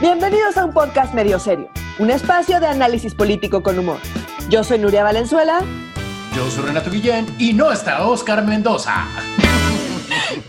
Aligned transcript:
Bienvenidos 0.00 0.56
a 0.56 0.64
un 0.64 0.72
podcast 0.72 1.12
medio 1.12 1.40
serio, 1.40 1.68
un 1.98 2.10
espacio 2.10 2.60
de 2.60 2.68
análisis 2.68 3.16
político 3.16 3.64
con 3.64 3.80
humor. 3.80 3.98
Yo 4.48 4.62
soy 4.62 4.78
Nuria 4.78 5.02
Valenzuela. 5.02 5.58
Yo 6.36 6.48
soy 6.50 6.66
Renato 6.66 6.88
Guillén 6.88 7.26
y 7.36 7.52
no 7.52 7.72
está 7.72 8.06
Oscar 8.06 8.46
Mendoza. 8.46 9.08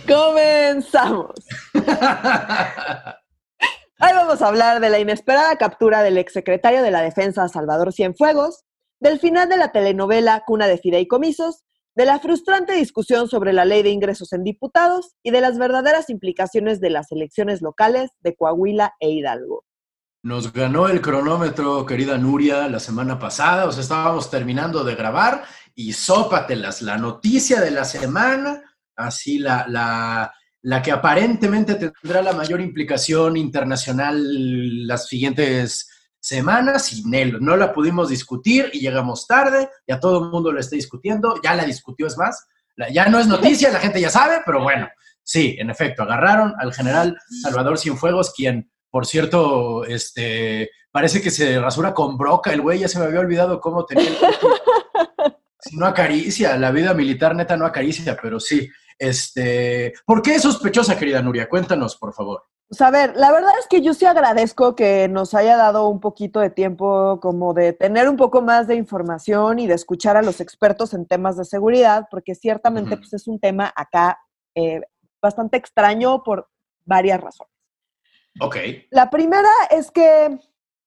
Comenzamos. 0.07 1.31
Hoy 1.73 1.81
vamos 4.13 4.40
a 4.44 4.47
hablar 4.47 4.81
de 4.81 4.92
la 4.92 4.99
inesperada 4.99 5.58
captura 5.58 6.04
del 6.04 6.20
exsecretario 6.20 6.84
de 6.84 6.92
la 6.92 7.02
Defensa 7.02 7.47
Salvador 7.47 7.92
Cienfuegos, 7.92 8.66
del 9.00 9.20
final 9.20 9.50
de 9.50 9.58
la 9.58 9.72
telenovela 9.72 10.44
Cuna 10.46 10.68
de 10.68 10.78
Fideicomisos, 10.78 11.63
de 12.00 12.06
la 12.06 12.18
frustrante 12.18 12.72
discusión 12.76 13.28
sobre 13.28 13.52
la 13.52 13.66
ley 13.66 13.84
de 13.84 13.90
ingresos 13.90 14.31
en 14.31 14.46
diputados 14.46 15.18
y 15.22 15.31
de 15.31 15.42
las 15.42 15.58
verdaderas 15.58 16.09
implicaciones 16.09 16.80
de 16.80 16.90
las 16.90 17.12
elecciones 17.12 17.62
locales 17.62 18.12
de 18.22 18.38
Coahuila 18.38 18.94
e 19.02 19.09
Hidalgo. 19.09 19.66
Nos 20.23 20.54
ganó 20.54 20.88
el 20.88 21.02
cronómetro, 21.02 21.85
querida 21.85 22.17
Nuria, 22.17 22.70
la 22.70 22.80
semana 22.80 23.20
pasada, 23.20 23.66
o 23.66 23.73
sea, 23.73 23.84
estábamos 23.84 24.31
terminando 24.31 24.85
de 24.85 24.95
grabar 24.95 25.43
y 25.76 25.91
sópatelas, 25.91 26.81
la 26.81 26.98
noticia 26.98 27.59
de 27.59 27.71
la 27.71 27.84
semana, 27.84 28.63
así 28.95 29.38
la, 29.38 29.66
la, 29.68 30.34
la 30.62 30.81
que 30.81 30.93
aparentemente 30.93 31.76
tendrá 31.76 32.21
la 32.21 32.31
mayor 32.31 32.62
implicación 32.62 33.35
internacional 33.35 34.88
las 34.88 35.09
siguientes 35.09 35.90
semanas 36.19 36.93
y 36.93 37.03
no 37.03 37.55
la 37.55 37.73
pudimos 37.73 38.09
discutir 38.09 38.69
y 38.73 38.79
llegamos 38.79 39.27
tarde, 39.27 39.69
ya 39.87 39.99
todo 39.99 40.23
el 40.23 40.31
mundo 40.31 40.51
lo 40.51 40.59
está 40.59 40.75
discutiendo, 40.75 41.35
ya 41.43 41.55
la 41.55 41.65
discutió 41.65 42.07
es 42.07 42.17
más, 42.17 42.47
ya 42.91 43.07
no 43.07 43.19
es 43.19 43.27
noticia, 43.27 43.71
la 43.71 43.79
gente 43.79 44.01
ya 44.01 44.09
sabe, 44.09 44.41
pero 44.45 44.61
bueno, 44.61 44.87
sí, 45.23 45.55
en 45.59 45.69
efecto, 45.69 46.03
agarraron 46.03 46.53
al 46.59 46.73
general 46.73 47.17
Salvador 47.41 47.77
Cienfuegos, 47.77 48.33
quien, 48.33 48.71
por 48.89 49.05
cierto, 49.05 49.85
este, 49.85 50.69
parece 50.91 51.21
que 51.21 51.31
se 51.31 51.59
rasura 51.59 51.93
con 51.93 52.17
broca, 52.17 52.51
el 52.54 52.61
güey 52.61 52.79
ya 52.79 52.87
se 52.87 52.99
me 52.99 53.05
había 53.05 53.20
olvidado 53.20 53.59
cómo 53.59 53.85
tenía 53.85 54.09
el... 54.09 54.17
si 55.59 55.77
no 55.77 55.85
acaricia, 55.85 56.57
la 56.57 56.71
vida 56.71 56.93
militar 56.93 57.35
neta 57.35 57.57
no 57.57 57.65
acaricia, 57.65 58.17
pero 58.21 58.39
sí. 58.39 58.70
Este, 58.98 59.93
¿Por 60.05 60.21
qué 60.21 60.35
es 60.35 60.41
sospechosa, 60.41 60.98
querida 60.98 61.21
Nuria? 61.21 61.48
Cuéntanos, 61.48 61.95
por 61.95 62.13
favor. 62.13 62.43
Pues 62.70 62.81
a 62.81 62.91
ver, 62.91 63.17
la 63.17 63.31
verdad 63.31 63.51
es 63.59 63.67
que 63.67 63.81
yo 63.81 63.95
sí 63.95 64.06
agradezco 64.06 64.75
que 64.75 65.08
nos 65.08 65.34
haya 65.34 65.58
dado 65.58 65.89
un 65.89 66.00
poquito 66.00 66.39
de 66.39 66.52
tiempo 66.52 67.20
como 67.20 67.56
de 67.56 67.73
tener 67.73 68.08
un 68.08 68.16
poco 68.16 68.44
más 68.44 68.67
de 68.67 68.76
información 68.76 69.58
y 69.58 69.66
de 69.66 69.73
escuchar 69.73 70.17
a 70.17 70.22
los 70.22 70.39
expertos 70.39 70.94
en 70.94 71.08
temas 71.08 71.36
de 71.36 71.45
seguridad, 71.45 72.08
porque 72.11 72.36
ciertamente 72.36 72.95
pues, 72.95 73.11
es 73.14 73.28
un 73.28 73.39
tema 73.39 73.73
acá 73.76 74.20
eh, 74.53 74.81
bastante 75.20 75.58
extraño 75.58 76.22
por 76.22 76.48
varias 76.86 77.20
razones. 77.20 77.52
Ok. 78.39 78.58
La 78.92 79.09
primera 79.09 79.50
es 79.72 79.89
que 79.89 80.39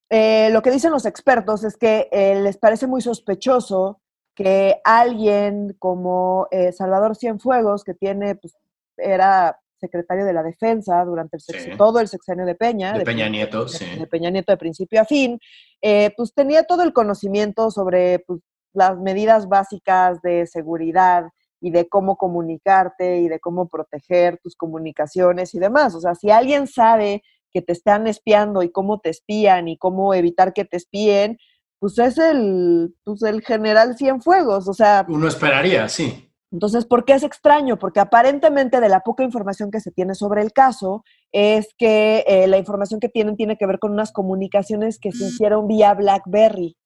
eh, 0.08 0.50
lo 0.52 0.62
que 0.62 0.70
dicen 0.70 0.92
los 0.92 1.04
expertos 1.04 1.64
es 1.64 1.76
que 1.76 2.08
eh, 2.12 2.40
les 2.40 2.58
parece 2.58 2.86
muy 2.86 3.00
sospechoso 3.00 4.00
que 4.36 4.80
alguien 4.84 5.74
como 5.80 6.48
Salvador 6.74 7.16
Cienfuegos, 7.16 7.82
que 7.82 7.92
tiene, 7.92 8.36
pues, 8.36 8.56
era 8.96 9.61
secretario 9.82 10.24
de 10.24 10.32
la 10.32 10.44
Defensa 10.44 11.04
durante 11.04 11.36
el 11.36 11.76
todo 11.76 11.98
el 11.98 12.06
sexenio 12.06 12.46
de 12.46 12.54
Peña. 12.54 12.92
De, 12.92 13.04
Peña 13.04 13.28
Nieto, 13.28 13.64
de, 13.64 13.68
sí. 13.68 13.84
De 13.98 14.06
Peña 14.06 14.30
Nieto 14.30 14.52
de 14.52 14.56
principio 14.56 15.00
a 15.00 15.04
fin, 15.04 15.40
eh, 15.82 16.12
pues 16.16 16.32
tenía 16.32 16.62
todo 16.62 16.84
el 16.84 16.92
conocimiento 16.92 17.70
sobre 17.70 18.20
pues, 18.20 18.40
las 18.72 18.96
medidas 18.98 19.48
básicas 19.48 20.22
de 20.22 20.46
seguridad 20.46 21.24
y 21.60 21.70
de 21.70 21.88
cómo 21.88 22.16
comunicarte 22.16 23.18
y 23.18 23.28
de 23.28 23.40
cómo 23.40 23.68
proteger 23.68 24.38
tus 24.42 24.54
comunicaciones 24.56 25.54
y 25.54 25.58
demás. 25.58 25.94
O 25.94 26.00
sea, 26.00 26.14
si 26.14 26.30
alguien 26.30 26.66
sabe 26.68 27.22
que 27.52 27.62
te 27.62 27.72
están 27.72 28.06
espiando 28.06 28.62
y 28.62 28.70
cómo 28.70 29.00
te 29.00 29.10
espían 29.10 29.68
y 29.68 29.76
cómo 29.76 30.14
evitar 30.14 30.52
que 30.52 30.64
te 30.64 30.76
espíen, 30.76 31.38
pues 31.78 31.98
es 31.98 32.16
el, 32.16 32.94
pues 33.04 33.22
el 33.22 33.42
general 33.42 33.96
Cienfuegos, 33.96 34.68
o 34.68 34.74
sea... 34.74 35.04
Uno 35.08 35.26
esperaría, 35.26 35.88
sí. 35.88 36.31
Entonces, 36.52 36.84
¿por 36.84 37.06
qué 37.06 37.14
es 37.14 37.22
extraño? 37.22 37.78
Porque 37.78 37.98
aparentemente 37.98 38.80
de 38.80 38.90
la 38.90 39.00
poca 39.00 39.24
información 39.24 39.70
que 39.70 39.80
se 39.80 39.90
tiene 39.90 40.14
sobre 40.14 40.42
el 40.42 40.52
caso 40.52 41.02
es 41.32 41.74
que 41.78 42.24
eh, 42.26 42.46
la 42.46 42.58
información 42.58 43.00
que 43.00 43.08
tienen 43.08 43.36
tiene 43.36 43.56
que 43.56 43.66
ver 43.66 43.78
con 43.78 43.92
unas 43.92 44.12
comunicaciones 44.12 44.98
que 44.98 45.12
se 45.12 45.24
hicieron 45.24 45.66
vía 45.66 45.94
BlackBerry. 45.94 46.76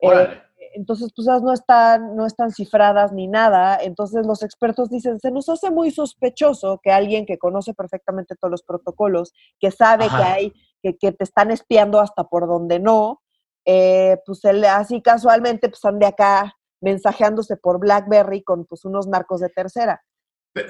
Eh, 0.00 0.42
entonces, 0.74 1.12
pues 1.14 1.28
no 1.40 1.52
están, 1.52 2.16
no 2.16 2.26
están 2.26 2.50
cifradas 2.50 3.12
ni 3.12 3.28
nada. 3.28 3.78
Entonces, 3.80 4.26
los 4.26 4.42
expertos 4.42 4.90
dicen, 4.90 5.20
se 5.20 5.30
nos 5.30 5.48
hace 5.48 5.70
muy 5.70 5.92
sospechoso 5.92 6.80
que 6.82 6.90
alguien 6.90 7.26
que 7.26 7.38
conoce 7.38 7.74
perfectamente 7.74 8.34
todos 8.34 8.50
los 8.50 8.62
protocolos, 8.64 9.32
que 9.60 9.70
sabe 9.70 10.08
que 10.08 10.22
hay, 10.22 10.52
que, 10.82 10.98
que, 10.98 11.12
te 11.12 11.22
están 11.22 11.52
espiando 11.52 12.00
hasta 12.00 12.24
por 12.24 12.48
donde 12.48 12.80
no, 12.80 13.22
eh, 13.64 14.18
pues 14.26 14.44
él, 14.44 14.64
así 14.64 15.00
casualmente, 15.00 15.68
pues 15.68 15.84
ande 15.84 16.06
acá 16.06 16.55
mensajeándose 16.80 17.56
por 17.56 17.80
BlackBerry 17.80 18.42
con 18.42 18.64
pues 18.66 18.84
unos 18.84 19.06
narcos 19.06 19.40
de 19.40 19.48
tercera. 19.48 20.02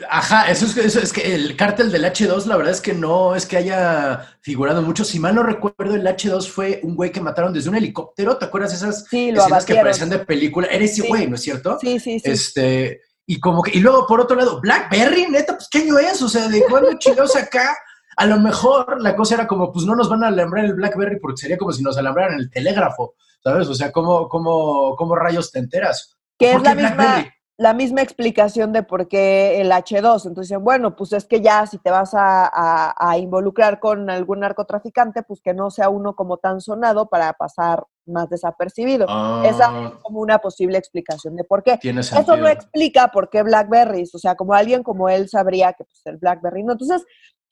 Ajá, 0.08 0.50
eso 0.50 0.66
es, 0.66 0.76
eso 0.76 1.00
es 1.00 1.12
que 1.12 1.34
el 1.34 1.56
cártel 1.56 1.92
del 1.92 2.04
H2, 2.04 2.46
la 2.46 2.56
verdad 2.56 2.72
es 2.72 2.80
que 2.80 2.92
no 2.92 3.36
es 3.36 3.46
que 3.46 3.56
haya 3.56 4.36
figurado 4.40 4.82
mucho. 4.82 5.04
Si 5.04 5.20
mal 5.20 5.34
no 5.34 5.42
recuerdo, 5.44 5.94
el 5.94 6.04
H2 6.04 6.48
fue 6.48 6.80
un 6.82 6.96
güey 6.96 7.12
que 7.12 7.20
mataron 7.20 7.52
desde 7.52 7.68
un 7.68 7.76
helicóptero. 7.76 8.36
¿Te 8.36 8.46
acuerdas 8.46 8.74
esas 8.74 9.04
sí, 9.08 9.28
escenas 9.28 9.64
que 9.64 9.76
parecían 9.76 10.10
de 10.10 10.18
película? 10.18 10.66
Era 10.66 10.84
ese 10.84 11.06
güey, 11.06 11.28
¿no 11.28 11.36
es 11.36 11.42
cierto? 11.42 11.78
Sí, 11.80 12.00
sí, 12.00 12.18
sí. 12.18 12.30
Este, 12.30 13.00
y 13.26 13.38
como 13.38 13.62
que, 13.62 13.76
y 13.76 13.80
luego 13.80 14.06
por 14.06 14.20
otro 14.20 14.36
lado, 14.36 14.60
BlackBerry, 14.60 15.26
neta, 15.30 15.54
pues 15.54 15.68
qué 15.70 15.78
año 15.78 15.98
es, 15.98 16.20
o 16.20 16.28
sea, 16.28 16.48
de 16.48 16.62
cuándo 16.68 16.92
chidos 16.98 17.36
acá. 17.36 17.76
A 18.16 18.26
lo 18.26 18.40
mejor 18.40 19.00
la 19.00 19.14
cosa 19.14 19.34
era 19.34 19.46
como, 19.46 19.72
pues 19.72 19.84
no 19.84 19.94
nos 19.94 20.08
van 20.08 20.24
a 20.24 20.28
alambrar 20.28 20.64
el 20.64 20.74
BlackBerry 20.74 21.20
porque 21.20 21.42
sería 21.42 21.58
como 21.58 21.72
si 21.72 21.82
nos 21.82 21.98
alambraran 21.98 22.38
el 22.38 22.50
telégrafo, 22.50 23.14
¿sabes? 23.46 23.68
O 23.68 23.74
sea, 23.74 23.92
¿cómo, 23.92 24.28
cómo, 24.28 24.96
cómo 24.96 25.14
rayos 25.14 25.52
te 25.52 25.60
enteras? 25.60 26.16
Que 26.36 26.54
es 26.54 26.62
la 26.62 26.74
misma, 26.74 27.26
la 27.56 27.74
misma 27.74 28.02
explicación 28.02 28.72
de 28.72 28.82
por 28.82 29.06
qué 29.06 29.60
el 29.60 29.70
H2. 29.70 30.26
Entonces, 30.26 30.58
bueno, 30.58 30.96
pues 30.96 31.12
es 31.12 31.26
que 31.26 31.40
ya 31.40 31.64
si 31.64 31.78
te 31.78 31.92
vas 31.92 32.12
a, 32.14 32.50
a, 32.52 32.94
a, 32.98 33.18
involucrar 33.18 33.78
con 33.78 34.10
algún 34.10 34.40
narcotraficante, 34.40 35.22
pues 35.22 35.40
que 35.40 35.54
no 35.54 35.70
sea 35.70 35.90
uno 35.90 36.16
como 36.16 36.38
tan 36.38 36.60
sonado 36.60 37.08
para 37.08 37.32
pasar 37.34 37.84
más 38.04 38.28
desapercibido. 38.28 39.06
Ah, 39.08 39.44
Esa 39.44 39.66
es 39.84 39.90
como 40.02 40.20
una 40.20 40.38
posible 40.38 40.76
explicación 40.76 41.36
de 41.36 41.44
por 41.44 41.62
qué. 41.62 41.78
Tiene 41.78 42.00
Eso 42.00 42.36
no 42.36 42.48
explica 42.48 43.12
por 43.12 43.30
qué 43.30 43.44
Blackberries, 43.44 44.12
o 44.12 44.18
sea, 44.18 44.34
como 44.34 44.54
alguien 44.54 44.82
como 44.82 45.08
él 45.08 45.28
sabría 45.28 45.72
que 45.72 45.84
pues, 45.84 46.00
el 46.06 46.16
Blackberry 46.16 46.64
no. 46.64 46.72
Entonces, 46.72 47.04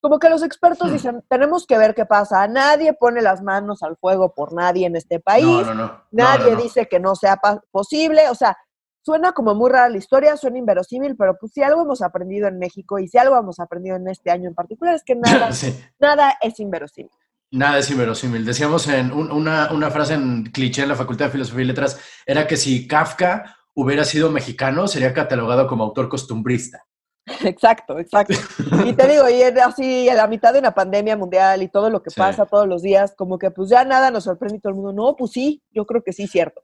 como 0.04 0.18
que 0.18 0.28
los 0.28 0.42
expertos 0.42 0.92
dicen, 0.92 1.24
tenemos 1.30 1.66
que 1.66 1.78
ver 1.78 1.94
qué 1.94 2.04
pasa. 2.04 2.46
Nadie 2.46 2.92
pone 2.92 3.22
las 3.22 3.40
manos 3.40 3.82
al 3.82 3.96
fuego 3.96 4.34
por 4.34 4.52
nadie 4.52 4.86
en 4.86 4.96
este 4.96 5.18
país. 5.18 5.46
No, 5.46 5.64
no, 5.64 5.74
no. 5.74 6.02
Nadie 6.10 6.56
dice 6.56 6.88
que 6.88 7.00
no 7.00 7.16
sea 7.16 7.40
posible. 7.70 8.28
O 8.28 8.34
sea, 8.34 8.54
suena 9.00 9.32
como 9.32 9.54
muy 9.54 9.70
rara 9.70 9.88
la 9.88 9.96
historia, 9.96 10.36
suena 10.36 10.58
inverosímil, 10.58 11.16
pero 11.16 11.38
pues 11.40 11.52
si 11.52 11.62
algo 11.62 11.84
hemos 11.84 12.02
aprendido 12.02 12.48
en 12.48 12.58
México 12.58 12.98
y 12.98 13.08
si 13.08 13.16
algo 13.16 13.38
hemos 13.38 13.58
aprendido 13.60 13.96
en 13.96 14.06
este 14.08 14.30
año 14.30 14.46
en 14.46 14.54
particular 14.54 14.94
es 14.94 15.04
que 15.04 15.14
nada, 15.14 15.52
sí. 15.54 15.74
nada 15.98 16.36
es 16.42 16.60
inverosímil. 16.60 17.10
Nada 17.50 17.78
es 17.78 17.90
inverosímil. 17.90 18.44
Decíamos 18.44 18.86
en 18.88 19.10
un, 19.10 19.32
una, 19.32 19.72
una 19.72 19.90
frase 19.90 20.12
en 20.12 20.44
cliché 20.52 20.82
en 20.82 20.90
la 20.90 20.96
Facultad 20.96 21.24
de 21.24 21.32
Filosofía 21.32 21.62
y 21.62 21.68
Letras, 21.68 21.98
era 22.26 22.46
que 22.46 22.58
si 22.58 22.86
Kafka 22.86 23.56
hubiera 23.72 24.04
sido 24.04 24.30
mexicano, 24.30 24.86
sería 24.86 25.14
catalogado 25.14 25.66
como 25.66 25.82
autor 25.82 26.10
costumbrista. 26.10 26.84
Exacto, 27.44 27.98
exacto. 27.98 28.34
Y 28.84 28.92
te 28.92 29.08
digo, 29.08 29.28
y 29.30 29.42
así 29.42 30.08
a 30.10 30.14
la 30.14 30.26
mitad 30.26 30.52
de 30.52 30.58
una 30.58 30.74
pandemia 30.74 31.16
mundial 31.16 31.62
y 31.62 31.68
todo 31.68 31.88
lo 31.88 32.02
que 32.02 32.10
sí. 32.10 32.18
pasa 32.18 32.44
todos 32.44 32.68
los 32.68 32.82
días, 32.82 33.14
como 33.16 33.38
que 33.38 33.50
pues 33.50 33.70
ya 33.70 33.84
nada 33.84 34.10
nos 34.10 34.24
sorprende 34.24 34.58
y 34.58 34.60
todo 34.60 34.70
el 34.70 34.76
mundo, 34.76 34.92
no, 34.92 35.16
pues 35.16 35.30
sí, 35.30 35.62
yo 35.70 35.86
creo 35.86 36.02
que 36.02 36.12
sí, 36.12 36.26
cierto. 36.26 36.62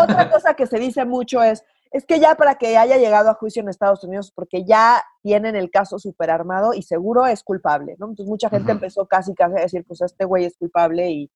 Otra 0.00 0.30
cosa 0.30 0.54
que 0.54 0.66
se 0.66 0.78
dice 0.78 1.04
mucho 1.04 1.42
es, 1.42 1.64
es 1.90 2.04
que 2.04 2.20
ya 2.20 2.36
para 2.36 2.56
que 2.56 2.76
haya 2.76 2.96
llegado 2.96 3.28
a 3.30 3.34
juicio 3.34 3.60
en 3.60 3.68
Estados 3.68 4.04
Unidos, 4.04 4.30
porque 4.32 4.64
ya 4.64 5.02
tienen 5.22 5.56
el 5.56 5.70
caso 5.70 5.98
superarmado 5.98 6.74
y 6.74 6.82
seguro 6.82 7.26
es 7.26 7.42
culpable, 7.42 7.96
¿no? 7.98 8.06
Entonces 8.06 8.28
mucha 8.28 8.50
gente 8.50 8.66
uh 8.66 8.68
-huh. 8.68 8.76
empezó 8.76 9.06
casi, 9.06 9.34
casi 9.34 9.56
a 9.56 9.62
decir, 9.62 9.84
pues 9.86 10.00
este 10.02 10.24
güey 10.24 10.44
es 10.44 10.56
culpable 10.56 11.10
y, 11.10 11.30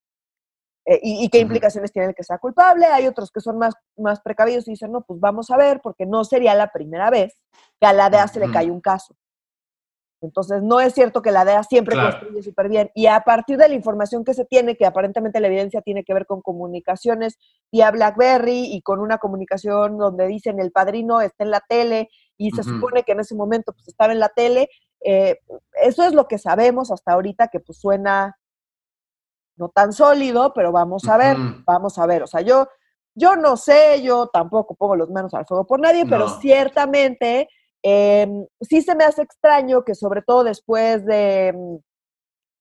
eh, 0.84 0.98
y, 1.02 1.24
y, 1.24 1.28
qué 1.28 1.38
implicaciones 1.38 1.92
tiene 1.92 2.08
el 2.08 2.14
que 2.14 2.24
sea 2.24 2.38
culpable. 2.38 2.86
Hay 2.86 3.06
otros 3.06 3.30
que 3.30 3.40
son 3.40 3.58
más, 3.58 3.74
más 3.96 4.20
precavidos 4.20 4.66
y 4.66 4.72
dicen, 4.72 4.90
no, 4.90 5.02
pues 5.02 5.20
vamos 5.20 5.50
a 5.50 5.56
ver, 5.56 5.80
porque 5.80 6.06
no 6.06 6.24
sería 6.24 6.54
la 6.54 6.72
primera 6.72 7.08
vez 7.10 7.38
que 7.80 7.86
a 7.86 7.92
la 7.92 8.10
DEA 8.10 8.26
se 8.26 8.40
le 8.40 8.50
cae 8.50 8.70
un 8.70 8.80
caso. 8.80 9.14
Entonces, 10.22 10.62
no 10.62 10.80
es 10.80 10.94
cierto 10.94 11.20
que 11.20 11.32
la 11.32 11.44
DEA 11.44 11.64
siempre 11.64 11.94
claro. 11.94 12.18
construye 12.18 12.42
súper 12.42 12.68
bien. 12.68 12.90
Y 12.94 13.06
a 13.06 13.20
partir 13.20 13.58
de 13.58 13.68
la 13.68 13.74
información 13.74 14.24
que 14.24 14.34
se 14.34 14.44
tiene, 14.44 14.76
que 14.76 14.86
aparentemente 14.86 15.40
la 15.40 15.48
evidencia 15.48 15.82
tiene 15.82 16.04
que 16.04 16.14
ver 16.14 16.26
con 16.26 16.42
comunicaciones 16.42 17.38
vía 17.72 17.90
BlackBerry 17.90 18.72
y 18.72 18.82
con 18.82 19.00
una 19.00 19.18
comunicación 19.18 19.98
donde 19.98 20.28
dicen 20.28 20.60
el 20.60 20.70
padrino 20.70 21.20
está 21.20 21.44
en 21.44 21.50
la 21.50 21.62
tele 21.68 22.08
y 22.38 22.50
se 22.52 22.60
uh 22.60 22.64
-huh. 22.64 22.74
supone 22.74 23.02
que 23.02 23.12
en 23.12 23.20
ese 23.20 23.34
momento 23.34 23.72
pues, 23.72 23.88
estaba 23.88 24.12
en 24.12 24.20
la 24.20 24.28
tele, 24.28 24.68
eh, 25.04 25.38
eso 25.82 26.04
es 26.04 26.14
lo 26.14 26.28
que 26.28 26.38
sabemos 26.38 26.92
hasta 26.92 27.12
ahorita, 27.12 27.48
que 27.48 27.60
pues 27.60 27.78
suena 27.78 28.36
no 29.56 29.68
tan 29.68 29.92
sólido, 29.92 30.52
pero 30.54 30.72
vamos 30.72 31.08
a 31.08 31.16
ver, 31.16 31.36
uh 31.36 31.40
-huh. 31.40 31.64
vamos 31.66 31.98
a 31.98 32.06
ver. 32.06 32.22
O 32.22 32.26
sea, 32.26 32.40
yo, 32.40 32.68
yo 33.14 33.36
no 33.36 33.56
sé, 33.56 34.02
yo 34.02 34.28
tampoco 34.28 34.74
pongo 34.74 34.96
los 34.96 35.10
manos 35.10 35.34
al 35.34 35.46
fuego 35.46 35.66
por 35.66 35.80
nadie, 35.80 36.04
no. 36.04 36.10
pero 36.10 36.28
ciertamente 36.40 37.48
eh, 37.82 38.28
sí 38.60 38.82
se 38.82 38.94
me 38.94 39.04
hace 39.04 39.22
extraño 39.22 39.84
que 39.84 39.94
sobre 39.94 40.22
todo 40.22 40.44
después 40.44 41.04
de, 41.04 41.52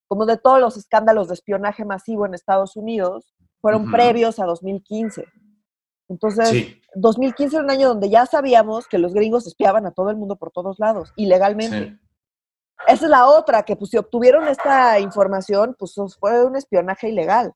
como 0.08 0.26
de 0.26 0.38
todos 0.38 0.60
los 0.60 0.78
escándalos 0.78 1.28
de 1.28 1.36
espionaje 1.36 1.86
masivo 1.86 2.26
en 2.26 2.34
Estados 2.34 2.76
Unidos, 2.76 3.34
fueron 3.62 3.92
previos 3.92 4.40
a 4.40 4.46
2015. 4.46 5.26
Entonces, 6.10 6.76
2015 6.96 7.56
era 7.56 7.64
un 7.64 7.72
año 7.72 7.88
donde 7.88 8.10
ya 8.10 8.26
sabíamos 8.26 8.88
que 8.88 8.98
los 8.98 9.14
gringos 9.14 9.48
espiaban 9.48 9.86
a 9.86 9.92
todo 9.92 10.10
el 10.10 10.18
mundo 10.18 10.36
por 10.36 10.52
todos 10.52 10.80
lados, 10.80 11.14
ilegalmente. 11.16 11.98
Esa 12.88 13.06
es 13.06 13.10
la 13.12 13.26
otra, 13.26 13.64
que 13.64 13.76
pues 13.76 13.92
si 13.92 13.98
obtuvieron 13.98 14.48
esta 14.48 15.00
información, 15.00 15.76
pues 15.78 15.96
fue 16.20 16.44
un 16.46 16.56
espionaje 16.56 17.10
ilegal. 17.10 17.54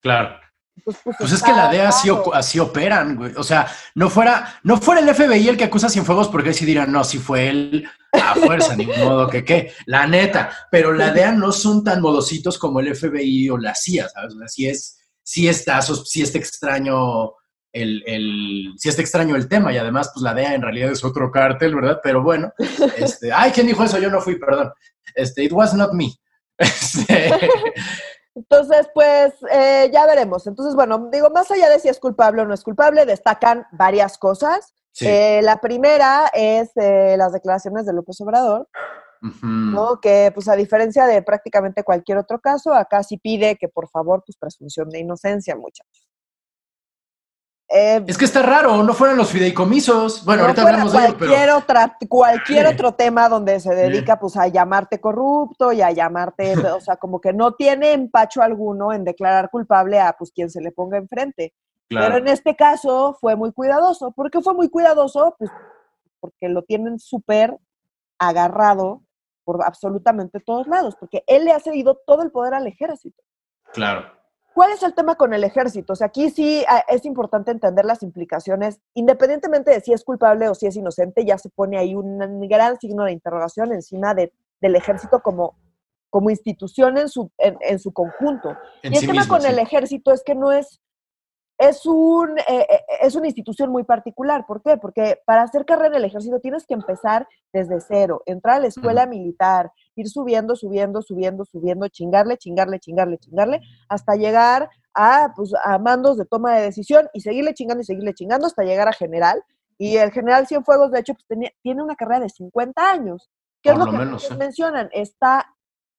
Claro. 0.00 0.38
Pues, 0.84 0.98
pues, 1.18 1.32
es 1.32 1.42
que 1.42 1.52
la 1.52 1.68
DEA 1.68 1.90
así, 2.34 2.60
operan, 2.60 3.16
güey. 3.16 3.32
O 3.36 3.42
sea, 3.42 3.66
no 3.94 4.10
fuera, 4.10 4.60
no 4.62 4.76
fuera 4.76 5.00
el 5.00 5.14
FBI 5.14 5.48
el 5.48 5.56
que 5.56 5.64
acusa 5.64 5.88
Cienfuegos 5.88 6.28
porque 6.28 6.52
si 6.52 6.66
dirán, 6.66 6.92
no, 6.92 7.02
si 7.02 7.18
fue 7.18 7.48
él 7.48 7.88
a 8.12 8.34
fuerza, 8.34 8.76
ni 8.76 8.86
modo 8.86 9.28
que 9.28 9.44
qué. 9.44 9.72
La 9.86 10.06
neta. 10.06 10.50
Pero 10.70 10.92
la 10.92 11.12
DEA 11.12 11.32
no 11.32 11.50
son 11.50 11.82
tan 11.82 12.00
modositos 12.02 12.58
como 12.58 12.80
el 12.80 12.94
FBI 12.94 13.48
o 13.50 13.58
la 13.58 13.74
CIA, 13.74 14.08
¿sabes? 14.08 14.34
O 14.34 14.38
sea, 14.38 14.48
sí 14.48 14.68
es, 14.68 14.98
sí 15.22 15.48
está, 15.48 15.80
sí 15.82 16.22
está 16.22 16.38
extraño 16.38 17.32
el, 17.76 18.02
el, 18.06 18.74
sí 18.78 18.88
está 18.88 19.02
extraño 19.02 19.36
el 19.36 19.48
tema 19.48 19.72
y 19.72 19.76
además, 19.76 20.10
pues 20.12 20.22
la 20.22 20.34
DEA 20.34 20.54
en 20.54 20.62
realidad 20.62 20.90
es 20.90 21.04
otro 21.04 21.30
cártel, 21.30 21.74
¿verdad? 21.74 22.00
Pero 22.02 22.22
bueno, 22.22 22.52
este, 22.96 23.32
ay, 23.32 23.50
¿quién 23.52 23.66
dijo 23.66 23.84
eso? 23.84 23.98
Yo 23.98 24.10
no 24.10 24.20
fui, 24.20 24.38
perdón. 24.38 24.72
Este, 25.14 25.44
it 25.44 25.52
was 25.52 25.74
not 25.74 25.92
me. 25.92 26.10
Este, 26.58 27.30
entonces, 28.34 28.88
pues 28.94 29.34
eh, 29.50 29.90
ya 29.92 30.06
veremos. 30.06 30.46
Entonces, 30.46 30.74
bueno, 30.74 31.08
digo, 31.12 31.28
más 31.30 31.50
allá 31.50 31.68
de 31.68 31.78
si 31.78 31.88
es 31.88 32.00
culpable 32.00 32.42
o 32.42 32.46
no 32.46 32.54
es 32.54 32.62
culpable, 32.62 33.04
destacan 33.04 33.66
varias 33.72 34.18
cosas. 34.18 34.74
Eh, 35.00 35.40
la 35.42 35.60
primera 35.60 36.30
es 36.32 36.70
eh, 36.76 37.16
las 37.18 37.32
declaraciones 37.32 37.84
de 37.84 37.92
López 37.92 38.18
Obrador, 38.22 38.66
¿no? 39.42 40.00
que 40.00 40.30
pues 40.32 40.48
a 40.48 40.56
diferencia 40.56 41.04
de 41.04 41.20
prácticamente 41.20 41.82
cualquier 41.82 42.16
otro 42.16 42.40
caso, 42.40 42.72
acá 42.72 43.02
sí 43.02 43.18
pide 43.18 43.56
que 43.56 43.68
por 43.68 43.90
favor, 43.90 44.22
pues 44.24 44.38
presunción 44.38 44.88
de 44.88 45.00
inocencia, 45.00 45.54
muchachos. 45.54 46.05
Eh, 47.68 48.04
es 48.06 48.16
que 48.16 48.24
está 48.24 48.42
raro, 48.42 48.82
no 48.82 48.94
fueran 48.94 49.16
los 49.16 49.30
fideicomisos. 49.30 50.24
Bueno, 50.24 50.42
ahorita 50.42 50.62
hablamos 50.62 50.92
de 50.92 50.98
ello, 51.04 51.16
pero... 51.18 51.58
Otra, 51.58 51.96
cualquier 52.08 52.66
otro 52.66 52.92
tema 52.92 53.28
donde 53.28 53.58
se 53.58 53.74
dedica 53.74 54.18
pues 54.20 54.36
a 54.36 54.46
llamarte 54.46 55.00
corrupto 55.00 55.72
y 55.72 55.82
a 55.82 55.90
llamarte, 55.90 56.54
o 56.76 56.80
sea, 56.80 56.96
como 56.96 57.20
que 57.20 57.32
no 57.32 57.54
tiene 57.54 57.92
empacho 57.92 58.40
alguno 58.40 58.92
en 58.92 59.04
declarar 59.04 59.50
culpable 59.50 60.00
a 60.00 60.12
pues 60.12 60.30
quien 60.30 60.48
se 60.48 60.60
le 60.60 60.70
ponga 60.70 60.98
enfrente. 60.98 61.54
Pero 61.88 62.16
en 62.16 62.28
este 62.28 62.56
caso 62.56 63.16
fue 63.20 63.36
muy 63.36 63.52
cuidadoso. 63.52 64.10
¿Por 64.10 64.30
qué 64.30 64.40
fue 64.40 64.54
muy 64.54 64.68
cuidadoso? 64.68 65.36
Pues 65.38 65.50
porque 66.20 66.48
lo 66.48 66.62
tienen 66.62 66.98
súper 66.98 67.56
agarrado 68.18 69.02
por 69.44 69.62
absolutamente 69.64 70.40
todos 70.40 70.66
lados, 70.66 70.96
porque 70.98 71.22
él 71.28 71.44
le 71.44 71.52
ha 71.52 71.60
cedido 71.60 72.00
todo 72.06 72.22
el 72.22 72.32
poder 72.32 72.54
al 72.54 72.66
ejército. 72.66 73.22
Claro. 73.72 74.15
¿Cuál 74.56 74.72
es 74.72 74.82
el 74.82 74.94
tema 74.94 75.16
con 75.16 75.34
el 75.34 75.44
ejército? 75.44 75.92
O 75.92 75.96
sea, 75.96 76.06
aquí 76.06 76.30
sí 76.30 76.64
ah, 76.66 76.82
es 76.88 77.04
importante 77.04 77.50
entender 77.50 77.84
las 77.84 78.02
implicaciones, 78.02 78.80
independientemente 78.94 79.70
de 79.70 79.82
si 79.82 79.92
es 79.92 80.02
culpable 80.02 80.48
o 80.48 80.54
si 80.54 80.66
es 80.66 80.74
inocente, 80.76 81.26
ya 81.26 81.36
se 81.36 81.50
pone 81.50 81.76
ahí 81.76 81.94
un 81.94 82.48
gran 82.48 82.80
signo 82.80 83.04
de 83.04 83.12
interrogación 83.12 83.74
encima 83.74 84.14
de, 84.14 84.32
del 84.62 84.76
ejército 84.76 85.20
como, 85.20 85.58
como 86.08 86.30
institución 86.30 86.96
en 86.96 87.10
su, 87.10 87.30
en, 87.36 87.78
su 87.78 87.92
conjunto. 87.92 88.56
y 88.82 88.96
el 88.96 89.06
tema 89.06 89.28
con 89.28 89.44
el 89.44 89.58
ejército 89.58 90.10
es 90.10 90.22
que 90.24 90.34
no 90.34 90.50
es, 90.52 90.80
es, 91.58 91.84
un, 91.84 92.38
eh, 92.38 92.66
eh, 92.66 92.84
es 93.02 93.14
una 93.14 93.26
institución 93.26 93.70
muy 93.70 93.84
particular. 93.84 94.46
¿Por 94.46 94.62
qué? 94.62 94.78
Porque 94.78 95.20
para 95.26 95.42
hacer 95.42 95.66
carrera 95.66 95.88
en 95.88 95.96
el 95.96 96.04
ejército 96.06 96.40
tienes 96.40 96.66
que 96.66 96.72
empezar 96.72 97.28
desde 97.52 97.78
cero, 97.82 98.22
entrar 98.24 98.56
a 98.56 98.60
la 98.60 98.68
escuela 98.68 99.04
militar, 99.04 99.70
ir 99.96 100.08
subiendo, 100.08 100.54
subiendo, 100.54 101.02
subiendo, 101.02 101.44
subiendo, 101.44 101.88
chingarle, 101.88 102.36
chingarle, 102.36 102.78
chingarle, 102.78 103.18
chingarle, 103.18 103.60
hasta 103.88 104.14
llegar 104.14 104.70
a, 104.94 105.32
pues, 105.34 105.52
a 105.64 105.78
mandos 105.78 106.18
de 106.18 106.26
toma 106.26 106.54
de 106.54 106.62
decisión 106.62 107.08
y 107.12 107.20
seguirle 107.20 107.54
chingando 107.54 107.82
y 107.82 107.84
seguirle 107.84 108.14
chingando 108.14 108.46
hasta 108.46 108.62
llegar 108.62 108.88
a 108.88 108.92
general. 108.92 109.42
Y 109.78 109.96
el 109.96 110.10
general 110.12 110.46
Cienfuegos, 110.46 110.90
de 110.92 111.00
hecho, 111.00 111.14
pues, 111.14 111.52
tiene 111.62 111.82
una 111.82 111.96
carrera 111.96 112.20
de 112.20 112.28
50 112.28 112.90
años. 112.90 113.30
¿Qué 113.62 113.70
es 113.70 113.78
lo, 113.78 113.86
que 113.86 114.36
mencionan? 114.36 114.88
Está, 114.92 115.54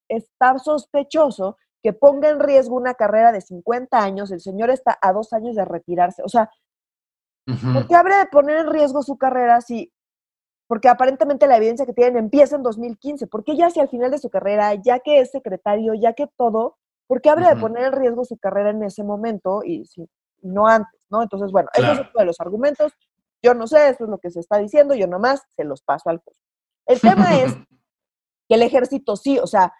está 0.07 0.57
sospechoso 0.59 1.57
que 1.83 1.93
ponga 1.93 2.29
en 2.29 2.39
riesgo 2.39 2.75
una 2.75 2.93
carrera 2.93 3.31
de 3.31 3.41
50 3.41 4.01
años, 4.01 4.31
el 4.31 4.41
señor 4.41 4.69
está 4.69 4.97
a 5.01 5.13
dos 5.13 5.33
años 5.33 5.55
de 5.55 5.65
retirarse. 5.65 6.21
O 6.23 6.29
sea, 6.29 6.49
¿por 7.45 7.87
qué 7.87 7.95
habría 7.95 8.19
de 8.19 8.27
poner 8.27 8.57
en 8.57 8.71
riesgo 8.71 9.03
su 9.03 9.17
carrera 9.17 9.61
si, 9.61 9.91
porque 10.67 10.89
aparentemente 10.89 11.47
la 11.47 11.57
evidencia 11.57 11.85
que 11.85 11.93
tienen 11.93 12.17
empieza 12.17 12.55
en 12.55 12.63
2015? 12.63 13.27
¿Por 13.27 13.43
qué 13.43 13.55
ya 13.55 13.69
si 13.69 13.79
al 13.79 13.89
final 13.89 14.11
de 14.11 14.19
su 14.19 14.29
carrera, 14.29 14.73
ya 14.75 14.99
que 14.99 15.19
es 15.19 15.31
secretario, 15.31 15.93
ya 15.93 16.13
que 16.13 16.27
todo, 16.37 16.77
¿por 17.07 17.21
qué 17.21 17.29
habría 17.29 17.53
de 17.53 17.61
poner 17.61 17.85
en 17.85 17.93
riesgo 17.93 18.25
su 18.25 18.37
carrera 18.37 18.71
en 18.71 18.83
ese 18.83 19.03
momento 19.03 19.61
y 19.63 19.85
si, 19.85 20.07
no 20.41 20.67
antes, 20.67 20.99
¿no? 21.09 21.23
Entonces, 21.23 21.51
bueno, 21.51 21.69
eso 21.73 21.91
es 21.91 21.99
uno 21.99 22.09
de 22.13 22.25
los 22.25 22.39
argumentos. 22.39 22.93
Yo 23.41 23.53
no 23.53 23.67
sé, 23.67 23.89
eso 23.89 24.03
es 24.03 24.09
lo 24.09 24.17
que 24.17 24.31
se 24.31 24.39
está 24.39 24.57
diciendo, 24.57 24.95
yo 24.95 25.07
nomás 25.07 25.41
se 25.55 25.63
los 25.63 25.81
paso 25.81 26.09
al 26.09 26.21
curso. 26.21 26.41
El 26.85 26.99
tema 26.99 27.37
es 27.37 27.53
que 28.47 28.55
el 28.55 28.61
ejército 28.61 29.15
sí, 29.15 29.39
o 29.39 29.47
sea, 29.47 29.73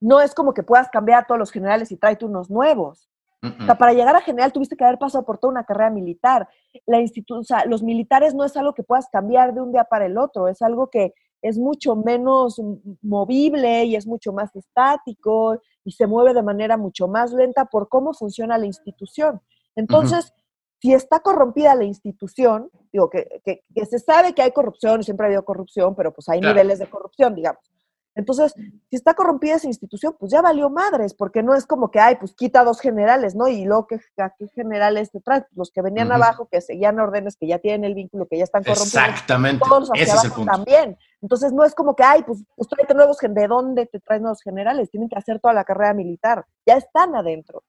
no 0.00 0.20
es 0.20 0.34
como 0.34 0.54
que 0.54 0.62
puedas 0.62 0.88
cambiar 0.88 1.22
a 1.22 1.26
todos 1.26 1.38
los 1.38 1.52
generales 1.52 1.92
y 1.92 1.96
tráete 1.96 2.24
unos 2.24 2.50
nuevos. 2.50 3.08
O 3.42 3.64
sea, 3.64 3.76
para 3.76 3.92
llegar 3.92 4.14
a 4.14 4.20
general 4.20 4.52
tuviste 4.52 4.76
que 4.76 4.84
haber 4.84 4.98
pasado 4.98 5.24
por 5.24 5.38
toda 5.38 5.50
una 5.50 5.64
carrera 5.64 5.90
militar. 5.90 6.48
La 6.86 6.98
o 6.98 7.42
sea, 7.42 7.64
los 7.66 7.82
militares 7.82 8.34
no 8.34 8.44
es 8.44 8.56
algo 8.56 8.72
que 8.72 8.84
puedas 8.84 9.08
cambiar 9.08 9.52
de 9.52 9.60
un 9.60 9.72
día 9.72 9.84
para 9.84 10.06
el 10.06 10.16
otro, 10.16 10.46
es 10.46 10.62
algo 10.62 10.88
que 10.88 11.12
es 11.42 11.58
mucho 11.58 11.96
menos 11.96 12.62
movible 13.02 13.84
y 13.84 13.96
es 13.96 14.06
mucho 14.06 14.32
más 14.32 14.54
estático 14.54 15.60
y 15.84 15.90
se 15.90 16.06
mueve 16.06 16.34
de 16.34 16.42
manera 16.42 16.76
mucho 16.76 17.08
más 17.08 17.32
lenta 17.32 17.64
por 17.64 17.88
cómo 17.88 18.14
funciona 18.14 18.56
la 18.58 18.66
institución. 18.66 19.40
Entonces, 19.74 20.32
si 20.80 20.92
está 20.94 21.18
corrompida 21.18 21.74
la 21.74 21.84
institución, 21.84 22.70
digo 22.92 23.10
que, 23.10 23.40
que, 23.44 23.86
se 23.86 23.98
sabe 23.98 24.34
que 24.34 24.42
hay 24.42 24.52
corrupción, 24.52 25.02
siempre 25.02 25.26
ha 25.26 25.28
habido 25.28 25.44
corrupción, 25.44 25.96
pero 25.96 26.12
pues 26.12 26.28
hay 26.28 26.40
niveles 26.40 26.78
de 26.78 26.88
corrupción, 26.88 27.34
digamos. 27.34 27.71
Entonces, 28.14 28.52
si 28.54 28.96
está 28.96 29.14
corrompida 29.14 29.54
esa 29.54 29.66
institución, 29.66 30.14
pues 30.18 30.30
ya 30.32 30.42
valió 30.42 30.68
madres, 30.68 31.14
porque 31.14 31.42
no 31.42 31.54
es 31.54 31.64
como 31.66 31.90
que, 31.90 31.98
ay, 31.98 32.16
pues 32.16 32.34
quita 32.34 32.62
dos 32.62 32.80
generales, 32.80 33.34
¿no? 33.34 33.48
Y 33.48 33.64
luego, 33.64 33.86
¿qué, 33.86 34.00
qué 34.38 34.48
generales 34.48 35.10
te 35.10 35.20
traes? 35.20 35.44
Los 35.54 35.70
que 35.70 35.80
venían 35.80 36.12
abajo, 36.12 36.46
que 36.50 36.60
seguían 36.60 37.00
órdenes, 37.00 37.36
que 37.36 37.46
ya 37.46 37.58
tienen 37.58 37.84
el 37.84 37.94
vínculo, 37.94 38.26
que 38.26 38.36
ya 38.36 38.44
están 38.44 38.62
corrompidos. 38.62 38.94
Exactamente. 38.94 39.64
Todos 39.66 39.90
Ese 39.94 40.16
es 40.16 40.24
el 40.24 40.32
punto. 40.32 40.52
también. 40.52 40.98
Entonces, 41.22 41.52
no 41.52 41.64
es 41.64 41.74
como 41.74 41.96
que, 41.96 42.02
ay, 42.02 42.22
pues, 42.22 42.44
pues 42.54 42.68
tráete 42.68 42.94
nuevos, 42.94 43.16
¿de 43.18 43.46
dónde 43.46 43.86
te 43.86 43.98
traes 44.00 44.20
nuevos 44.20 44.42
generales? 44.42 44.90
Tienen 44.90 45.08
que 45.08 45.16
hacer 45.16 45.40
toda 45.40 45.54
la 45.54 45.64
carrera 45.64 45.94
militar. 45.94 46.44
Ya 46.66 46.76
están 46.76 47.16
adentro. 47.16 47.62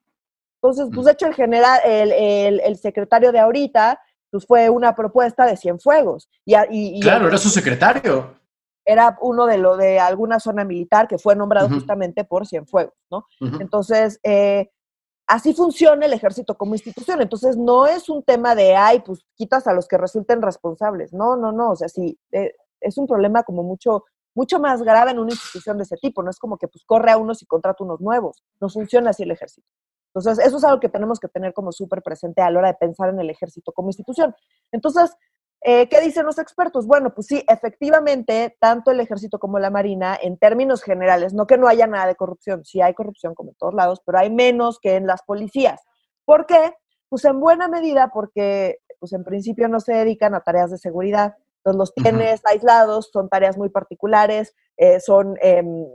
Entonces, 0.61 0.89
pues, 0.93 1.05
de 1.05 1.11
hecho, 1.13 1.27
el 1.27 1.35
general, 1.35 1.79
el, 1.85 2.11
el, 2.11 2.59
el 2.61 2.77
secretario 2.77 3.31
de 3.31 3.39
ahorita, 3.39 3.99
pues 4.29 4.45
fue 4.45 4.69
una 4.69 4.95
propuesta 4.95 5.45
de 5.45 5.55
Cienfuegos. 5.55 6.29
Y, 6.43 6.55
y, 6.69 6.99
claro, 6.99 7.27
era 7.27 7.37
su 7.37 7.49
secretario 7.49 8.35
era 8.85 9.17
uno 9.21 9.45
de 9.45 9.57
lo 9.57 9.77
de 9.77 9.99
alguna 9.99 10.39
zona 10.39 10.65
militar 10.65 11.07
que 11.07 11.17
fue 11.17 11.35
nombrado 11.35 11.69
justamente 11.69 12.23
por 12.23 12.45
Cienfuegos, 12.45 12.93
¿no? 13.09 13.25
Entonces, 13.59 14.19
eh, 14.23 14.69
así 15.27 15.53
funciona 15.53 16.05
el 16.05 16.13
ejército 16.13 16.57
como 16.57 16.75
institución. 16.75 17.21
Entonces, 17.21 17.57
no 17.57 17.85
es 17.85 18.09
un 18.09 18.23
tema 18.23 18.55
de, 18.55 18.75
ay, 18.75 19.01
pues 19.05 19.25
quitas 19.35 19.67
a 19.67 19.73
los 19.73 19.87
que 19.87 19.97
resulten 19.97 20.41
responsables. 20.41 21.13
No, 21.13 21.35
no, 21.35 21.51
no. 21.51 21.71
O 21.71 21.75
sea, 21.75 21.87
sí, 21.87 22.17
eh, 22.31 22.53
es 22.81 22.97
un 22.97 23.07
problema 23.07 23.43
como 23.43 23.63
mucho, 23.63 24.03
mucho 24.35 24.59
más 24.59 24.81
grave 24.83 25.11
en 25.11 25.19
una 25.19 25.31
institución 25.31 25.77
de 25.77 25.83
ese 25.83 25.97
tipo. 25.97 26.21
No 26.23 26.29
es 26.29 26.39
como 26.39 26.57
que 26.57 26.67
pues 26.67 26.83
corre 26.85 27.11
a 27.11 27.17
unos 27.17 27.41
y 27.41 27.45
contrata 27.45 27.83
unos 27.83 28.01
nuevos. 28.01 28.43
No 28.59 28.69
funciona 28.69 29.11
así 29.11 29.23
el 29.23 29.31
ejército. 29.31 29.67
Entonces, 30.13 30.45
eso 30.45 30.57
es 30.57 30.63
algo 30.63 30.79
que 30.79 30.89
tenemos 30.89 31.19
que 31.19 31.27
tener 31.27 31.53
como 31.53 31.71
súper 31.71 32.03
presente 32.03 32.41
a 32.41 32.51
la 32.51 32.59
hora 32.59 32.67
de 32.67 32.75
pensar 32.75 33.09
en 33.09 33.19
el 33.19 33.31
ejército 33.31 33.71
como 33.71 33.89
institución. 33.89 34.35
Entonces, 34.71 35.11
eh, 35.65 35.87
¿Qué 35.87 36.01
dicen 36.01 36.25
los 36.25 36.39
expertos? 36.39 36.85
Bueno, 36.85 37.13
pues 37.13 37.27
sí, 37.27 37.43
efectivamente, 37.47 38.57
tanto 38.59 38.91
el 38.91 38.99
ejército 38.99 39.39
como 39.39 39.59
la 39.59 39.69
marina, 39.69 40.17
en 40.21 40.37
términos 40.37 40.83
generales, 40.83 41.33
no 41.33 41.47
que 41.47 41.57
no 41.57 41.67
haya 41.67 41.87
nada 41.87 42.07
de 42.07 42.15
corrupción, 42.15 42.65
sí 42.65 42.81
hay 42.81 42.93
corrupción 42.93 43.33
como 43.33 43.51
en 43.51 43.55
todos 43.55 43.73
lados, 43.73 44.01
pero 44.05 44.19
hay 44.19 44.29
menos 44.29 44.79
que 44.79 44.95
en 44.95 45.07
las 45.07 45.23
policías. 45.23 45.81
¿Por 46.25 46.45
qué? 46.45 46.73
Pues 47.07 47.23
en 47.25 47.39
buena 47.39 47.69
medida 47.69 48.11
porque, 48.13 48.79
pues 48.99 49.13
en 49.13 49.23
principio 49.23 49.69
no 49.69 49.79
se 49.79 49.93
dedican 49.93 50.35
a 50.35 50.41
tareas 50.41 50.69
de 50.69 50.77
seguridad, 50.77 51.35
entonces 51.57 51.77
los 51.77 51.93
tienes 51.95 52.41
aislados, 52.45 53.09
son 53.13 53.29
tareas 53.29 53.57
muy 53.57 53.69
particulares, 53.69 54.53
eh, 54.75 54.99
son 54.99 55.37
em, 55.41 55.85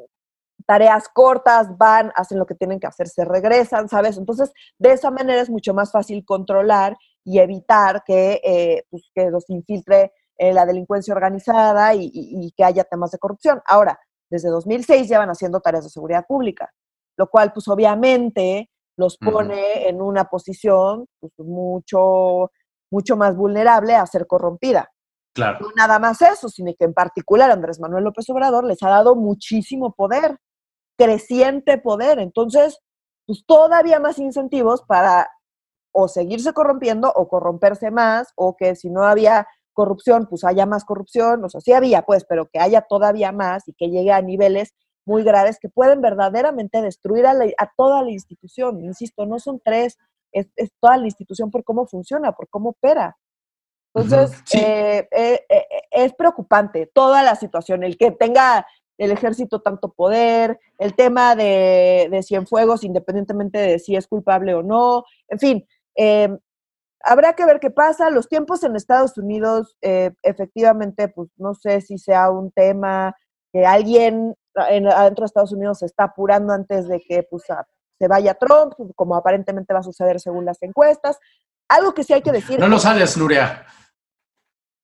tareas 0.67 1.09
cortas, 1.09 1.77
van, 1.77 2.11
hacen 2.15 2.39
lo 2.39 2.47
que 2.47 2.55
tienen 2.55 2.81
que 2.81 2.87
hacer, 2.87 3.09
se 3.09 3.25
regresan, 3.25 3.89
¿sabes? 3.89 4.17
Entonces, 4.17 4.53
de 4.79 4.93
esa 4.93 5.11
manera 5.11 5.41
es 5.43 5.51
mucho 5.51 5.75
más 5.75 5.93
fácil 5.93 6.25
controlar 6.25 6.97
y 7.29 7.39
evitar 7.41 8.03
que, 8.05 8.41
eh, 8.43 8.85
pues, 8.89 9.11
que 9.15 9.31
los 9.31 9.49
infiltre 9.51 10.13
eh, 10.39 10.53
la 10.53 10.65
delincuencia 10.65 11.13
organizada 11.13 11.95
y, 11.95 12.53
que 12.57 12.65
haya 12.65 12.85
temas 12.85 13.11
de 13.11 13.19
corrupción. 13.19 13.61
Ahora, 13.67 13.99
desde 14.31 14.49
2006 14.49 15.09
llevan 15.09 15.29
haciendo 15.29 15.61
tareas 15.61 15.85
de 15.85 15.91
seguridad 15.91 16.25
pública, 16.27 16.73
lo 17.19 17.29
cual, 17.29 17.53
pues 17.53 17.69
obviamente, 17.69 18.71
los 18.97 19.19
pone 19.19 19.89
en 19.89 20.01
una 20.01 20.25
posición 20.25 21.07
pues, 21.21 21.33
mucho, 21.39 22.51
mucho 22.91 23.17
más 23.17 23.37
vulnerable 23.37 23.95
a 23.95 24.07
ser 24.07 24.27
corrompida. 24.27 24.91
Claro. 25.35 25.59
No 25.61 25.69
nada 25.77 25.99
más 25.99 26.23
eso, 26.23 26.49
sino 26.49 26.73
que 26.79 26.85
en 26.85 26.95
particular 26.95 27.51
Andrés 27.51 27.79
Manuel 27.79 28.05
López 28.05 28.29
Obrador 28.31 28.65
les 28.65 28.83
ha 28.83 28.89
dado 28.89 29.15
muchísimo 29.17 29.93
poder. 29.93 30.39
creciente 30.97 31.79
poder. 31.79 32.19
Entonces, 32.19 32.81
pues 33.27 33.45
todavía 33.47 34.01
más 34.01 34.19
incentivos 34.19 34.83
para 34.83 35.29
o 36.01 36.07
seguirse 36.07 36.53
corrompiendo 36.53 37.13
o 37.13 37.27
corromperse 37.27 37.91
más, 37.91 38.29
o 38.37 38.57
que 38.57 38.77
si 38.77 38.89
no 38.89 39.03
había 39.03 39.49
corrupción, 39.73 40.29
pues 40.31 40.45
haya 40.45 40.65
más 40.65 40.85
corrupción, 40.85 41.45
o 41.45 41.49
sea, 41.49 41.61
sí 41.61 41.73
había, 41.73 42.03
pues, 42.03 42.25
pero 42.25 42.47
que 42.47 42.61
haya 42.61 42.83
todavía 42.83 43.33
más 43.33 43.67
y 43.67 43.73
que 43.73 43.91
llegue 43.91 44.13
a 44.13 44.23
niveles 44.23 44.75
muy 45.05 45.25
graves 45.25 45.59
que 45.61 45.69
pueden 45.69 46.01
verdaderamente 46.01 46.83
destruir 46.83 47.27
a, 47.27 47.35
toda 47.77 48.03
la 48.03 48.13
institución. 48.13 48.85
Insisto, 48.85 49.27
no 49.27 49.41
son 49.41 49.61
tres, 49.65 49.99
es, 50.31 50.47
toda 50.79 50.99
la 50.99 51.07
institución 51.07 51.51
por 51.51 51.65
cómo 51.65 51.85
funciona, 51.89 52.31
por 52.31 52.49
cómo 52.49 52.71
opera. 52.71 53.17
Entonces, 53.93 54.41
eh, 54.55 55.09
eh, 55.11 55.41
eh, 55.49 55.67
es 55.91 56.15
preocupante 56.15 56.89
toda 56.95 57.25
la 57.25 57.35
situación, 57.35 57.83
el 57.83 57.99
que 57.99 58.13
tenga 58.13 58.65
el 58.99 59.11
ejército 59.13 59.61
tanto 59.61 59.93
poder, 59.93 60.59
el 60.79 60.95
tema 60.95 61.35
de, 61.35 62.09
de 62.11 62.23
Cienfuegos, 62.23 62.85
independientemente 62.85 63.59
de 63.59 63.79
si 63.79 63.97
es 63.97 64.07
culpable 64.07 64.55
o 64.55 64.63
no, 64.63 65.05
en 65.29 65.39
fin, 65.39 65.67
em, 65.99 66.39
habrá 67.03 67.35
que 67.35 67.45
ver 67.45 67.61
qué 67.61 67.71
pasa. 67.71 68.11
Los 68.11 68.29
tiempos 68.29 68.63
en 68.63 68.77
Estados 68.77 69.19
Unidos, 69.19 69.77
eh, 69.83 70.13
efectivamente, 70.23 71.09
pues 71.09 71.31
no 71.37 71.55
sé 71.55 71.81
si 71.81 71.99
sea 71.99 72.31
un 72.31 72.51
tema 72.53 73.17
que 73.53 73.67
alguien 73.67 74.35
en, 74.69 74.87
adentro 74.87 75.23
de 75.23 75.27
Estados 75.27 75.53
Unidos 75.53 75.79
se 75.81 75.87
está 75.87 76.05
apurando 76.05 76.53
antes 76.53 76.89
de 76.89 77.01
que 77.01 77.23
pues, 77.25 77.45
se 77.99 78.09
vaya 78.09 78.35
Trump, 78.35 78.75
como 78.95 79.17
aparentemente 79.17 79.73
va 79.73 79.81
a 79.81 79.85
suceder 79.85 80.21
según 80.21 80.45
las 80.45 80.63
encuestas. 80.63 81.19
Algo 81.69 81.93
que 81.93 82.05
sí 82.05 82.13
hay 82.13 82.23
que 82.23 82.33
decir. 82.33 82.59
No 82.59 82.69
lo 82.69 82.79
sales, 82.79 83.17
Nuria. 83.17 83.67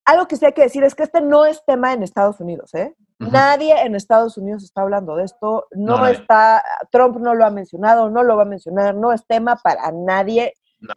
Algo 0.06 0.26
que 0.28 0.36
sí 0.36 0.44
hay 0.44 0.52
que 0.52 0.62
decir 0.62 0.84
es 0.84 0.94
que 0.94 1.04
este 1.04 1.20
no 1.22 1.46
es 1.46 1.64
tema 1.64 1.94
en 1.94 2.02
Estados 2.02 2.38
Unidos, 2.40 2.74
¿eh? 2.74 2.94
Nadie 3.18 3.80
en 3.82 3.94
Estados 3.94 4.36
Unidos 4.36 4.64
está 4.64 4.82
hablando 4.82 5.16
de 5.16 5.24
esto, 5.24 5.66
no 5.70 6.06
está, 6.06 6.62
Trump 6.90 7.16
no 7.18 7.34
lo 7.34 7.46
ha 7.46 7.50
mencionado, 7.50 8.10
no 8.10 8.22
lo 8.22 8.36
va 8.36 8.42
a 8.42 8.46
mencionar, 8.46 8.94
no 8.94 9.12
es 9.12 9.24
tema 9.26 9.56
para 9.56 9.90
nadie. 9.92 10.52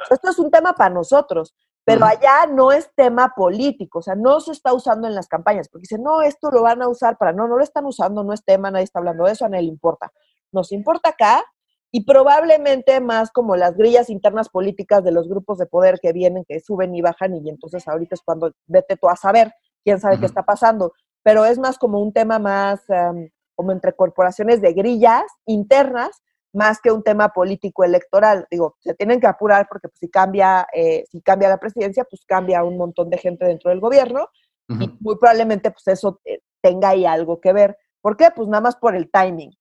Esto 0.10 0.30
es 0.30 0.40
un 0.40 0.52
tema 0.52 0.74
para 0.74 0.94
nosotros, 0.94 1.56
pero 1.84 2.06
allá 2.06 2.46
no 2.52 2.72
es 2.72 2.90
tema 2.96 3.34
político, 3.36 4.00
o 4.00 4.02
sea, 4.02 4.16
no 4.16 4.42
se 4.42 4.52
está 4.52 4.74
usando 4.74 5.08
en 5.08 5.16
las 5.16 5.28
campañas, 5.28 5.70
porque 5.70 5.84
dicen, 5.84 6.04
no, 6.04 6.22
esto 6.22 6.52
lo 6.52 6.62
van 6.62 6.82
a 6.82 6.90
usar 6.90 7.18
para, 7.18 7.32
no, 7.32 7.48
no 7.48 7.58
lo 7.58 7.64
están 7.64 7.86
usando, 7.86 8.24
no 8.24 8.34
es 8.34 8.44
tema, 8.44 8.70
nadie 8.70 8.84
está 8.84 9.00
hablando 9.00 9.24
de 9.24 9.32
eso, 9.32 9.46
a 9.46 9.50
nadie 9.50 9.64
le 9.64 9.70
importa. 9.70 10.12
Nos 10.52 10.72
importa 10.74 11.10
acá 11.10 11.46
y 11.92 12.04
probablemente 12.04 13.00
más 13.00 13.32
como 13.32 13.56
las 13.56 13.78
grillas 13.78 14.10
internas 14.10 14.50
políticas 14.50 15.04
de 15.04 15.14
los 15.14 15.30
grupos 15.30 15.58
de 15.60 15.66
poder 15.66 16.00
que 16.02 16.12
vienen, 16.12 16.44
que 16.46 16.60
suben 16.60 16.94
y 16.94 17.02
bajan, 17.02 17.36
y 17.38 17.50
entonces 17.50 17.88
ahorita 17.88 18.16
es 18.16 18.22
cuando 18.22 18.52
vete 18.66 18.98
tú 18.98 19.08
a 19.08 19.16
saber 19.16 19.54
quién 19.84 20.02
sabe 20.02 20.20
qué 20.20 20.26
está 20.26 20.44
pasando, 20.44 20.92
pero 21.24 21.46
es 21.46 21.58
más 21.58 21.78
como 21.78 22.02
un 22.02 22.12
tema 22.12 22.40
más 22.40 22.82
em, 22.90 23.30
como 23.56 23.72
entre 23.72 23.94
corporaciones 23.94 24.62
de 24.62 24.74
grillas 24.74 25.24
internas, 25.46 26.22
más 26.58 26.82
que 26.82 26.92
un 26.92 27.04
tema 27.04 27.30
político 27.30 27.84
electoral. 27.84 28.48
Digo, 28.50 28.76
se 28.80 28.96
tienen 28.96 29.20
que 29.20 29.28
apurar 29.28 29.68
porque 29.70 29.88
pues, 29.88 30.00
si, 30.00 30.10
cambia, 30.10 30.68
eh, 30.74 31.06
si 31.10 31.22
cambia 31.22 31.50
la 31.50 31.60
presidencia, 31.60 32.04
pues 32.04 32.26
cambia 32.26 32.64
un 32.64 32.78
montón 32.78 33.10
de 33.10 33.18
gente 33.20 33.46
dentro 33.46 33.70
del 33.70 33.80
gobierno 33.80 34.30
y 34.68 34.98
muy 35.00 35.16
probablemente 35.18 35.72
pues 35.72 35.88
eso 35.88 36.20
eh, 36.26 36.42
tenga 36.62 36.90
ahí 36.90 37.06
algo 37.06 37.40
que 37.40 37.54
ver. 37.54 37.78
¿Por 38.02 38.18
qué? 38.18 38.30
Pues 38.36 38.50
nada 38.50 38.62
más 38.62 38.76
por 38.76 38.96
el 38.96 39.10
timing. 39.10 39.52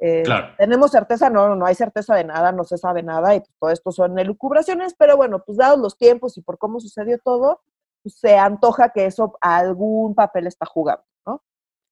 Eh, 0.00 0.22
¿Tenemos 0.58 0.90
certeza? 0.90 1.28
No, 1.28 1.54
no 1.54 1.66
hay 1.66 1.74
certeza 1.74 2.14
de 2.14 2.24
nada, 2.24 2.52
no 2.52 2.64
se 2.64 2.78
sabe 2.78 3.02
nada 3.02 3.34
y 3.34 3.40
pues, 3.40 3.52
todo 3.58 3.70
esto 3.70 3.92
son 3.92 4.18
elucubraciones, 4.18 4.94
pero 4.98 5.16
bueno, 5.16 5.42
pues 5.44 5.58
dados 5.58 5.78
los 5.78 5.96
tiempos 5.96 6.36
y 6.38 6.42
por 6.42 6.58
cómo 6.58 6.80
sucedió 6.80 7.18
todo, 7.24 7.62
pues, 8.02 8.18
se 8.18 8.36
antoja 8.36 8.90
que 8.90 9.06
eso 9.06 9.36
algún 9.40 10.14
papel 10.14 10.46
está 10.46 10.66
jugando, 10.66 11.04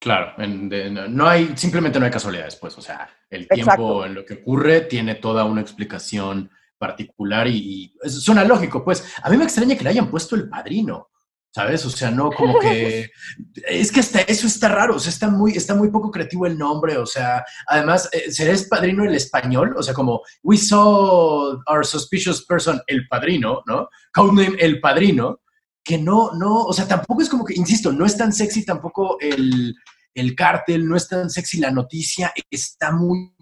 Claro, 0.02 0.34
no 0.36 1.28
hay, 1.28 1.52
simplemente 1.56 2.00
no 2.00 2.04
hay 2.04 2.10
casualidades, 2.10 2.56
pues, 2.56 2.76
o 2.76 2.82
sea, 2.82 3.08
el 3.30 3.46
tiempo 3.46 4.04
en 4.04 4.14
lo 4.16 4.24
que 4.24 4.34
ocurre 4.34 4.80
tiene 4.80 5.14
toda 5.14 5.44
una 5.44 5.60
explicación 5.60 6.50
particular 6.76 7.46
y, 7.46 7.94
suena 8.08 8.42
lógico, 8.42 8.84
pues. 8.84 9.14
A 9.22 9.30
mí 9.30 9.36
me 9.36 9.44
extraña 9.44 9.76
que 9.76 9.84
le 9.84 9.90
hayan 9.90 10.10
puesto 10.10 10.34
el 10.34 10.48
padrino, 10.48 11.10
¿sabes? 11.54 11.86
O 11.86 11.90
sea, 11.90 12.10
no 12.10 12.32
como 12.32 12.58
que... 12.58 13.12
es 13.68 13.92
que 13.92 14.00
hasta 14.00 14.22
eso 14.22 14.48
está 14.48 14.66
raro, 14.66 14.96
o 14.96 14.98
sea, 14.98 15.10
está 15.10 15.30
muy, 15.30 15.52
está 15.52 15.76
muy 15.76 15.88
poco 15.88 16.10
creativo 16.10 16.46
el 16.46 16.58
nombre, 16.58 16.96
o 16.96 17.06
sea, 17.06 17.44
además, 17.68 18.10
eh, 18.10 18.32
¿será 18.32 18.58
padrino 18.68 19.04
el 19.04 19.14
español? 19.14 19.72
O 19.76 19.84
sea, 19.84 19.94
como, 19.94 20.22
we 20.42 20.56
saw 20.56 21.62
our 21.68 21.86
suspicious 21.86 22.44
person, 22.44 22.82
el 22.88 23.06
padrino, 23.06 23.62
¿no? 23.66 23.88
Codename 24.12 24.56
el 24.58 24.80
padrino, 24.80 25.41
que 25.84 25.98
no, 25.98 26.32
no, 26.32 26.64
o 26.64 26.72
sea, 26.72 26.86
tampoco 26.86 27.22
es 27.22 27.28
como 27.28 27.44
que, 27.44 27.54
insisto, 27.54 27.92
no 27.92 28.06
es 28.06 28.16
tan 28.16 28.32
sexy 28.32 28.64
tampoco 28.64 29.18
el, 29.20 29.74
el 30.14 30.34
cártel, 30.34 30.88
no 30.88 30.96
es 30.96 31.08
tan 31.08 31.30
sexy 31.30 31.58
la 31.58 31.70
noticia, 31.70 32.32
está 32.50 32.92
muy 32.92 33.34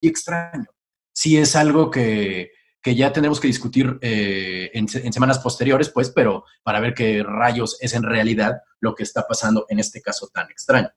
extraño. 0.00 0.66
Sí 1.12 1.36
es 1.36 1.56
algo 1.56 1.90
que, 1.90 2.52
ya 2.84 3.12
tendremos 3.12 3.38
que 3.38 3.48
discutir 3.48 3.98
eh, 4.00 4.70
en, 4.72 4.88
semanas 4.88 5.40
posteriores, 5.40 5.90
pues, 5.90 6.10
pero 6.10 6.44
para 6.62 6.80
ver 6.80 6.94
qué 6.94 7.22
rayos 7.22 7.76
es 7.82 7.92
en 7.92 8.02
realidad 8.02 8.62
lo 8.80 8.94
que 8.94 9.02
está 9.02 9.26
pasando 9.26 9.66
en 9.68 9.78
este 9.78 10.00
caso 10.00 10.28
tan 10.32 10.50
extraño. 10.50 10.88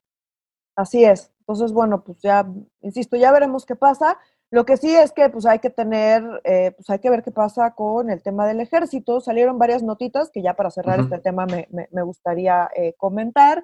Así 0.78 1.04
es. 1.04 1.34
Entonces, 1.40 1.74
bueno, 1.74 2.02
pues 2.02 2.20
ya, 2.22 2.48
insisto, 2.82 3.18
ya 3.18 3.34
veremos 3.34 3.66
qué 3.66 3.76
pasa. 3.76 4.18
Lo 4.52 4.66
que 4.66 4.76
sí 4.76 4.94
es 4.94 5.14
que 5.14 5.30
pues 5.30 5.46
hay 5.46 5.60
que 5.60 5.70
tener, 5.70 6.22
eh, 6.44 6.74
pues 6.76 6.90
hay 6.90 7.00
que 7.00 7.10
ver 7.10 7.24
qué 7.24 7.32
pasa 7.32 7.74
con 7.74 8.10
el 8.10 8.22
tema 8.22 8.46
del 8.46 8.60
ejército. 8.60 9.22
Salieron 9.22 9.58
varias 9.58 9.82
notitas 9.82 10.30
que 10.30 10.42
ya 10.42 10.56
para 10.56 10.70
cerrar 10.70 11.00
este 11.00 11.20
tema 11.20 11.46
me, 11.46 12.04
gustaría 12.04 12.70
eh, 12.76 12.94
comentar. 12.98 13.64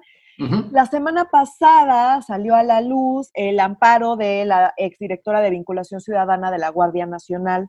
La 0.70 0.86
semana 0.86 1.26
pasada 1.30 2.22
salió 2.22 2.54
a 2.54 2.62
la 2.62 2.80
luz 2.80 3.28
el 3.34 3.60
amparo 3.60 4.16
de 4.16 4.46
la 4.46 4.72
exdirectora 4.76 5.40
de 5.40 5.50
vinculación 5.50 6.00
ciudadana 6.00 6.50
de 6.50 6.58
la 6.58 6.70
Guardia 6.70 7.04
Nacional, 7.04 7.68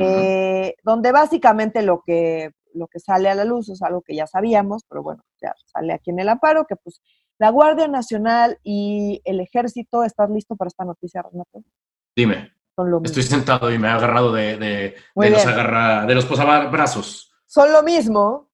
eh, 0.00 0.74
donde 0.82 1.12
básicamente 1.12 1.82
lo 1.82 2.02
que, 2.04 2.50
lo 2.72 2.88
que 2.88 2.98
sale 2.98 3.28
a 3.28 3.34
la 3.36 3.44
luz 3.44 3.68
es 3.68 3.80
algo 3.82 4.02
que 4.02 4.16
ya 4.16 4.26
sabíamos, 4.26 4.82
pero 4.88 5.02
bueno, 5.04 5.22
ya 5.40 5.52
sale 5.66 5.92
aquí 5.92 6.10
en 6.10 6.18
el 6.18 6.30
amparo, 6.30 6.64
que 6.66 6.74
pues 6.74 7.00
la 7.38 7.50
Guardia 7.50 7.86
Nacional 7.86 8.58
y 8.64 9.20
el 9.24 9.38
ejército, 9.40 10.02
¿estás 10.02 10.30
listo 10.30 10.56
para 10.56 10.68
esta 10.68 10.84
noticia, 10.84 11.22
Renato? 11.22 11.62
Dime. 12.16 12.52
Estoy 13.04 13.22
sentado 13.22 13.72
y 13.72 13.78
me 13.78 13.88
he 13.88 13.90
agarrado 13.90 14.32
de, 14.32 14.56
de, 14.56 14.96
los, 15.14 15.46
agarra, 15.46 16.06
de 16.06 16.14
los 16.14 16.24
posabrazos. 16.24 17.32
Son 17.46 17.72
lo 17.72 17.82
mismo. 17.82 18.50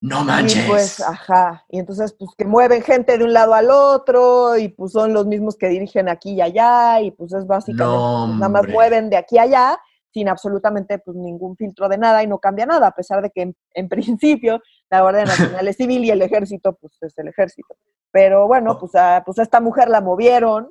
No 0.00 0.22
manches. 0.22 0.64
Y 0.64 0.68
pues, 0.68 1.00
ajá. 1.00 1.64
Y 1.70 1.78
entonces, 1.78 2.14
pues 2.16 2.30
que 2.36 2.44
mueven 2.44 2.82
gente 2.82 3.16
de 3.16 3.24
un 3.24 3.32
lado 3.32 3.54
al 3.54 3.70
otro 3.70 4.56
y 4.56 4.68
pues 4.68 4.92
son 4.92 5.12
los 5.12 5.26
mismos 5.26 5.56
que 5.56 5.68
dirigen 5.68 6.08
aquí 6.08 6.32
y 6.32 6.40
allá 6.40 7.00
y 7.00 7.10
pues 7.10 7.32
es 7.32 7.46
básicamente, 7.46 7.96
pues, 7.96 8.38
nada 8.38 8.48
más 8.48 8.68
mueven 8.68 9.10
de 9.10 9.16
aquí 9.16 9.38
a 9.38 9.42
allá 9.42 9.78
sin 10.12 10.28
absolutamente 10.28 10.98
pues 10.98 11.16
ningún 11.16 11.56
filtro 11.56 11.88
de 11.88 11.98
nada 11.98 12.22
y 12.22 12.26
no 12.26 12.38
cambia 12.38 12.66
nada, 12.66 12.88
a 12.88 12.94
pesar 12.94 13.22
de 13.22 13.30
que 13.30 13.52
en, 13.74 13.88
principio 13.88 14.60
la 14.90 15.00
Guardia 15.00 15.24
Nacional 15.24 15.68
es 15.68 15.76
civil 15.76 16.04
y 16.04 16.10
el 16.10 16.22
ejército 16.22 16.74
pues 16.74 16.92
es 17.00 17.16
el 17.18 17.28
ejército. 17.28 17.76
Pero 18.10 18.46
bueno, 18.46 18.78
pues 18.78 18.94
a, 18.94 19.22
pues 19.24 19.38
a 19.38 19.42
esta 19.42 19.60
mujer 19.60 19.88
la 19.88 20.00
movieron 20.00 20.70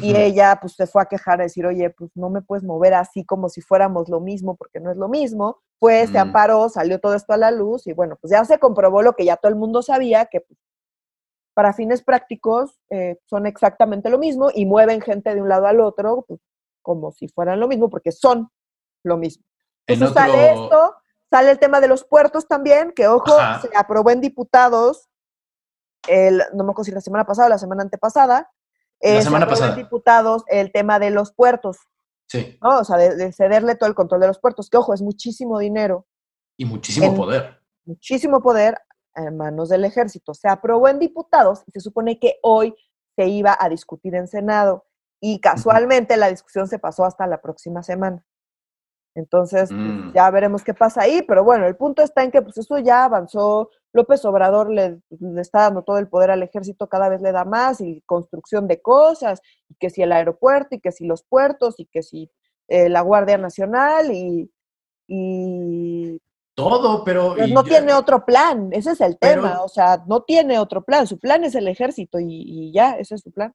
y 0.00 0.16
ella 0.16 0.58
pues 0.60 0.74
se 0.74 0.86
fue 0.86 1.02
a 1.02 1.06
quejar 1.06 1.40
a 1.40 1.44
decir, 1.44 1.66
oye, 1.66 1.90
pues 1.90 2.10
no 2.14 2.30
me 2.30 2.42
puedes 2.42 2.64
mover 2.64 2.94
así 2.94 3.24
como 3.24 3.48
si 3.48 3.60
fuéramos 3.60 4.08
lo 4.08 4.20
mismo, 4.20 4.56
porque 4.56 4.80
no 4.80 4.90
es 4.90 4.96
lo 4.96 5.08
mismo. 5.08 5.58
Fue, 5.78 6.06
se 6.06 6.14
mm. 6.14 6.22
amparó, 6.22 6.68
salió 6.68 7.00
todo 7.00 7.14
esto 7.14 7.32
a 7.32 7.36
la 7.36 7.50
luz 7.50 7.86
y 7.86 7.92
bueno, 7.92 8.16
pues 8.20 8.30
ya 8.30 8.44
se 8.44 8.58
comprobó 8.58 9.02
lo 9.02 9.14
que 9.14 9.24
ya 9.24 9.36
todo 9.36 9.50
el 9.50 9.56
mundo 9.56 9.82
sabía, 9.82 10.26
que 10.26 10.40
pues, 10.40 10.58
para 11.54 11.72
fines 11.72 12.02
prácticos 12.02 12.80
eh, 12.90 13.18
son 13.26 13.46
exactamente 13.46 14.10
lo 14.10 14.18
mismo 14.18 14.50
y 14.52 14.66
mueven 14.66 15.00
gente 15.00 15.34
de 15.34 15.40
un 15.40 15.48
lado 15.48 15.66
al 15.66 15.80
otro 15.80 16.24
pues, 16.26 16.40
como 16.82 17.12
si 17.12 17.28
fueran 17.28 17.60
lo 17.60 17.68
mismo, 17.68 17.88
porque 17.88 18.12
son 18.12 18.50
lo 19.04 19.16
mismo. 19.16 19.44
Entonces 19.86 20.14
sale 20.14 20.52
esto, 20.52 20.96
sale 21.30 21.50
el 21.50 21.58
tema 21.58 21.80
de 21.80 21.88
los 21.88 22.04
puertos 22.04 22.48
también, 22.48 22.92
que 22.92 23.06
ojo, 23.06 23.36
se 23.60 23.68
aprobó 23.76 24.10
en 24.10 24.20
diputados, 24.20 25.08
el, 26.08 26.42
no 26.54 26.64
me 26.64 26.70
acuerdo 26.70 26.84
si 26.84 26.92
la 26.92 27.00
semana 27.00 27.24
pasada 27.24 27.46
o 27.46 27.50
la 27.50 27.58
semana 27.58 27.82
antepasada, 27.82 28.50
la 29.04 29.22
semana 29.22 29.46
pasada. 29.46 29.74
diputados 29.74 30.44
el 30.48 30.72
tema 30.72 30.98
de 30.98 31.10
los 31.10 31.32
puertos. 31.32 31.78
Sí. 32.26 32.58
O 32.62 32.84
sea, 32.84 32.96
de, 32.96 33.32
cederle 33.32 33.74
todo 33.74 33.88
el 33.88 33.94
control 33.94 34.22
de 34.22 34.28
los 34.28 34.38
puertos, 34.38 34.70
que 34.70 34.76
ojo, 34.76 34.94
es 34.94 35.02
muchísimo 35.02 35.58
dinero. 35.58 36.06
Y 36.56 36.64
muchísimo 36.64 37.14
poder. 37.14 37.60
Muchísimo 37.84 38.40
poder 38.40 38.78
en 39.14 39.36
manos 39.36 39.68
del 39.68 39.84
ejército. 39.84 40.34
Se 40.34 40.48
aprobó 40.48 40.88
en 40.88 40.98
diputados 40.98 41.62
y 41.66 41.72
se 41.72 41.80
supone 41.80 42.18
que 42.18 42.38
hoy 42.42 42.74
se 43.16 43.26
iba 43.26 43.56
a 43.58 43.68
discutir 43.68 44.14
en 44.14 44.26
Senado. 44.26 44.86
Y 45.20 45.40
casualmente 45.40 46.16
la 46.16 46.28
discusión 46.28 46.66
se 46.66 46.78
pasó 46.78 47.04
hasta 47.04 47.26
la 47.26 47.40
próxima 47.40 47.82
semana. 47.82 48.24
Entonces, 49.14 49.68
pues, 49.68 49.80
mm. 49.80 50.12
ya 50.12 50.30
veremos 50.30 50.64
qué 50.64 50.74
pasa 50.74 51.02
ahí, 51.02 51.22
pero 51.22 51.44
bueno, 51.44 51.66
el 51.66 51.76
punto 51.76 52.02
está 52.02 52.24
en 52.24 52.30
que 52.30 52.42
pues 52.42 52.58
eso 52.58 52.78
ya 52.78 53.04
avanzó, 53.04 53.70
López 53.94 54.24
Obrador 54.24 54.70
le, 54.70 54.98
está 55.40 55.60
dando 55.60 55.82
todo 55.82 55.98
el 55.98 56.08
poder 56.08 56.32
al 56.32 56.42
ejército, 56.42 56.88
cada 56.88 57.08
vez 57.08 57.22
le 57.22 57.30
da 57.30 57.44
más, 57.44 57.80
y 57.80 58.02
construcción 58.06 58.66
de 58.66 58.82
cosas, 58.82 59.40
y 59.68 59.76
que 59.76 59.88
si 59.88 60.02
el 60.02 60.10
aeropuerto, 60.10 60.74
y 60.74 60.80
que 60.80 60.90
si 60.90 61.06
los 61.06 61.22
puertos, 61.22 61.76
y 61.78 61.86
que 61.86 62.02
si 62.02 62.28
eh, 62.66 62.88
la 62.88 63.02
Guardia 63.02 63.38
Nacional, 63.38 64.10
y... 64.10 64.50
todo, 66.56 67.04
pero... 67.04 67.36
Pues, 67.36 67.50
no 67.52 67.62
tiene 67.62 67.94
otro 67.94 68.24
plan, 68.26 68.68
ese 68.72 68.90
es 68.90 69.00
el 69.00 69.16
tema, 69.16 69.62
o 69.62 69.68
sea, 69.68 70.02
no 70.08 70.24
tiene 70.24 70.58
otro 70.58 70.82
plan, 70.82 71.06
su 71.06 71.18
plan 71.20 71.44
es 71.44 71.54
el 71.54 71.68
ejército 71.68 72.18
y, 72.18 72.26
y 72.28 72.72
ya, 72.72 72.98
ese 72.98 73.14
es 73.14 73.20
su 73.20 73.30
plan. 73.30 73.54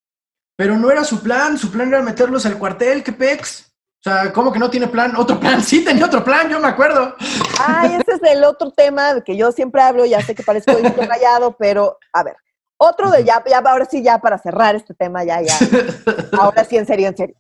pero 0.55 0.77
no 0.77 0.89
era 0.89 1.03
su 1.03 1.21
plan, 1.21 1.57
su 1.57 1.69
plan 1.69 1.89
era 1.89 2.01
meterlos 2.01 2.45
al 2.45 2.57
cuartel, 2.57 3.03
¿qué 3.03 3.11
pex? 3.11 3.68
O 3.99 4.01
sea, 4.01 4.31
¿cómo 4.31 4.51
que 4.53 4.59
no 4.59 4.69
tiene 4.69 4.87
plan? 4.87 5.13
¿Otro 5.17 5.39
plan? 5.39 5.61
Sí, 5.69 5.83
tenía 5.83 6.05
otro 6.05 6.23
plan, 6.23 6.49
yo 6.49 6.59
me 6.59 6.69
acuerdo. 6.69 7.15
Ay, 7.59 7.95
ese 7.95 8.13
es 8.13 8.31
el 8.31 8.43
otro 8.45 8.71
tema 8.71 9.19
que 9.21 9.35
yo 9.35 9.51
siempre 9.51 9.81
hablo, 9.81 10.05
ya 10.05 10.21
sé 10.21 10.33
que 10.33 10.43
parezco 10.43 10.71
rayado, 10.97 11.55
pero 11.57 11.97
a 12.13 12.23
ver, 12.23 12.37
otro 12.77 13.11
de 13.11 13.25
ya, 13.25 13.43
ya, 13.45 13.59
ahora 13.59 13.85
sí, 13.85 14.01
ya 14.01 14.19
para 14.19 14.37
cerrar 14.37 14.75
este 14.75 14.93
tema, 14.93 15.25
ya, 15.25 15.41
ya, 15.41 15.53
ahora 16.39 16.63
sí, 16.63 16.77
en 16.77 16.85
serio, 16.85 17.09
en 17.09 17.17
serio. 17.17 17.35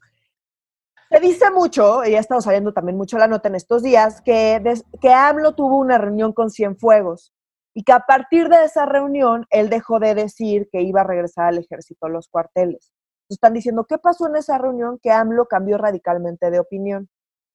Se 1.09 1.19
dice 1.21 1.49
mucho, 1.49 2.05
y 2.05 2.15
ha 2.15 2.19
estado 2.19 2.41
saliendo 2.41 2.73
también 2.73 2.97
mucho 2.97 3.17
la 3.17 3.27
nota 3.27 3.47
en 3.47 3.55
estos 3.55 3.81
días, 3.81 4.21
que, 4.21 4.61
que 5.01 5.13
AMLO 5.13 5.55
tuvo 5.55 5.77
una 5.77 5.97
reunión 5.97 6.33
con 6.33 6.51
Cienfuegos 6.51 7.33
y 7.73 7.83
que 7.83 7.93
a 7.93 8.01
partir 8.01 8.49
de 8.49 8.65
esa 8.65 8.85
reunión 8.85 9.45
él 9.49 9.69
dejó 9.69 9.99
de 9.99 10.13
decir 10.13 10.67
que 10.71 10.81
iba 10.81 11.01
a 11.01 11.05
regresar 11.05 11.45
al 11.45 11.57
ejército 11.57 12.05
a 12.05 12.09
los 12.09 12.27
cuarteles. 12.27 12.91
Están 13.29 13.53
diciendo, 13.53 13.85
¿qué 13.85 13.97
pasó 13.97 14.27
en 14.27 14.35
esa 14.35 14.57
reunión 14.57 14.99
que 15.01 15.11
AMLO 15.11 15.45
cambió 15.45 15.77
radicalmente 15.77 16.49
de 16.49 16.59
opinión? 16.59 17.09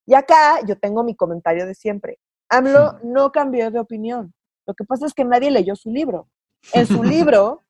Y 0.07 0.14
acá 0.14 0.61
yo 0.66 0.78
tengo 0.78 1.02
mi 1.02 1.16
comentario 1.16 1.66
de 1.66 1.75
siempre. 1.75 2.19
AMLO 2.49 3.00
no 3.02 3.33
cambió 3.33 3.71
de 3.71 3.81
opinión. 3.81 4.35
Lo 4.66 4.75
que 4.75 4.85
pasa 4.85 5.07
es 5.07 5.14
que 5.14 5.25
nadie 5.25 5.50
leyó 5.50 5.75
su 5.75 5.90
libro. 5.90 6.28
En 6.73 6.87
su 6.87 7.02
libro, 7.04 7.62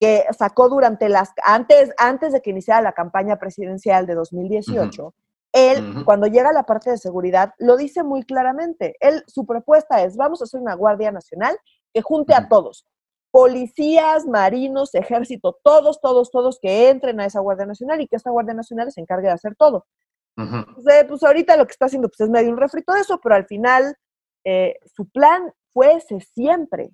que 0.00 0.24
sacó 0.36 0.68
durante 0.68 1.08
las, 1.08 1.32
antes, 1.42 1.92
antes 1.98 2.32
de 2.32 2.42
que 2.42 2.50
iniciara 2.50 2.82
la 2.82 2.92
campaña 2.92 3.36
presidencial 3.36 4.06
de 4.06 4.14
2018, 4.14 5.14
él, 5.52 6.04
cuando 6.04 6.26
llega 6.26 6.50
a 6.50 6.52
la 6.52 6.64
parte 6.64 6.90
de 6.90 6.98
seguridad, 6.98 7.54
lo 7.58 7.76
dice 7.76 8.02
muy 8.02 8.24
claramente. 8.24 8.94
Él, 9.00 9.22
su 9.26 9.46
propuesta 9.46 10.02
es, 10.02 10.16
vamos 10.16 10.40
a 10.40 10.44
hacer 10.44 10.60
una 10.60 10.74
Guardia 10.74 11.10
Nacional 11.10 11.56
que 11.94 12.02
junte 12.02 12.34
a 12.34 12.48
todos, 12.48 12.84
policías, 13.36 14.24
marinos, 14.24 14.94
ejército, 14.94 15.58
todos, 15.62 16.00
todos, 16.00 16.30
todos 16.30 16.58
que 16.58 16.88
entren 16.88 17.20
a 17.20 17.26
esa 17.26 17.40
Guardia 17.40 17.66
Nacional 17.66 18.00
y 18.00 18.08
que 18.08 18.16
esa 18.16 18.30
Guardia 18.30 18.54
Nacional 18.54 18.90
se 18.90 19.02
encargue 19.02 19.26
de 19.26 19.34
hacer 19.34 19.54
todo. 19.56 19.84
pues 20.34 21.22
ahorita 21.22 21.54
lo 21.58 21.66
que 21.66 21.72
está 21.72 21.84
haciendo 21.84 22.08
pues, 22.08 22.20
es 22.20 22.30
medio 22.30 22.50
un 22.50 22.56
refrito 22.56 22.94
de 22.94 23.00
eso, 23.00 23.20
pero 23.22 23.34
al 23.34 23.44
final 23.44 23.94
eh, 24.42 24.78
su 24.86 25.06
plan 25.10 25.52
fue 25.74 25.96
ese 25.96 26.18
siempre. 26.18 26.92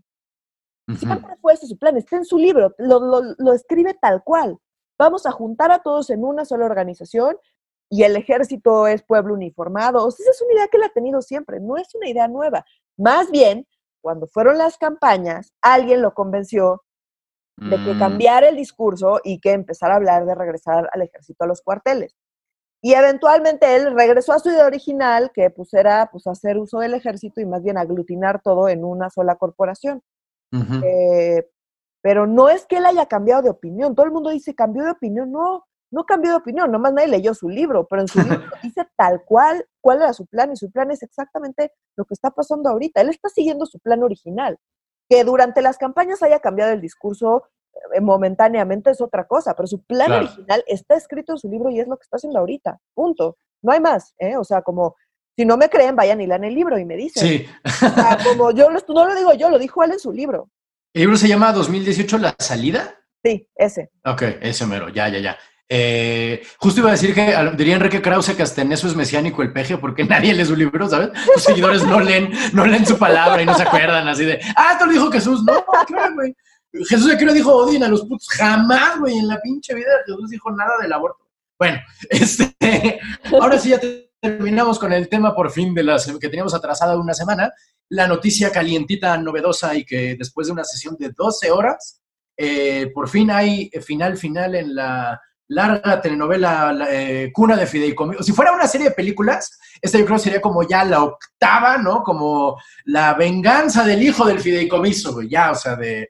Siempre 0.99 1.37
fue 1.41 1.53
ese 1.53 1.69
su 1.69 1.79
plan, 1.79 1.97
está 1.97 2.17
en 2.17 2.25
su 2.25 2.37
libro, 2.37 2.75
lo, 2.77 3.23
lo, 3.39 3.53
escribe 3.53 3.95
tal 3.95 4.25
cual. 4.25 4.59
Vamos 4.99 5.27
a 5.27 5.31
juntar 5.31 5.71
a 5.71 5.79
todos 5.79 6.11
en 6.11 6.25
una 6.25 6.45
sola 6.45 6.67
organización 6.67 7.37
y 7.89 8.03
el 8.03 8.17
ejército 8.17 8.89
es 8.89 9.05
pueblo 9.05 9.35
uniformado. 9.35 10.05
O 10.05 10.11
sea, 10.11 10.25
esa 10.25 10.33
es 10.33 10.43
una 10.43 10.55
idea 10.55 10.67
que 10.67 10.79
él 10.79 10.83
ha 10.83 10.89
tenido 10.89 11.23
siempre, 11.23 11.61
no 11.61 11.77
es 11.77 11.95
una 11.95 12.09
idea 12.09 12.27
nueva. 12.27 12.65
Más 12.97 13.31
bien, 13.31 13.65
cuando 14.03 14.27
fueron 14.27 14.59
las 14.59 14.77
campañas, 14.77 15.53
alguien 15.63 16.03
lo 16.03 16.13
convenció 16.13 16.83
de 17.57 17.77
que 17.77 17.95
mm. 17.95 17.99
cambiara 17.99 18.49
el 18.49 18.57
discurso 18.57 19.21
y 19.23 19.39
que 19.39 19.53
empezara 19.53 19.95
a 19.95 19.97
hablar 19.97 20.27
de 20.27 20.35
regresar 20.35 20.89
al 20.93 21.03
ejército 21.03 21.45
a 21.45 21.47
los 21.47 21.63
cuarteles. 21.63 22.17
Y 22.83 22.95
eventualmente 22.95 23.77
él 23.77 23.95
regresó 23.95 24.33
a 24.33 24.41
su 24.41 24.51
idea 24.51 24.67
original, 24.67 25.31
que 25.33 25.51
pues 25.51 25.73
era 25.73 26.09
pues, 26.11 26.27
hacer 26.27 26.59
uso 26.59 26.81
del 26.81 26.95
ejército 26.95 27.41
y 27.41 27.47
más 27.47 27.63
bien 27.63 27.79
aglutinar 27.79 28.43
todo 28.43 28.69
en 28.69 28.85
una 28.85 29.09
sola 29.09 29.37
corporación. 29.37 30.03
Eh, 30.85 31.49
pero 32.03 32.27
no 32.27 32.49
es 32.49 32.67
que 32.67 32.79
él 32.79 32.87
haya 32.87 33.07
cambiado 33.07 33.43
de 33.43 33.51
opinión. 33.51 33.95
Todo 33.95 34.05
el 34.07 34.13
mundo 34.13 34.31
dice, 34.31 34.57
cambió 34.57 34.83
de 34.83 34.91
opinión. 34.91 35.31
No, 35.31 35.65
no 35.93 36.05
cambió 36.05 36.31
de 36.31 36.39
opinión, 36.39 36.73
nomás 36.73 36.93
nadie 36.93 37.09
leyó 37.09 37.35
su 37.35 37.49
libro, 37.49 37.87
pero 37.87 38.03
en 38.03 38.09
su 38.09 38.19
libro 38.23 38.41
dice 38.63 38.87
tal 38.97 39.23
cual 39.25 39.67
cuál 39.81 39.99
era 39.99 40.13
su 40.13 40.27
plan 40.27 40.51
y 40.53 40.57
su 40.57 40.71
plan 40.71 40.91
es 40.91 41.03
exactamente 41.03 41.73
lo 41.97 42.05
que 42.05 42.15
está 42.15 42.31
pasando 42.31 42.71
ahorita. 42.71 43.01
Él 43.01 43.11
está 43.11 43.29
siguiendo 43.29 43.67
su 43.67 43.79
plan 43.79 44.03
original. 44.03 44.59
Que 45.09 45.25
durante 45.25 45.61
las 45.61 45.77
campañas 45.77 46.23
haya 46.23 46.41
cambiado 46.41 46.73
el 46.73 46.81
discurso 46.81 47.45
eh, 47.95 48.01
momentáneamente 48.01 48.91
es 48.91 49.01
otra 49.01 49.27
cosa, 49.27 49.55
pero 49.55 49.67
su 49.67 49.83
plan 49.83 50.11
original 50.11 50.65
está 50.67 50.97
escrito 50.97 51.33
en 51.33 51.39
su 51.39 51.49
libro 51.49 51.71
y 51.71 51.81
es 51.81 51.87
lo 51.87 51.97
que 51.97 52.05
está 52.05 52.17
haciendo 52.17 52.39
ahorita. 52.39 52.81
Punto. 52.95 53.37
No 53.61 53.73
hay 53.73 53.81
más, 53.81 54.15
¿eh? 54.19 54.37
O 54.37 54.45
sea, 54.45 54.63
como 54.63 54.97
si 55.37 55.45
no 55.45 55.57
me 55.57 55.69
creen, 55.69 55.97
vayan 55.97 56.21
y 56.21 56.27
lean 56.27 56.45
el 56.45 56.55
libro 56.55 56.79
y 56.79 56.85
me 56.85 56.97
dicen. 56.97 57.27
Sí. 57.27 57.47
como 58.25 58.51
yo 58.53 58.71
no 58.71 59.07
lo 59.07 59.15
digo 59.15 59.35
yo, 59.35 59.51
lo 59.51 59.59
dijo 59.59 59.83
él 59.85 59.93
en 59.93 59.99
su 59.99 60.13
libro. 60.13 60.49
¿El 60.95 61.03
libro 61.03 61.17
se 61.17 61.29
llama 61.29 61.53
2018 61.53 62.19
La 62.19 62.35
Salida? 62.39 62.99
Sí, 63.25 63.49
ese. 63.55 63.91
Ok, 64.05 64.23
ese 64.41 64.67
mero, 64.67 64.89
ya, 64.89 65.09
ya, 65.09 65.21
ya. 65.21 65.39
Eh, 65.69 66.43
justo 66.59 66.81
iba 66.81 66.91
a 66.91 66.93
decir 66.93 67.15
que 67.15 67.35
diría 67.57 67.77
Enrique 67.77 68.03
Krause 68.03 68.35
que 68.35 68.43
hasta 68.43 68.61
en 68.61 68.73
eso 68.73 68.89
es 68.89 68.95
mesiánico 68.95 69.43
el 69.43 69.53
peje 69.53 69.79
porque 69.79 70.05
nadie 70.05 70.35
lee 70.35 70.45
su 70.45 70.57
libro, 70.57 70.89
¿sabes? 70.89 71.11
Sus 71.35 71.45
seguidores 71.45 71.85
no 71.85 72.01
leen, 72.01 72.31
no 72.53 72.67
leen 72.67 72.85
su 72.85 72.99
palabra 72.99 73.43
y 73.43 73.47
no 73.47 73.55
se 73.55 73.63
acuerdan 73.63 74.07
así 74.09 74.25
de, 74.25 74.41
ah, 74.57 74.71
esto 74.73 74.87
lo 74.87 74.93
dijo 74.93 75.11
Jesús. 75.11 75.43
No, 75.45 75.65
claro. 75.87 76.15
Jesús 76.73 77.07
de 77.07 77.25
lo 77.25 77.33
dijo 77.33 77.55
Odin 77.55 77.85
a 77.85 77.89
los 77.89 78.03
putos. 78.03 78.29
Jamás, 78.31 78.99
güey, 78.99 79.19
en 79.19 79.29
la 79.29 79.41
pinche 79.41 79.75
vida 79.75 79.91
Jesús 80.07 80.31
dijo 80.31 80.51
nada 80.51 80.73
del 80.81 80.93
aborto. 80.93 81.29
Bueno, 81.59 81.81
este, 82.11 83.01
ahora 83.31 83.59
sí 83.59 83.71
ya 83.71 83.81
terminamos 84.21 84.79
con 84.79 84.93
el 84.93 85.09
tema 85.09 85.35
por 85.35 85.51
fin 85.51 85.75
de 85.75 85.83
las 85.83 86.07
que 86.07 86.29
teníamos 86.29 86.55
atrasada 86.55 86.99
una 86.99 87.15
semana. 87.15 87.53
La 87.89 88.07
noticia 88.07 88.51
calientita, 88.51 89.17
novedosa 89.19 89.75
y 89.75 89.85
que 89.85 90.17
después 90.17 90.47
de 90.47 90.53
una 90.55 90.65
sesión 90.65 90.97
de 90.99 91.11
12 91.11 91.51
horas, 91.51 92.01
eh, 92.37 92.91
por 92.95 93.09
fin 93.09 93.31
hay 93.31 93.71
final 93.85 94.17
final 94.17 94.55
en 94.55 94.75
la 94.75 95.21
larga 95.53 96.01
telenovela 96.01 96.77
eh, 96.91 97.31
Cuna 97.33 97.57
de 97.57 97.67
Fideicomiso. 97.67 98.23
Si 98.23 98.33
fuera 98.33 98.53
una 98.53 98.67
serie 98.67 98.89
de 98.89 98.95
películas, 98.95 99.59
esta 99.81 99.99
yo 99.99 100.07
creo 100.07 100.19
sería 100.19 100.41
como 100.41 100.63
ya 100.63 100.85
la 100.85 101.03
octava, 101.05 101.79
¿no? 101.79 102.03
Como 102.03 102.57
la 102.85 103.15
venganza 103.15 103.85
del 103.85 104.03
hijo 104.03 104.25
del 104.25 104.41
fideicomiso, 104.41 105.23
ya, 105.23 105.51
o 105.51 105.55
sea, 105.55 105.77
de, 105.77 106.09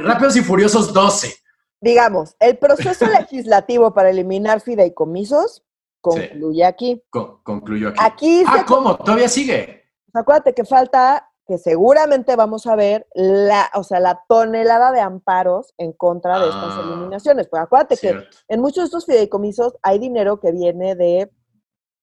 Rápidos 0.00 0.36
y 0.36 0.42
Furiosos 0.42 0.92
12. 0.92 1.34
Digamos, 1.80 2.36
el 2.38 2.56
proceso 2.58 3.06
legislativo 3.20 3.92
para 3.92 4.10
eliminar 4.10 4.60
fideicomisos 4.60 5.62
concluye 6.00 6.64
aquí. 6.64 7.02
concluyó 7.10 7.88
aquí. 7.88 7.98
aquí 8.00 8.44
ah, 8.46 8.64
¿cómo? 8.66 8.96
¿Todavía 8.96 9.28
sigue? 9.28 9.84
Acuérdate 10.12 10.54
que 10.54 10.64
falta 10.64 11.28
que 11.46 11.58
seguramente 11.58 12.34
vamos 12.34 12.66
a 12.66 12.74
ver 12.74 13.06
la, 13.14 13.70
o 13.74 13.84
sea, 13.84 14.00
la 14.00 14.22
tonelada 14.28 14.90
de 14.90 15.00
amparos 15.00 15.74
en 15.78 15.92
contra 15.92 16.40
de 16.40 16.46
estas 16.46 16.72
ah, 16.76 16.82
eliminaciones. 16.84 17.48
Pues 17.48 17.62
acuérdate 17.62 17.96
que 17.96 18.14
en 18.48 18.60
muchos 18.60 18.76
de 18.76 18.84
estos 18.84 19.06
fideicomisos 19.06 19.74
hay 19.82 19.98
dinero 19.98 20.40
que 20.40 20.50
viene 20.50 20.96
de 20.96 21.30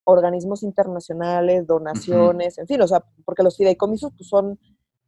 organismos 0.05 0.63
internacionales, 0.63 1.67
donaciones, 1.67 2.57
en 2.57 2.67
fin, 2.67 2.81
o 2.81 2.87
sea, 2.87 3.03
porque 3.25 3.43
los 3.43 3.57
fideicomisos 3.57 4.11
pues, 4.17 4.29
son 4.29 4.59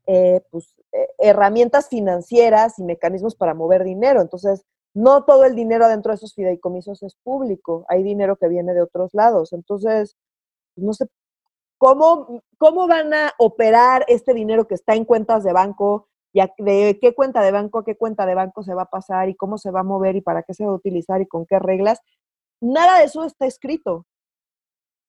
eh, 0.06 0.42
pues, 0.52 0.74
eh, 0.92 1.08
herramientas 1.18 1.88
financieras 1.88 2.78
y 2.80 2.84
mecanismos 2.84 3.36
para 3.36 3.54
mover 3.54 3.84
dinero. 3.84 4.22
Entonces, 4.22 4.66
no 4.94 5.24
todo 5.24 5.46
el 5.46 5.56
dinero 5.56 5.88
dentro 5.88 6.12
de 6.12 6.16
esos 6.16 6.34
fideicomisos 6.34 7.04
es 7.04 7.16
público, 7.24 7.86
hay 7.88 8.04
dinero 8.04 8.36
que 8.36 8.50
viene 8.50 8.74
de 8.74 8.82
otros 8.82 9.14
lados. 9.14 9.54
Entonces, 9.54 10.18
no 10.76 10.94
sé 10.94 11.08
¿Cómo, 11.78 12.42
¿Cómo 12.58 12.88
van 12.88 13.14
a 13.14 13.34
operar 13.38 14.06
este 14.08 14.34
dinero 14.34 14.68
que 14.68 14.76
está 14.76 14.96
en 14.96 15.06
cuentas 15.06 15.44
de 15.44 15.54
banco? 15.54 16.08
¿Y 16.34 16.42
de 16.58 17.00
qué 17.02 17.14
cuenta 17.14 17.42
de 17.42 17.52
banco 17.52 17.80
a 17.80 17.86
qué 17.86 17.96
cuenta 17.96 18.26
de 18.26 18.36
banco 18.36 18.64
se 18.64 18.74
va 18.74 18.84
a 18.84 18.90
pasar? 18.90 19.30
¿Y 19.30 19.36
cómo 19.36 19.58
se 19.58 19.72
va 19.72 19.82
a 19.82 19.84
mover? 19.84 20.16
¿Y 20.16 20.22
para 20.22 20.44
qué 20.44 20.54
se 20.54 20.66
va 20.66 20.72
a 20.72 20.76
utilizar? 20.76 21.22
¿Y 21.22 21.28
con 21.28 21.46
qué 21.46 21.60
reglas? 21.60 22.00
Nada 22.62 23.00
de 23.00 23.06
eso 23.06 23.24
está 23.24 23.46
escrito. 23.46 24.06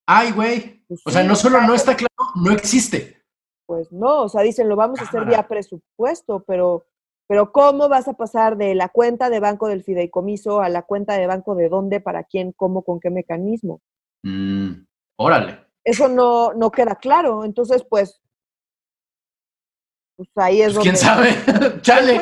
Ay, 0.07 0.33
güey. 0.33 0.85
Pues 0.87 1.01
o 1.05 1.11
sea, 1.11 1.25
no 1.25 1.35
solo 1.35 1.61
no 1.63 1.75
está 1.75 1.97
claro, 1.97 2.33
no 2.37 2.53
existe. 2.53 3.23
Pues 3.67 3.91
no, 3.91 4.23
o 4.23 4.29
sea, 4.29 4.43
dicen, 4.43 4.69
lo 4.69 4.77
vamos 4.77 5.01
a 5.01 5.05
hacer 5.05 5.25
vía 5.25 5.49
presupuesto, 5.49 6.45
pero, 6.47 6.87
pero 7.27 7.51
¿cómo 7.51 7.89
vas 7.89 8.07
a 8.07 8.13
pasar 8.13 8.57
de 8.57 8.77
la 8.77 8.89
cuenta 8.89 9.29
de 9.29 9.41
banco 9.41 9.67
del 9.67 9.83
fideicomiso 9.83 10.61
a 10.61 10.69
la 10.69 10.83
cuenta 10.83 11.15
de 11.15 11.27
banco 11.27 11.57
de 11.57 11.69
dónde, 11.69 12.01
para 12.01 12.23
quién, 12.23 12.53
cómo, 12.53 12.83
con 12.83 13.01
qué 13.01 13.11
mecanismo? 13.11 13.81
Mm, 14.23 14.85
órale 15.17 15.66
eso 15.87 16.09
no, 16.09 16.53
no 16.53 16.71
queda 16.71 16.97
claro. 16.97 17.45
Entonces, 17.45 17.87
pues, 17.89 18.21
pues 20.17 20.29
ahí 20.35 20.61
es 20.61 20.75
pues, 20.75 20.83
¿Quién 20.83 20.97
sabe? 20.97 21.31
¡Chale! 21.83 22.21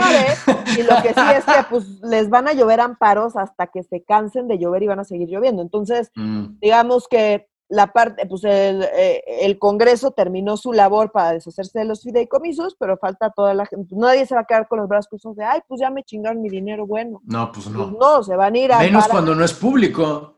Y 0.77 0.83
lo 0.83 1.03
que 1.03 1.15
sí 1.15 1.21
es 1.35 1.45
que 1.45 1.65
pues 1.71 1.87
les 2.03 2.29
van 2.29 2.47
a 2.47 2.53
llover 2.53 2.81
amparos 2.81 3.37
hasta 3.37 3.69
que 3.69 3.83
se 3.83 4.05
cansen 4.05 4.49
de 4.49 4.59
llover 4.59 4.83
y 4.83 4.89
van 4.89 5.01
a 5.01 5.05
seguir 5.05 5.29
lloviendo. 5.29 5.63
Entonces, 5.63 6.11
mm. 6.15 6.59
digamos 6.61 7.09
que 7.09 7.49
la 7.71 7.87
parte, 7.87 8.27
pues 8.27 8.45
el, 8.45 8.83
eh, 8.83 9.23
el, 9.41 9.59
Congreso 9.59 10.11
terminó 10.11 10.59
su 10.59 10.75
labor 10.75 11.11
para 11.11 11.33
deshacerse 11.33 11.79
de 11.79 11.87
los 11.87 12.03
fideicomisos, 12.03 12.77
pero 12.79 12.99
falta 12.99 13.31
toda 13.31 13.55
la 13.55 13.65
gente. 13.65 13.87
Pues, 13.89 13.99
nadie 13.99 14.27
se 14.27 14.35
va 14.35 14.43
a 14.43 14.45
quedar 14.45 14.69
con 14.69 14.81
los 14.81 14.89
brazos 14.89 15.09
cruzados 15.09 15.39
de, 15.39 15.45
ay, 15.45 15.61
pues 15.67 15.81
ya 15.81 15.89
me 15.89 16.05
chingaron 16.05 16.43
mi 16.43 16.51
dinero, 16.51 16.87
bueno. 16.87 17.23
No, 17.25 17.51
pues 17.51 17.67
no. 17.69 17.89
Pues 17.89 17.99
no, 17.99 18.23
se 18.23 18.37
van 18.37 18.55
a 18.55 18.59
ir 18.59 18.73
a. 18.73 18.81
Menos 18.81 19.09
cuando 19.09 19.35
no 19.35 19.43
es 19.43 19.55
público. 19.55 20.34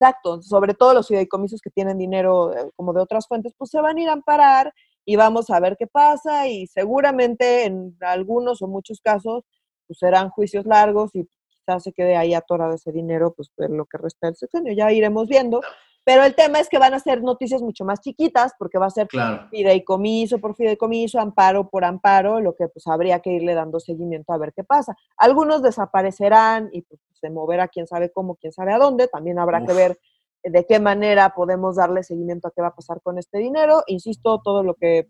Exacto, 0.00 0.40
sobre 0.42 0.74
todo 0.74 0.94
los 0.94 1.08
fideicomisos 1.08 1.60
que 1.60 1.70
tienen 1.70 1.98
dinero 1.98 2.56
eh, 2.56 2.70
como 2.76 2.92
de 2.92 3.00
otras 3.00 3.26
fuentes, 3.26 3.52
pues 3.58 3.70
se 3.70 3.80
van 3.80 3.96
a 3.96 4.00
ir 4.00 4.08
a 4.08 4.12
amparar 4.12 4.72
y 5.04 5.16
vamos 5.16 5.50
a 5.50 5.58
ver 5.58 5.76
qué 5.76 5.88
pasa 5.88 6.46
y 6.46 6.68
seguramente 6.68 7.64
en 7.64 7.96
algunos 8.00 8.62
o 8.62 8.68
muchos 8.68 9.00
casos 9.00 9.44
pues 9.88 9.98
serán 9.98 10.30
juicios 10.30 10.66
largos 10.66 11.10
y 11.16 11.26
quizás 11.48 11.82
se 11.82 11.92
quede 11.92 12.16
ahí 12.16 12.32
atorado 12.32 12.74
ese 12.74 12.92
dinero 12.92 13.32
pues 13.34 13.48
por 13.48 13.70
lo 13.70 13.86
que 13.86 13.98
resta 13.98 14.28
del 14.28 14.36
sexenio, 14.36 14.72
ya 14.72 14.92
iremos 14.92 15.26
viendo. 15.26 15.60
Pero 16.04 16.24
el 16.24 16.34
tema 16.34 16.60
es 16.60 16.68
que 16.68 16.78
van 16.78 16.94
a 16.94 17.00
ser 17.00 17.22
noticias 17.22 17.60
mucho 17.60 17.84
más 17.84 18.00
chiquitas 18.00 18.52
porque 18.58 18.78
va 18.78 18.86
a 18.86 18.90
ser 18.90 19.08
fideicomiso 19.50 20.38
por 20.38 20.54
fideicomiso, 20.54 21.18
amparo 21.18 21.68
por 21.68 21.84
amparo, 21.84 22.40
lo 22.40 22.54
que 22.54 22.68
pues 22.68 22.86
habría 22.86 23.20
que 23.20 23.32
irle 23.32 23.52
dando 23.54 23.80
seguimiento 23.80 24.32
a 24.32 24.38
ver 24.38 24.52
qué 24.54 24.64
pasa. 24.64 24.96
Algunos 25.18 25.60
desaparecerán 25.60 26.70
y 26.72 26.82
pues 26.82 27.00
se 27.20 27.30
moverá 27.30 27.68
quién 27.68 27.86
sabe 27.86 28.10
cómo, 28.10 28.36
quién 28.36 28.52
sabe 28.52 28.72
a 28.72 28.78
dónde. 28.78 29.08
También 29.08 29.38
habrá 29.38 29.64
que 29.64 29.72
ver 29.72 29.98
de 30.42 30.66
qué 30.66 30.78
manera 30.78 31.34
podemos 31.34 31.76
darle 31.76 32.02
seguimiento 32.02 32.48
a 32.48 32.52
qué 32.52 32.62
va 32.62 32.68
a 32.68 32.74
pasar 32.74 33.00
con 33.02 33.18
este 33.18 33.38
dinero. 33.38 33.82
Insisto, 33.86 34.40
todo 34.42 34.62
lo 34.62 34.74
que, 34.74 35.08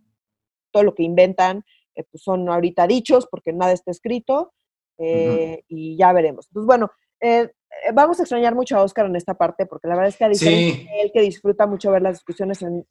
todo 0.71 0.83
lo 0.83 0.95
que 0.95 1.03
inventan 1.03 1.65
eh, 1.95 2.05
pues 2.11 2.23
son 2.23 2.49
ahorita 2.49 2.87
dichos 2.87 3.27
porque 3.31 3.53
nada 3.53 3.73
está 3.73 3.91
escrito 3.91 4.53
eh, 4.99 5.63
y 5.69 5.97
ya 5.97 6.13
veremos. 6.13 6.47
Entonces, 6.49 6.67
bueno, 6.67 6.91
eh, 7.21 7.51
vamos 7.93 8.19
a 8.19 8.23
extrañar 8.23 8.55
mucho 8.55 8.77
a 8.77 8.83
Oscar 8.83 9.07
en 9.07 9.17
esta 9.17 9.35
parte 9.35 9.67
porque 9.67 9.89
la 9.89 9.95
verdad 9.95 10.09
es 10.09 10.17
que 10.17 10.25
a 10.25 10.29
diferencia 10.29 10.91
él 11.03 11.11
que 11.13 11.21
disfruta 11.21 11.67
mucho 11.67 11.91
ver 11.91 12.03
las 12.03 12.15
discusiones 12.15 12.63
en, 12.63 12.87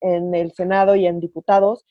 en, 0.00 0.34
el 0.34 0.52
Senado 0.52 0.96
y 0.96 1.06
en 1.06 1.20
diputados, 1.20 1.84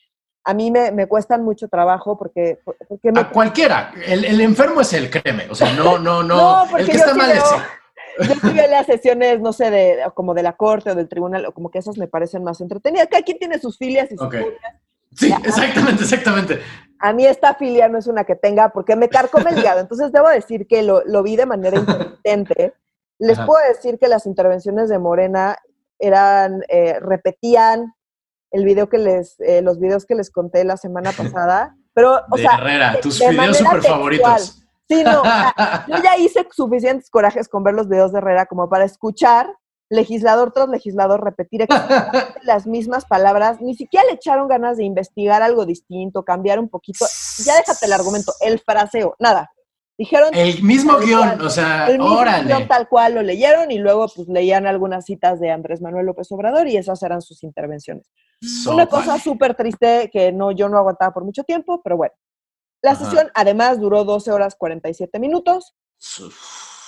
a 0.45 0.53
mí 0.53 0.69
me, 0.69 0.91
me 0.91 1.07
cuestan 1.07 1.43
mucho 1.43 1.67
trabajo 1.67 2.17
porque... 2.17 2.59
porque 2.63 3.11
a 3.15 3.29
cualquiera, 3.29 3.91
el, 4.05 4.23
el, 4.23 4.39
enfermo 4.41 4.81
es 4.81 4.93
el, 4.93 5.09
créeme, 5.09 5.47
o 5.49 5.55
sea, 5.55 5.73
no, 5.73 5.97
no, 5.97 6.21
no, 6.21 6.65
no 6.69 6.77
el 6.77 6.85
que 6.85 6.97
está 6.97 7.13
mal 7.15 7.31
es... 7.31 7.43
Yo 8.17 8.35
sí 8.35 8.53
las 8.53 8.85
sesiones, 8.85 9.41
no 9.41 9.51
sé, 9.51 9.69
de, 9.69 9.99
como 10.13 10.33
de 10.33 10.43
la 10.43 10.53
corte 10.53 10.91
o 10.91 10.95
del 10.95 11.09
tribunal, 11.09 11.45
o 11.47 11.51
como 11.51 11.69
que 11.69 11.79
esas 11.79 11.97
me 11.97 12.07
parecen 12.07 12.43
más 12.43 12.61
entretenidas. 12.61 13.07
Cada 13.11 13.23
quien 13.23 13.37
tiene 13.37 13.59
sus 13.59 13.77
filias 13.77 14.09
y 14.09 14.15
sus 14.15 14.27
okay. 14.27 14.45
Sí, 15.17 15.33
exactamente, 15.43 16.03
exactamente. 16.03 16.61
A 16.99 17.13
mí 17.13 17.25
esta 17.25 17.55
filia 17.55 17.89
no 17.89 17.97
es 17.97 18.07
una 18.07 18.23
que 18.23 18.35
tenga, 18.35 18.69
porque 18.69 18.95
me 18.95 19.09
carcome 19.09 19.51
el 19.51 19.59
hígado. 19.59 19.81
Entonces 19.81 20.11
debo 20.11 20.29
decir 20.29 20.65
que 20.67 20.81
lo, 20.83 21.03
lo 21.05 21.23
vi 21.23 21.35
de 21.35 21.45
manera 21.45 21.77
intermitente. 21.79 22.73
Les 23.17 23.37
puedo 23.39 23.59
decir 23.67 23.97
que 23.99 24.07
las 24.07 24.25
intervenciones 24.25 24.89
de 24.89 24.99
Morena 24.99 25.57
eran, 25.99 26.61
eh, 26.69 26.99
repetían 26.99 27.93
el 28.51 28.65
video 28.65 28.89
que 28.89 28.97
les, 28.97 29.39
eh, 29.39 29.61
los 29.61 29.79
videos 29.79 30.05
que 30.05 30.15
les 30.15 30.31
conté 30.31 30.63
la 30.63 30.77
semana 30.77 31.11
pasada. 31.17 31.75
Pero, 31.93 32.21
o 32.29 32.35
de 32.35 32.43
sea, 32.43 32.57
Herrera, 32.57 32.99
tus 33.01 33.19
videos 33.19 33.57
súper 33.57 33.81
favoritos. 33.81 34.61
Sí, 34.87 35.03
no, 35.03 35.23
yo 35.87 36.03
ya 36.03 36.17
hice 36.17 36.45
suficientes 36.51 37.09
corajes 37.09 37.47
con 37.47 37.63
ver 37.63 37.73
los 37.73 37.87
videos 37.87 38.11
de 38.11 38.19
Herrera 38.19 38.45
como 38.45 38.69
para 38.69 38.85
escuchar 38.85 39.47
legislador 39.89 40.51
tras 40.51 40.69
legislador 40.69 41.23
repetir 41.23 41.65
las 42.43 42.67
mismas 42.67 43.05
palabras, 43.05 43.61
ni 43.61 43.75
siquiera 43.75 44.05
le 44.05 44.13
echaron 44.13 44.47
ganas 44.47 44.77
de 44.77 44.83
investigar 44.83 45.41
algo 45.41 45.65
distinto, 45.65 46.23
cambiar 46.23 46.59
un 46.59 46.69
poquito, 46.69 47.05
ya 47.43 47.55
déjate 47.55 47.85
el 47.85 47.93
argumento, 47.93 48.33
el 48.41 48.59
fraseo, 48.59 49.15
nada. 49.19 49.51
Dijeron 49.97 50.29
el 50.33 50.61
mismo 50.61 50.97
guion, 50.97 51.39
o 51.39 51.49
sea, 51.49 51.87
el 51.87 51.99
mismo 51.99 52.19
guion 52.19 52.67
tal 52.67 52.89
cual 52.89 53.15
lo 53.15 53.21
leyeron 53.21 53.71
y 53.71 53.77
luego 53.77 54.07
pues 54.13 54.27
leían 54.27 54.67
algunas 54.67 55.05
citas 55.05 55.39
de 55.39 55.51
Andrés 55.51 55.81
Manuel 55.81 56.05
López 56.05 56.29
Obrador 56.31 56.67
y 56.67 56.75
esas 56.75 57.01
eran 57.01 57.21
sus 57.21 57.43
intervenciones. 57.43 58.11
Una 58.67 58.87
cosa 58.87 59.17
súper 59.19 59.55
triste 59.55 60.09
que 60.11 60.33
no 60.33 60.51
yo 60.51 60.67
no 60.67 60.77
aguantaba 60.77 61.13
por 61.13 61.23
mucho 61.23 61.43
tiempo, 61.43 61.81
pero 61.81 61.95
bueno. 61.95 62.13
La 62.81 62.95
sesión 62.95 63.31
además 63.33 63.79
duró 63.79 64.03
12 64.03 64.31
horas 64.31 64.55
47 64.55 65.17
minutos. 65.17 65.73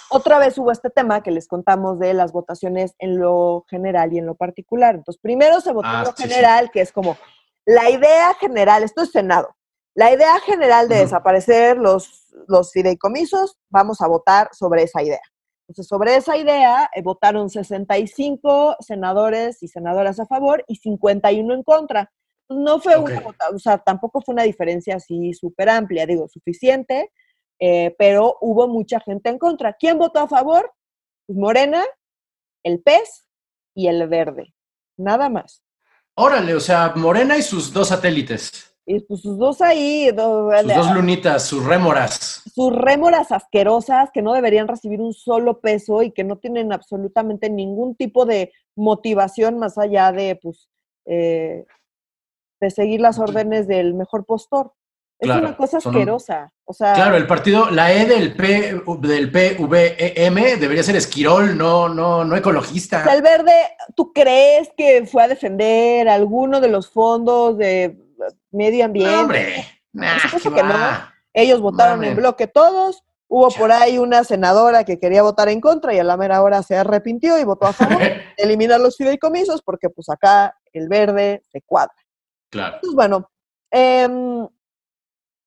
Otra 0.10 0.38
vez 0.38 0.58
hubo 0.58 0.72
este 0.72 0.90
tema 0.90 1.24
que 1.24 1.32
les 1.32 1.48
contamos 1.48 1.98
de 2.00 2.14
las 2.14 2.32
votaciones 2.32 2.94
en 3.00 3.20
lo 3.20 3.66
general 3.68 4.14
y 4.14 4.20
en 4.20 4.26
lo 4.26 4.36
particular. 4.36 4.96
Entonces, 4.96 5.20
primero 5.20 5.60
se 5.60 5.74
votó 5.74 5.90
en 5.90 5.96
ah, 5.96 6.04
lo 6.04 6.14
general, 6.14 6.70
que 6.72 6.82
es 6.82 6.92
como 6.92 7.18
la 7.66 7.90
idea 7.90 8.34
general, 8.36 8.84
esto 8.84 9.02
es 9.02 9.12
Senado, 9.12 9.57
la 9.98 10.14
idea 10.14 10.40
general 10.42 10.88
de 10.88 10.98
desaparecer 10.98 11.78
los, 11.78 12.28
los 12.48 12.72
fideicomisos, 12.72 13.58
vamos 13.70 14.00
a 14.02 14.08
votar 14.08 14.50
sobre 14.54 14.84
esa 14.84 15.02
idea. 15.02 15.22
Entonces, 15.68 15.88
sobre 15.88 16.16
esa 16.16 16.38
idea 16.38 16.90
eh, 16.96 17.02
votaron 17.02 17.50
65 17.50 18.78
senadores 18.80 19.64
y 19.64 19.68
senadoras 19.68 20.20
a 20.20 20.28
favor 20.28 20.64
y 20.68 20.76
51 20.76 21.54
en 21.54 21.64
contra. 21.64 22.12
No 22.48 22.80
fue 22.80 22.96
una, 22.98 23.22
o 23.54 23.60
sea, 23.60 23.80
tampoco 23.80 24.22
fue 24.22 24.34
una 24.34 24.44
diferencia 24.44 24.98
así 24.98 25.34
súper 25.34 25.70
amplia, 25.70 26.06
digo, 26.06 26.28
suficiente 26.30 27.12
eh, 27.60 27.96
pero 27.98 28.38
hubo 28.42 28.68
mucha 28.68 29.00
gente 29.00 29.30
en 29.30 29.40
contra. 29.40 29.74
¿Quién 29.74 29.98
votó 29.98 30.20
a 30.20 30.28
favor? 30.28 30.72
Pues 31.26 31.38
Morena, 31.38 31.84
el 32.64 32.82
PES 32.82 33.28
y 33.76 33.88
el 33.88 34.08
Verde. 34.08 34.54
Nada 34.98 35.30
más. 35.30 35.64
Órale, 36.16 36.56
o 36.56 36.60
sea, 36.60 36.94
Morena 36.96 37.38
y 37.38 37.42
sus 37.42 37.74
dos 37.74 37.90
satélites. 37.90 38.77
Y 38.90 39.02
pues 39.02 39.20
sus 39.20 39.38
dos 39.38 39.62
ahí. 39.62 40.08
sus 40.08 40.16
dos 40.16 40.96
lunitas, 40.96 41.44
sus 41.44 41.66
rémoras. 41.66 42.42
Sus 42.56 42.74
rémoras 42.74 43.34
asquerosas 43.34 44.10
que 44.14 44.22
no 44.22 44.32
deberían 44.32 44.70
recibir 44.70 45.02
un 45.02 45.14
solo 45.14 45.60
peso 45.60 46.04
y 46.04 46.12
que 46.12 46.24
no 46.24 46.38
tienen 46.38 46.72
absolutamente 46.72 47.50
ningún 47.50 47.96
tipo 47.96 48.26
de 48.26 48.54
motivación 48.78 49.60
más 49.60 49.78
allá 49.78 50.14
de, 50.14 50.40
pues, 50.42 50.70
eh, 51.06 51.66
de 52.62 52.70
seguir 52.72 53.02
las 53.02 53.20
órdenes 53.20 53.68
del 53.68 53.94
mejor 53.94 54.26
postor. 54.26 54.72
Es 55.20 55.32
una 55.32 55.58
cosa 55.58 55.80
asquerosa. 55.80 56.54
O 56.64 56.74
sea, 56.74 56.94
claro, 56.94 57.18
el 57.18 57.28
partido, 57.28 57.70
la 57.72 57.92
E 57.92 58.06
del 58.06 58.36
P 58.36 58.84
del 59.02 59.32
PVM 59.32 60.60
debería 60.60 60.84
ser 60.84 60.96
esquirol, 60.96 61.58
no, 61.58 61.90
no, 61.90 62.24
no 62.24 62.36
ecologista. 62.38 63.04
el 63.14 63.22
verde, 63.22 63.52
¿tú 63.96 64.14
crees 64.14 64.70
que 64.78 65.06
fue 65.08 65.24
a 65.24 65.28
defender 65.28 66.08
alguno 66.08 66.62
de 66.62 66.70
los 66.70 66.90
fondos 66.90 67.58
de 67.58 68.07
medio 68.58 68.86
ambiente? 68.86 69.14
No, 69.14 69.22
hombre, 69.22 69.66
que 69.94 70.64
no. 70.64 70.76
Ellos 71.34 71.62
votaron 71.62 72.04
en 72.04 72.16
bloque 72.16 72.48
todos. 72.48 73.04
Hubo 73.30 73.50
por 73.50 73.72
ahí 73.72 73.98
una 73.98 74.24
senadora 74.24 74.84
que 74.86 75.00
quería 75.00 75.22
votar 75.22 75.50
en 75.50 75.62
contra 75.62 75.94
y 75.94 76.00
a 76.00 76.04
la 76.04 76.18
mera 76.18 76.42
hora 76.42 76.64
se 76.64 76.78
arrepintió 76.78 77.38
y 77.38 77.44
votó 77.44 77.68
a 77.68 77.74
favor 77.74 78.00
de 78.00 78.24
eliminar 78.38 78.80
los 78.80 78.96
fideicomisos 78.96 79.62
porque 79.62 79.90
pues 79.90 80.10
acá 80.10 80.56
el 80.74 80.88
verde 80.88 81.44
se 81.52 81.62
cuadra. 81.62 81.94
Claro. 82.50 82.76
Entonces, 82.76 82.96
bueno, 82.96 83.30
eh, 83.72 84.08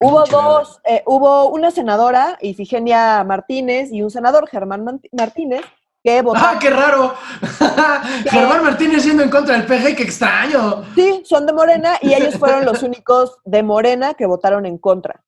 Hubo 0.02 0.24
dos, 0.24 0.80
eh, 0.84 1.02
hubo 1.04 1.50
una 1.50 1.70
senadora, 1.70 2.38
Ifigenia 2.40 3.22
Martínez, 3.22 3.92
y 3.92 4.00
un 4.00 4.10
senador, 4.10 4.48
Germán 4.48 4.82
Martínez, 5.12 5.60
que 6.02 6.22
votaron. 6.22 6.56
¡Ah, 6.56 6.58
qué 6.58 6.70
raro! 6.70 7.14
Germán 8.30 8.62
Martínez 8.62 9.02
siendo 9.02 9.22
en 9.22 9.30
contra 9.30 9.56
del 9.56 9.66
PG, 9.66 9.96
qué 9.96 10.02
extraño. 10.02 10.84
Sí, 10.94 11.22
son 11.24 11.46
de 11.46 11.52
Morena 11.52 11.98
y 12.00 12.14
ellos 12.14 12.36
fueron 12.36 12.64
los 12.64 12.82
únicos 12.82 13.38
de 13.44 13.62
Morena 13.62 14.14
que 14.14 14.26
votaron 14.26 14.66
en 14.66 14.78
contra. 14.78 15.22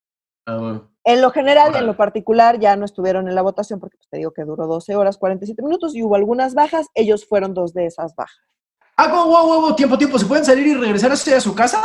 Ah, 0.47 0.81
en 1.05 1.21
lo 1.21 1.31
general, 1.31 1.75
en 1.75 1.87
lo 1.87 1.97
particular, 1.97 2.61
ya 2.61 2.77
no 2.77 2.85
estuvieron 2.85 3.29
en 3.29 3.35
la 3.35 3.43
votación 3.43 3.81
porque 3.81 3.97
pues, 3.97 4.09
te 4.09 4.19
digo 4.19 4.33
que 4.33 4.45
duró 4.45 4.67
12 4.67 4.95
horas 4.95 5.19
47 5.19 5.61
minutos 5.63 5.95
y 5.97 6.03
hubo 6.03 6.15
algunas 6.15 6.55
bajas. 6.55 6.87
Ellos 6.95 7.27
fueron 7.27 7.55
dos 7.55 7.75
de 7.75 7.87
esas 7.87 8.15
bajas. 8.15 8.39
Ah, 8.97 9.09
wow, 9.09 9.27
wow, 9.27 9.61
wow, 9.63 9.75
tiempo, 9.75 9.99
tiempo. 9.99 10.19
¿Se 10.19 10.27
pueden 10.27 10.45
salir 10.45 10.67
y 10.67 10.75
regresar 10.75 11.11
a 11.11 11.17
su 11.17 11.55
casa? 11.55 11.83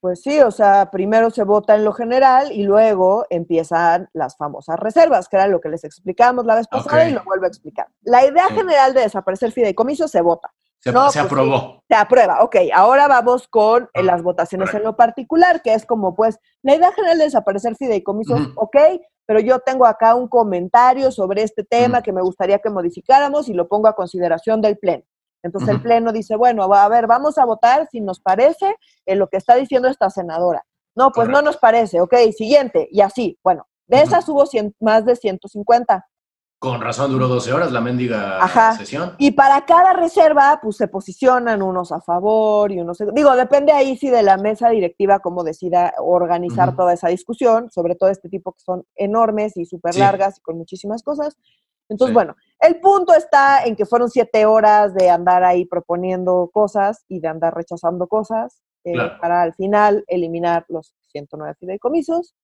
Pues 0.00 0.22
sí, 0.22 0.40
o 0.40 0.50
sea, 0.50 0.90
primero 0.90 1.30
se 1.30 1.44
vota 1.44 1.74
en 1.74 1.84
lo 1.84 1.92
general 1.92 2.52
y 2.52 2.62
luego 2.62 3.26
empiezan 3.28 4.08
las 4.14 4.34
famosas 4.36 4.78
reservas, 4.78 5.28
que 5.28 5.36
era 5.36 5.46
lo 5.46 5.60
que 5.60 5.68
les 5.68 5.84
explicamos 5.84 6.46
la 6.46 6.54
vez 6.54 6.68
pasada 6.68 7.06
y 7.06 7.12
lo 7.12 7.22
vuelvo 7.22 7.44
a 7.44 7.48
explicar. 7.48 7.86
La 8.00 8.24
idea 8.24 8.48
general 8.48 8.94
de 8.94 9.02
desaparecer 9.02 9.52
fideicomiso 9.52 10.08
se 10.08 10.22
vota. 10.22 10.50
Se, 10.78 10.90
pues 10.90 11.14
aprobó. 11.18 11.84
se 11.86 11.94
aprueba, 11.94 12.42
ok. 12.42 12.56
Ahora 12.72 13.06
vamos 13.06 13.46
con 13.46 13.82
eh, 13.84 13.88
ah, 13.96 14.02
las 14.02 14.22
votaciones 14.22 14.72
en 14.72 14.82
lo 14.82 14.96
particular, 14.96 15.60
que 15.60 15.74
es 15.74 15.84
como, 15.84 16.16
pues, 16.16 16.38
la 16.62 16.74
idea 16.74 16.90
general 16.92 17.18
de 17.18 17.24
desaparecer 17.24 17.76
fideicomisos, 17.76 18.40
ok, 18.56 18.76
pero 19.26 19.40
yo 19.40 19.58
tengo 19.58 19.84
acá 19.84 20.14
un 20.14 20.28
comentario 20.28 21.12
sobre 21.12 21.42
este 21.42 21.62
tema 21.62 22.02
que 22.02 22.14
me 22.14 22.22
gustaría 22.22 22.58
que 22.60 22.70
modificáramos 22.70 23.50
y 23.50 23.52
lo 23.52 23.68
pongo 23.68 23.88
a 23.88 23.94
consideración 23.94 24.62
del 24.62 24.78
Pleno. 24.78 25.04
Entonces 25.42 25.70
el 25.70 25.82
Pleno 25.82 26.12
dice, 26.12 26.36
bueno, 26.36 26.64
a 26.72 26.88
ver, 26.88 27.06
vamos 27.06 27.38
a 27.38 27.44
votar 27.44 27.88
si 27.90 28.00
nos 28.00 28.20
parece 28.20 28.76
en 29.06 29.18
lo 29.18 29.28
que 29.28 29.38
está 29.38 29.54
diciendo 29.54 29.88
esta 29.88 30.10
senadora. 30.10 30.64
No, 30.94 31.10
pues 31.12 31.28
no 31.28 31.40
nos 31.40 31.56
parece, 31.56 32.00
ok, 32.00 32.14
siguiente, 32.36 32.88
y 32.90 33.00
así. 33.00 33.38
Bueno, 33.42 33.66
de 33.86 34.02
esas 34.02 34.28
hubo 34.28 34.44
más 34.80 35.04
de 35.04 35.16
150. 35.16 36.06
Con 36.58 36.82
razón 36.82 37.10
duró 37.10 37.26
12 37.26 37.54
horas 37.54 37.72
la 37.72 37.80
mendiga 37.80 38.38
sesión. 38.76 39.14
Y 39.16 39.30
para 39.30 39.64
cada 39.64 39.94
reserva, 39.94 40.60
pues 40.62 40.76
se 40.76 40.88
posicionan 40.88 41.62
unos 41.62 41.90
a 41.90 42.02
favor 42.02 42.70
y 42.70 42.80
unos... 42.80 42.98
Digo, 43.14 43.34
depende 43.34 43.72
ahí 43.72 43.96
sí 43.96 44.10
de 44.10 44.22
la 44.22 44.36
mesa 44.36 44.68
directiva 44.68 45.20
cómo 45.20 45.42
decida 45.42 45.94
organizar 45.98 46.76
toda 46.76 46.92
esa 46.92 47.08
discusión, 47.08 47.70
sobre 47.70 47.94
todo 47.94 48.10
este 48.10 48.28
tipo 48.28 48.52
que 48.52 48.60
son 48.60 48.84
enormes 48.94 49.56
y 49.56 49.64
súper 49.64 49.96
largas 49.96 50.36
y 50.36 50.42
con 50.42 50.58
muchísimas 50.58 51.02
cosas. 51.02 51.38
Entonces, 51.88 52.12
bueno, 52.12 52.36
el 52.60 52.80
punto 52.80 53.14
está 53.14 53.64
en 53.64 53.74
que 53.74 53.86
fueron 53.86 54.10
siete 54.10 54.44
horas 54.46 54.94
de 54.94 55.08
andar 55.08 55.42
ahí 55.44 55.64
proponiendo 55.64 56.50
cosas 56.52 57.04
y 57.08 57.20
de 57.20 57.28
andar 57.28 57.54
rechazando 57.54 58.06
cosas 58.06 58.60
eh, 58.84 58.94
para 59.20 59.42
al 59.42 59.54
final 59.54 60.04
eliminar 60.06 60.64
los 60.68 60.94
109 61.12 61.54
fideicomisos. 61.58 62.34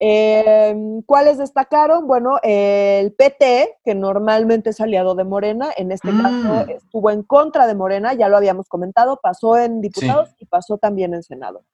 Em, 0.00 1.02
¿Cuáles 1.02 1.38
destacaron? 1.38 2.06
Bueno, 2.06 2.38
el 2.42 3.14
PT, 3.14 3.78
que 3.84 3.94
normalmente 3.94 4.70
es 4.70 4.80
aliado 4.80 5.14
de 5.14 5.24
Morena, 5.24 5.70
en 5.76 5.92
este 5.92 6.10
caso 6.10 6.66
mm. 6.66 6.70
estuvo 6.70 7.10
en 7.10 7.22
contra 7.22 7.66
de 7.68 7.76
Morena, 7.76 8.12
ya 8.12 8.28
lo 8.28 8.36
habíamos 8.36 8.68
comentado, 8.68 9.20
pasó 9.22 9.56
en 9.56 9.80
diputados 9.80 10.34
y 10.38 10.46
pasó 10.46 10.78
también 10.78 11.14
en 11.14 11.22
Senado. 11.22 11.64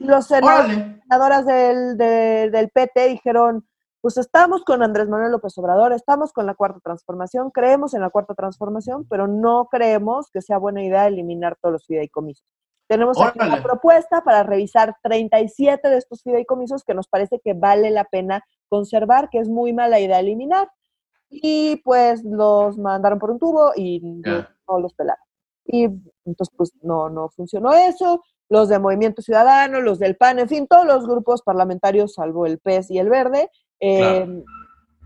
Los 0.00 0.26
senadores 0.26 1.46
del, 1.46 1.96
del 1.96 2.68
PT 2.70 3.08
dijeron, 3.08 3.66
pues 4.00 4.16
estamos 4.16 4.64
con 4.64 4.82
Andrés 4.82 5.08
Manuel 5.08 5.32
López 5.32 5.56
Obrador, 5.58 5.92
estamos 5.92 6.32
con 6.32 6.46
la 6.46 6.54
cuarta 6.54 6.80
transformación, 6.80 7.50
creemos 7.50 7.94
en 7.94 8.00
la 8.00 8.10
cuarta 8.10 8.34
transformación, 8.34 9.06
pero 9.08 9.26
no 9.26 9.68
creemos 9.70 10.30
que 10.30 10.40
sea 10.40 10.58
buena 10.58 10.84
idea 10.84 11.06
eliminar 11.06 11.56
todos 11.60 11.72
los 11.72 11.86
fideicomisos. 11.86 12.46
Tenemos 12.88 13.20
aquí 13.20 13.38
una 13.40 13.62
propuesta 13.62 14.22
para 14.22 14.44
revisar 14.44 14.96
37 15.02 15.88
de 15.88 15.98
estos 15.98 16.22
fideicomisos 16.22 16.84
que 16.84 16.94
nos 16.94 17.06
parece 17.06 17.38
que 17.44 17.52
vale 17.52 17.90
la 17.90 18.04
pena 18.04 18.42
conservar, 18.68 19.28
que 19.28 19.38
es 19.38 19.48
muy 19.48 19.72
mala 19.72 20.00
idea 20.00 20.20
eliminar. 20.20 20.70
y 21.30 21.76
pues 21.84 22.24
los 22.24 22.78
mandaron 22.78 23.18
por 23.18 23.30
un 23.30 23.38
tubo 23.38 23.72
y 23.76 24.00
no 24.00 24.78
los 24.78 24.94
pelaron. 24.94 25.22
Y 25.66 25.84
entonces 26.24 26.54
pues 26.56 26.72
no, 26.80 27.10
no 27.10 27.28
funcionó 27.28 27.74
eso. 27.74 28.22
Los 28.48 28.70
de 28.70 28.78
Movimiento 28.78 29.20
Ciudadano, 29.20 29.82
los 29.82 29.98
del 29.98 30.16
PAN, 30.16 30.38
en 30.38 30.48
fin, 30.48 30.66
todos 30.66 30.86
los 30.86 31.06
grupos 31.06 31.42
parlamentarios, 31.42 32.14
salvo 32.14 32.46
el 32.46 32.58
PES 32.58 32.90
y 32.92 32.98
el 32.98 33.10
Verde, 33.10 33.50
eh, 33.80 34.42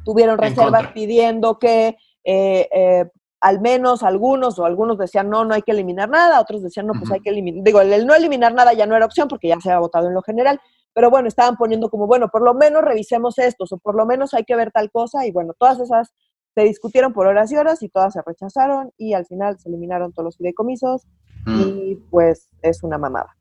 tuvieron 0.04 0.38
reservas 0.38 0.88
pidiendo 0.88 1.58
que 1.58 1.96
eh, 2.24 2.68
eh, 2.72 3.10
al 3.40 3.60
menos 3.60 4.02
algunos 4.02 4.58
o 4.58 4.64
algunos 4.64 4.98
decían 4.98 5.28
no, 5.28 5.44
no 5.44 5.54
hay 5.54 5.62
que 5.62 5.72
eliminar 5.72 6.08
nada, 6.08 6.40
otros 6.40 6.62
decían 6.62 6.86
no, 6.86 6.94
pues 6.94 7.10
hay 7.10 7.20
que 7.20 7.30
eliminar. 7.30 7.64
Digo, 7.64 7.80
el, 7.80 8.06
no 8.06 8.14
eliminar 8.14 8.54
nada 8.54 8.72
ya 8.72 8.86
no 8.86 8.96
era 8.96 9.06
opción 9.06 9.28
porque 9.28 9.48
ya 9.48 9.60
se 9.60 9.70
ha 9.70 9.78
votado 9.78 10.08
en 10.08 10.14
lo 10.14 10.22
general, 10.22 10.60
pero 10.94 11.10
bueno, 11.10 11.28
estaban 11.28 11.56
poniendo 11.56 11.90
como, 11.90 12.06
bueno, 12.06 12.28
por 12.28 12.42
lo 12.42 12.54
menos 12.54 12.82
revisemos 12.82 13.38
estos 13.38 13.72
o 13.72 13.78
por 13.78 13.96
lo 13.96 14.06
menos 14.06 14.34
hay 14.34 14.44
que 14.44 14.56
ver 14.56 14.70
tal 14.70 14.90
cosa 14.90 15.26
y 15.26 15.32
bueno, 15.32 15.54
todas 15.58 15.80
esas 15.80 16.12
se 16.54 16.62
discutieron 16.62 17.12
por 17.12 17.26
horas 17.26 17.50
y 17.50 17.56
horas 17.56 17.82
y 17.82 17.88
todas 17.88 18.12
se 18.12 18.20
rechazaron 18.24 18.92
y 18.98 19.14
al 19.14 19.26
final 19.26 19.58
se 19.58 19.68
eliminaron 19.68 20.12
todos 20.12 20.26
los 20.26 20.36
fideicomisos 20.36 21.06
y 21.46 21.96
pues 22.10 22.48
es 22.60 22.82
una 22.82 22.98
mamada. 22.98 23.36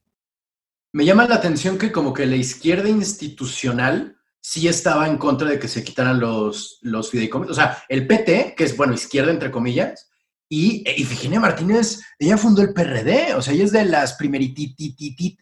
Me 0.94 1.06
llama 1.06 1.28
la 1.28 1.36
atención 1.36 1.78
que 1.78 1.92
como 1.92 2.14
que 2.14 2.26
la 2.26 2.36
izquierda 2.36 2.90
institucional 2.90 4.18
sí 4.42 4.68
estaba 4.68 5.08
en 5.08 5.18
contra 5.18 5.48
de 5.48 5.60
que 5.60 5.68
se 5.68 5.84
quitaran 5.84 6.20
los, 6.20 6.80
los 6.82 7.10
fideicomisos. 7.10 7.58
O 7.58 7.62
sea, 7.62 7.84
el 7.88 8.08
PT, 8.08 8.56
que 8.58 8.64
es, 8.64 8.76
bueno, 8.76 8.94
izquierda 8.94 9.32
entre 9.32 9.52
comillas, 9.52 10.10
y 10.50 10.84
Ifigenia 11.02 11.40
Martínez, 11.40 12.02
ella 12.20 12.38
fundó 12.38 12.62
el 12.62 12.74
PRD, 12.74 13.36
o 13.36 13.42
sea, 13.42 13.54
ella 13.54 13.64
es 13.64 13.72
de 13.72 13.86
las 13.86 14.14
primerititit. 14.14 15.40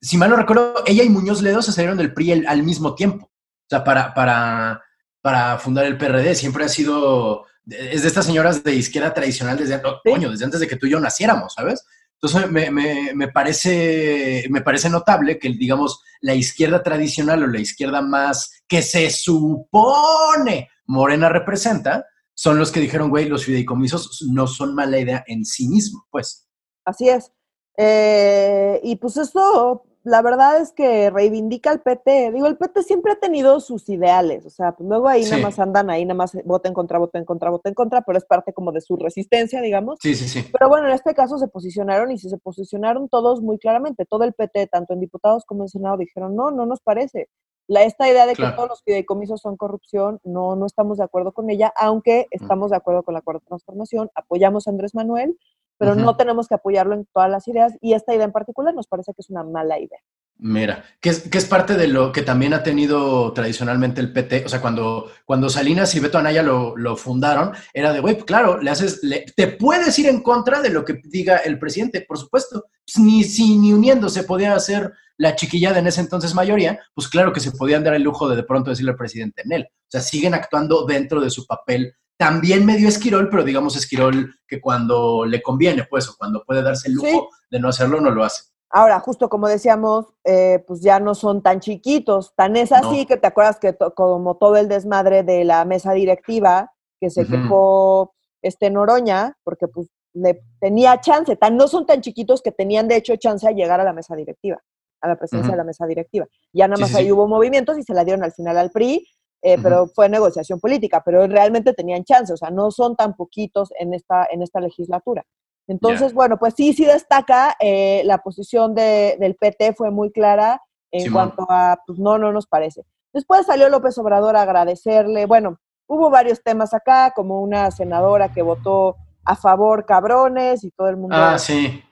Si 0.00 0.16
mal 0.16 0.30
no 0.30 0.36
recuerdo, 0.36 0.82
ella 0.86 1.02
y 1.02 1.10
Muñoz 1.10 1.42
Ledo 1.42 1.60
se 1.60 1.72
salieron 1.72 1.98
del 1.98 2.14
PRI 2.14 2.46
al 2.46 2.62
mismo 2.62 2.94
tiempo. 2.94 3.26
O 3.26 3.68
sea, 3.68 3.84
para, 3.84 4.14
para, 4.14 4.82
para 5.20 5.58
fundar 5.58 5.84
el 5.84 5.98
PRD, 5.98 6.34
siempre 6.34 6.64
ha 6.64 6.68
sido, 6.68 7.44
es 7.66 8.02
de 8.02 8.08
estas 8.08 8.24
señoras 8.24 8.64
de 8.64 8.74
izquierda 8.74 9.12
tradicional 9.12 9.58
desde, 9.58 9.82
coño, 10.02 10.30
desde 10.30 10.46
antes 10.46 10.60
de 10.60 10.68
que 10.68 10.76
tú 10.76 10.86
y 10.86 10.90
yo 10.90 11.00
naciéramos, 11.00 11.52
¿sabes? 11.52 11.84
Entonces 12.22 12.50
me, 12.52 13.28
parece, 13.28 14.46
me 14.48 14.60
parece 14.60 14.88
notable 14.88 15.40
que, 15.40 15.48
digamos, 15.48 16.00
la 16.20 16.34
izquierda 16.34 16.80
tradicional 16.80 17.42
o 17.42 17.48
la 17.48 17.58
izquierda 17.58 18.00
más 18.00 18.62
que 18.68 18.80
se 18.80 19.10
supone 19.10 20.68
Morena 20.86 21.28
representa, 21.28 22.06
son 22.34 22.58
los 22.58 22.70
que 22.70 22.80
dijeron, 22.80 23.10
güey, 23.10 23.28
los 23.28 23.44
fideicomisos 23.44 24.24
no 24.30 24.46
son 24.46 24.74
mala 24.74 24.98
idea 24.98 25.24
en 25.26 25.44
sí 25.44 25.66
mismo, 25.68 26.06
pues. 26.10 26.48
Así 26.84 27.08
es. 27.08 27.32
Eh, 27.76 28.80
y 28.84 28.96
pues 28.96 29.16
esto 29.16 29.84
la 30.04 30.20
verdad 30.20 30.60
es 30.60 30.72
que 30.72 31.10
reivindica 31.10 31.70
al 31.70 31.80
PT. 31.80 32.32
Digo, 32.32 32.46
el 32.46 32.56
PT 32.56 32.82
siempre 32.82 33.12
ha 33.12 33.20
tenido 33.20 33.60
sus 33.60 33.88
ideales, 33.88 34.44
o 34.46 34.50
sea, 34.50 34.72
pues 34.72 34.88
luego 34.88 35.08
ahí 35.08 35.24
nada 35.24 35.38
más 35.38 35.58
andan, 35.58 35.90
ahí 35.90 36.04
nada 36.04 36.16
más 36.16 36.36
voten 36.44 36.74
contra, 36.74 36.98
voten 36.98 37.24
contra, 37.24 37.50
voten 37.50 37.74
contra, 37.74 38.02
pero 38.02 38.18
es 38.18 38.24
parte 38.24 38.52
como 38.52 38.72
de 38.72 38.80
su 38.80 38.96
resistencia, 38.96 39.60
digamos. 39.60 39.98
Sí, 40.02 40.14
sí, 40.14 40.28
sí. 40.28 40.44
Pero 40.52 40.68
bueno, 40.68 40.88
en 40.88 40.94
este 40.94 41.14
caso 41.14 41.38
se 41.38 41.48
posicionaron 41.48 42.10
y 42.10 42.18
se 42.18 42.36
posicionaron 42.38 43.08
todos 43.08 43.42
muy 43.42 43.58
claramente. 43.58 44.04
Todo 44.04 44.24
el 44.24 44.32
PT, 44.32 44.66
tanto 44.66 44.92
en 44.92 45.00
diputados 45.00 45.44
como 45.44 45.62
en 45.62 45.68
Senado, 45.68 45.96
dijeron, 45.96 46.34
no, 46.34 46.50
no 46.50 46.66
nos 46.66 46.80
parece. 46.80 47.28
La, 47.68 47.84
esta 47.84 48.08
idea 48.08 48.26
de 48.26 48.34
que 48.34 48.42
todos 48.56 48.68
los 48.68 48.82
fideicomisos 48.82 49.40
son 49.40 49.56
corrupción, 49.56 50.20
no, 50.24 50.56
no 50.56 50.66
estamos 50.66 50.98
de 50.98 51.04
acuerdo 51.04 51.32
con 51.32 51.48
ella, 51.48 51.72
aunque 51.76 52.26
estamos 52.32 52.70
de 52.70 52.76
acuerdo 52.76 53.04
con 53.04 53.14
la 53.14 53.22
cuarta 53.22 53.46
transformación, 53.46 54.10
apoyamos 54.16 54.66
a 54.66 54.70
Andrés 54.70 54.94
Manuel, 54.94 55.38
pero 55.78 55.94
no 55.94 56.16
tenemos 56.16 56.48
que 56.48 56.54
apoyarlo 56.54 56.94
en 56.94 57.06
todas 57.12 57.30
las 57.30 57.46
ideas 57.48 57.72
y 57.80 57.94
esta 57.94 58.14
idea 58.14 58.24
en 58.24 58.32
particular 58.32 58.74
nos 58.74 58.86
parece 58.86 59.12
que 59.14 59.20
es 59.20 59.30
una 59.30 59.42
mala 59.42 59.78
idea. 59.78 59.98
Mira, 60.38 60.84
que 61.00 61.10
es, 61.10 61.28
que 61.28 61.38
es 61.38 61.44
parte 61.44 61.76
de 61.76 61.86
lo 61.86 62.10
que 62.10 62.22
también 62.22 62.52
ha 62.52 62.64
tenido 62.64 63.32
tradicionalmente 63.32 64.00
el 64.00 64.12
PT, 64.12 64.44
o 64.44 64.48
sea, 64.48 64.60
cuando, 64.60 65.10
cuando 65.24 65.48
Salinas 65.48 65.94
y 65.94 66.00
Beto 66.00 66.18
Anaya 66.18 66.42
lo, 66.42 66.76
lo 66.76 66.96
fundaron, 66.96 67.52
era 67.72 67.92
de, 67.92 68.00
güey, 68.00 68.16
claro, 68.18 68.60
le 68.60 68.70
haces, 68.70 69.00
te 69.36 69.46
puedes 69.46 69.96
ir 70.00 70.08
en 70.08 70.20
contra 70.20 70.60
de 70.60 70.70
lo 70.70 70.84
que 70.84 71.00
diga 71.04 71.36
el 71.36 71.60
presidente, 71.60 72.04
por 72.08 72.18
supuesto, 72.18 72.64
pues 72.84 72.98
ni 72.98 73.22
si 73.22 73.56
ni 73.56 73.72
uniéndose 73.72 74.24
podía 74.24 74.54
hacer 74.54 74.92
la 75.16 75.36
chiquillada 75.36 75.78
en 75.78 75.86
ese 75.86 76.00
entonces 76.00 76.34
mayoría, 76.34 76.80
pues 76.94 77.06
claro 77.06 77.32
que 77.32 77.38
se 77.38 77.52
podían 77.52 77.84
dar 77.84 77.94
el 77.94 78.02
lujo 78.02 78.28
de 78.28 78.34
de 78.34 78.42
pronto 78.42 78.70
decirle 78.70 78.90
al 78.90 78.96
presidente 78.96 79.42
en 79.44 79.52
él. 79.52 79.68
O 79.70 79.88
sea, 79.88 80.00
siguen 80.00 80.34
actuando 80.34 80.84
dentro 80.84 81.20
de 81.20 81.30
su 81.30 81.46
papel 81.46 81.94
también 82.16 82.64
medio 82.64 82.88
esquirol, 82.88 83.28
pero 83.30 83.44
digamos 83.44 83.76
esquirol 83.76 84.34
que 84.46 84.60
cuando 84.60 85.24
le 85.24 85.42
conviene, 85.42 85.84
pues, 85.88 86.08
o 86.08 86.14
cuando 86.16 86.44
puede 86.44 86.62
darse 86.62 86.88
el 86.88 86.94
lujo 86.94 87.28
de 87.50 87.60
no 87.60 87.68
hacerlo, 87.68 88.00
no 88.00 88.10
lo 88.10 88.24
hace. 88.24 88.44
Ahora, 88.74 89.00
justo 89.00 89.28
como 89.28 89.48
decíamos, 89.48 90.06
eh, 90.24 90.64
pues 90.66 90.80
ya 90.80 90.98
no 90.98 91.14
son 91.14 91.42
tan 91.42 91.60
chiquitos. 91.60 92.34
Tan 92.34 92.56
es 92.56 92.72
así 92.72 93.04
que 93.04 93.18
te 93.18 93.26
acuerdas 93.26 93.58
que 93.58 93.76
como 93.94 94.38
todo 94.38 94.56
el 94.56 94.66
desmadre 94.66 95.22
de 95.22 95.44
la 95.44 95.66
mesa 95.66 95.92
directiva, 95.92 96.72
que 96.98 97.10
se 97.10 97.26
quejó 97.26 98.14
este 98.40 98.70
Noroña, 98.70 99.36
porque 99.44 99.68
pues 99.68 99.88
le 100.14 100.42
tenía 100.58 101.00
chance, 101.00 101.36
tan 101.36 101.56
no 101.56 101.68
son 101.68 101.84
tan 101.84 102.00
chiquitos 102.00 102.40
que 102.40 102.50
tenían 102.50 102.88
de 102.88 102.96
hecho 102.96 103.16
chance 103.16 103.46
a 103.46 103.52
llegar 103.52 103.80
a 103.80 103.84
la 103.84 103.92
mesa 103.92 104.16
directiva, 104.16 104.58
a 105.02 105.08
la 105.08 105.16
presencia 105.16 105.50
de 105.50 105.56
la 105.56 105.64
mesa 105.64 105.86
directiva. 105.86 106.26
Ya 106.54 106.66
nada 106.66 106.80
más 106.80 106.94
ahí 106.94 107.12
hubo 107.12 107.28
movimientos 107.28 107.76
y 107.78 107.82
se 107.82 107.92
la 107.92 108.04
dieron 108.04 108.24
al 108.24 108.32
final 108.32 108.56
al 108.56 108.70
PRI, 108.70 109.06
eh, 109.42 109.58
pero 109.60 109.88
fue 109.88 110.08
negociación 110.08 110.60
política, 110.60 111.02
pero 111.04 111.26
realmente 111.26 111.74
tenían 111.74 112.04
chance, 112.04 112.32
o 112.32 112.36
sea, 112.36 112.50
no 112.50 112.70
son 112.70 112.94
tan 112.94 113.14
poquitos 113.16 113.70
en 113.78 113.92
esta, 113.92 114.26
en 114.30 114.40
esta 114.40 114.60
legislatura. 114.60 115.24
Entonces, 115.66 116.14
bueno, 116.14 116.38
pues 116.38 116.54
sí, 116.56 116.72
sí 116.72 116.84
destaca, 116.84 117.56
eh, 117.58 118.02
la 118.04 118.18
posición 118.18 118.74
de, 118.74 119.16
del 119.18 119.34
PT 119.34 119.74
fue 119.74 119.90
muy 119.90 120.12
clara 120.12 120.62
en 120.92 121.12
cuanto 121.12 121.46
a, 121.48 121.78
pues 121.86 121.98
no, 121.98 122.18
no 122.18 122.32
nos 122.32 122.46
parece. 122.46 122.84
Después 123.12 123.46
salió 123.46 123.68
López 123.68 123.96
Obrador 123.98 124.36
a 124.36 124.42
agradecerle, 124.42 125.26
bueno, 125.26 125.58
hubo 125.86 126.10
varios 126.10 126.42
temas 126.42 126.72
acá, 126.72 127.12
como 127.14 127.40
una 127.42 127.70
senadora 127.70 128.32
que 128.32 128.42
votó 128.42 128.96
a 129.24 129.36
favor 129.36 129.86
cabrones 129.86 130.64
y 130.64 130.70
todo 130.70 130.88
el 130.88 130.96
mundo 130.96 131.16
ah, 131.16 131.38
sí. 131.38 131.82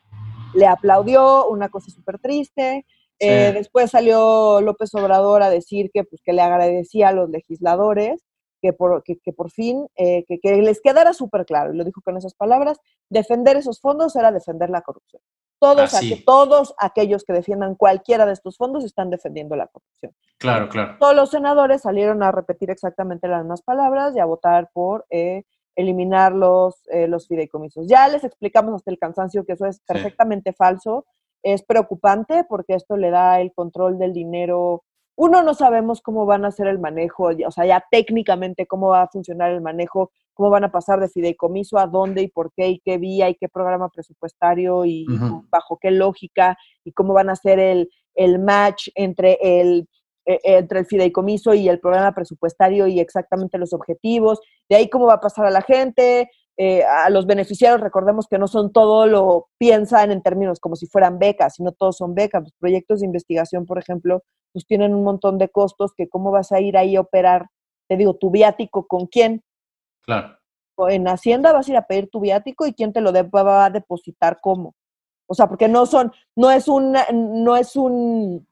le 0.54 0.66
aplaudió, 0.66 1.48
una 1.48 1.68
cosa 1.68 1.90
súper 1.90 2.18
triste. 2.18 2.86
Eh, 3.20 3.52
después 3.52 3.90
salió 3.90 4.62
López 4.62 4.94
Obrador 4.94 5.42
a 5.42 5.50
decir 5.50 5.90
que, 5.92 6.04
pues, 6.04 6.22
que 6.24 6.32
le 6.32 6.40
agradecía 6.40 7.08
a 7.08 7.12
los 7.12 7.28
legisladores 7.28 8.24
que 8.62 8.72
por, 8.72 9.02
que, 9.02 9.32
por 9.32 9.50
fin, 9.50 9.86
eh, 9.96 10.24
que, 10.26 10.56
les 10.56 10.80
quedara 10.80 11.12
súper 11.14 11.46
claro, 11.46 11.72
y 11.72 11.76
lo 11.76 11.84
dijo 11.84 12.02
con 12.02 12.16
esas 12.16 12.34
palabras, 12.34 12.78
defender 13.08 13.56
esos 13.56 13.80
fondos 13.80 14.16
era 14.16 14.32
defender 14.32 14.68
la 14.68 14.82
corrupción. 14.82 15.22
Todos, 15.58 15.92
todos 16.24 16.74
aquellos 16.78 17.24
que 17.24 17.34
defiendan 17.34 17.74
cualquiera 17.74 18.24
de 18.24 18.32
estos 18.32 18.56
fondos 18.56 18.84
están 18.84 19.10
defendiendo 19.10 19.56
la 19.56 19.66
corrupción. 19.66 20.14
Claro, 20.38 20.68
claro. 20.68 20.96
Todos 20.98 21.14
los 21.14 21.30
senadores 21.30 21.82
salieron 21.82 22.22
a 22.22 22.32
repetir 22.32 22.70
exactamente 22.70 23.28
las 23.28 23.42
mismas 23.42 23.62
palabras 23.62 24.16
y 24.16 24.20
a 24.20 24.24
votar 24.24 24.70
por 24.72 25.04
eh, 25.10 25.44
eliminar 25.76 26.32
los, 26.32 26.82
los 27.08 27.28
fideicomisos. 27.28 27.86
Ya 27.86 28.08
les 28.08 28.24
explicamos 28.24 28.74
hasta 28.74 28.90
el 28.90 28.98
cansancio 28.98 29.44
que 29.44 29.52
eso 29.52 29.66
es 29.66 29.80
perfectamente 29.80 30.54
falso 30.54 31.04
es 31.42 31.62
preocupante 31.62 32.44
porque 32.48 32.74
esto 32.74 32.96
le 32.96 33.10
da 33.10 33.40
el 33.40 33.52
control 33.52 33.98
del 33.98 34.12
dinero. 34.12 34.84
Uno, 35.16 35.42
no 35.42 35.54
sabemos 35.54 36.00
cómo 36.00 36.26
van 36.26 36.44
a 36.44 36.48
hacer 36.48 36.66
el 36.66 36.78
manejo, 36.78 37.30
o 37.46 37.50
sea, 37.50 37.66
ya 37.66 37.84
técnicamente 37.90 38.66
cómo 38.66 38.88
va 38.88 39.02
a 39.02 39.08
funcionar 39.08 39.50
el 39.50 39.60
manejo, 39.60 40.10
cómo 40.34 40.50
van 40.50 40.64
a 40.64 40.72
pasar 40.72 41.00
de 41.00 41.08
fideicomiso 41.08 41.78
a 41.78 41.86
dónde 41.86 42.22
y 42.22 42.28
por 42.28 42.52
qué 42.54 42.68
y 42.68 42.80
qué 42.80 42.96
vía 42.96 43.28
y 43.28 43.34
qué 43.34 43.48
programa 43.48 43.90
presupuestario 43.90 44.86
y 44.86 45.06
bajo 45.50 45.78
qué 45.78 45.90
lógica 45.90 46.56
y 46.84 46.92
cómo 46.92 47.12
van 47.12 47.28
a 47.28 47.32
hacer 47.32 47.58
el, 47.58 47.90
el 48.14 48.38
match 48.38 48.88
entre 48.94 49.38
el, 49.42 49.88
e, 50.24 50.38
entre 50.44 50.80
el 50.80 50.86
fideicomiso 50.86 51.54
y 51.54 51.68
el 51.68 51.80
programa 51.80 52.12
presupuestario 52.14 52.86
y 52.86 53.00
exactamente 53.00 53.58
los 53.58 53.72
objetivos, 53.72 54.40
de 54.68 54.76
ahí 54.76 54.88
cómo 54.88 55.06
va 55.06 55.14
a 55.14 55.20
pasar 55.20 55.46
a 55.46 55.50
la 55.50 55.62
gente, 55.62 56.30
eh, 56.62 56.84
a 56.84 57.08
los 57.08 57.24
beneficiarios, 57.24 57.80
recordemos 57.80 58.26
que 58.28 58.36
no 58.36 58.46
son 58.46 58.70
todo 58.70 59.06
lo 59.06 59.48
piensan 59.56 60.10
en 60.10 60.20
términos 60.20 60.60
como 60.60 60.76
si 60.76 60.86
fueran 60.86 61.18
becas, 61.18 61.54
sino 61.54 61.72
todos 61.72 61.96
son 61.96 62.14
becas. 62.14 62.42
Los 62.42 62.52
proyectos 62.52 63.00
de 63.00 63.06
investigación, 63.06 63.64
por 63.64 63.78
ejemplo, 63.78 64.24
pues 64.52 64.66
tienen 64.66 64.94
un 64.94 65.02
montón 65.02 65.38
de 65.38 65.48
costos 65.48 65.94
que 65.96 66.06
cómo 66.06 66.30
vas 66.30 66.52
a 66.52 66.60
ir 66.60 66.76
ahí 66.76 66.96
a 66.96 67.00
operar, 67.00 67.46
te 67.88 67.96
digo, 67.96 68.12
tu 68.12 68.30
viático 68.30 68.86
con 68.86 69.06
quién. 69.06 69.42
Claro. 70.02 70.36
En 70.90 71.08
Hacienda 71.08 71.54
vas 71.54 71.66
a 71.66 71.70
ir 71.70 71.78
a 71.78 71.86
pedir 71.86 72.10
tu 72.10 72.20
viático 72.20 72.66
y 72.66 72.74
quién 72.74 72.92
te 72.92 73.00
lo 73.00 73.10
va 73.10 73.64
a 73.64 73.70
depositar 73.70 74.38
cómo. 74.42 74.74
O 75.26 75.34
sea, 75.34 75.46
porque 75.46 75.66
no 75.66 75.86
son, 75.86 76.12
no 76.36 76.50
es 76.50 76.68
una, 76.68 77.06
no 77.10 77.56
es 77.56 77.74
un, 77.74 78.46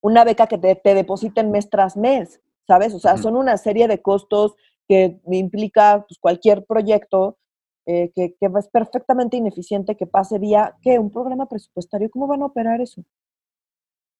una 0.00 0.24
beca 0.24 0.48
que 0.48 0.58
te, 0.58 0.74
te 0.74 0.96
depositen 0.96 1.52
mes 1.52 1.70
tras 1.70 1.96
mes, 1.96 2.40
¿sabes? 2.66 2.92
O 2.92 2.98
sea, 2.98 3.18
son 3.18 3.36
una 3.36 3.56
serie 3.56 3.86
de 3.86 4.02
costos 4.02 4.56
que 4.88 5.20
implica 5.30 6.04
pues, 6.08 6.18
cualquier 6.18 6.64
proyecto 6.64 7.38
eh, 7.86 8.12
que, 8.14 8.34
que, 8.38 8.46
es 8.46 8.68
perfectamente 8.68 9.36
ineficiente 9.36 9.96
que 9.96 10.06
pase 10.06 10.38
vía, 10.38 10.76
¿qué? 10.82 10.98
¿Un 10.98 11.10
programa 11.10 11.46
presupuestario? 11.46 12.10
¿Cómo 12.10 12.26
van 12.26 12.42
a 12.42 12.46
operar 12.46 12.80
eso? 12.80 13.02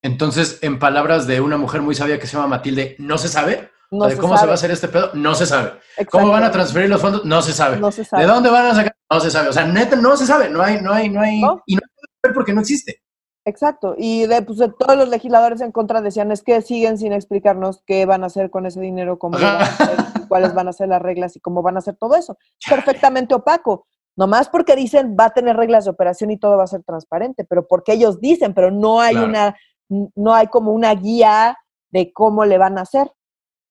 Entonces, 0.03 0.59
en 0.62 0.79
palabras 0.79 1.27
de 1.27 1.40
una 1.40 1.57
mujer 1.57 1.81
muy 1.81 1.94
sabia 1.94 2.18
que 2.18 2.27
se 2.27 2.37
llama 2.37 2.48
Matilde, 2.48 2.96
¿no 2.98 3.18
se 3.18 3.29
sabe? 3.29 3.70
de 3.92 4.16
cómo 4.16 4.37
se 4.38 4.46
va 4.46 4.53
a 4.53 4.55
hacer 4.55 4.70
este 4.70 4.88
pedo, 4.88 5.11
no 5.14 5.35
se 5.35 5.46
sabe. 5.46 5.72
¿Cómo 6.11 6.29
van 6.29 6.44
a 6.44 6.51
transferir 6.51 6.88
los 6.88 7.01
fondos? 7.01 7.25
No 7.25 7.42
se 7.42 7.53
sabe. 7.53 7.79
No 7.79 7.92
se 7.92 8.05
sabe. 8.05 8.22
¿De 8.22 8.29
dónde 8.29 8.48
van 8.48 8.66
a 8.66 8.75
sacar? 8.75 8.96
No 9.11 9.20
se 9.20 9.31
sabe. 9.31 9.48
O 9.48 9.53
sea, 9.53 9.66
neta, 9.66 9.96
no 9.96 10.16
se 10.16 10.27
sabe. 10.27 10.48
No 10.48 10.62
hay, 10.62 10.81
no 10.81 10.92
hay, 10.92 11.11
no 11.11 11.20
hay. 11.20 11.37
Y 11.66 11.75
no 11.75 11.83
puede 11.83 12.09
ver 12.22 12.33
porque 12.33 12.55
no 12.55 12.62
existe. 12.62 13.01
Exacto, 13.44 13.96
y 13.98 14.26
de, 14.26 14.42
pues, 14.42 14.61
todos 14.78 14.96
los 14.96 15.09
legisladores 15.09 15.61
en 15.62 15.72
contra 15.72 16.00
decían 16.00 16.31
es 16.31 16.42
que 16.42 16.62
siguen 16.62 16.96
sin 16.96 17.12
explicarnos 17.12 17.83
qué 17.87 18.07
van 18.07 18.22
a 18.22 18.26
hacer 18.26 18.50
con 18.50 18.66
ese 18.66 18.81
dinero, 18.81 19.18
cómo 19.18 19.37
van 19.37 19.57
a 19.57 19.61
hacer, 19.62 19.96
cuáles 20.28 20.55
van 20.55 20.68
a 20.68 20.72
ser 20.72 20.88
las 20.88 21.02
reglas 21.02 21.35
y 21.35 21.40
cómo 21.40 21.61
van 21.61 21.74
a 21.74 21.81
hacer 21.81 21.96
todo 21.96 22.14
eso. 22.14 22.38
Perfectamente 22.68 23.35
opaco. 23.35 23.87
Nomás 24.16 24.48
porque 24.48 24.76
dicen 24.76 25.16
va 25.18 25.26
a 25.26 25.31
tener 25.31 25.57
reglas 25.57 25.87
de 25.87 25.90
operación 25.90 26.31
y 26.31 26.38
todo 26.38 26.57
va 26.57 26.64
a 26.64 26.68
ser 26.68 26.85
transparente, 26.85 27.44
pero 27.44 27.66
porque 27.66 27.94
ellos 27.94 28.20
dicen, 28.20 28.55
pero 28.55 28.70
no 28.70 29.00
hay 29.00 29.16
una, 29.16 29.57
no 29.88 30.35
hay 30.35 30.46
como 30.48 30.72
una 30.72 30.94
guía 30.94 31.59
de 31.90 32.12
cómo 32.12 32.44
le 32.44 32.59
van 32.59 32.78
a 32.78 32.83
hacer. 32.83 33.11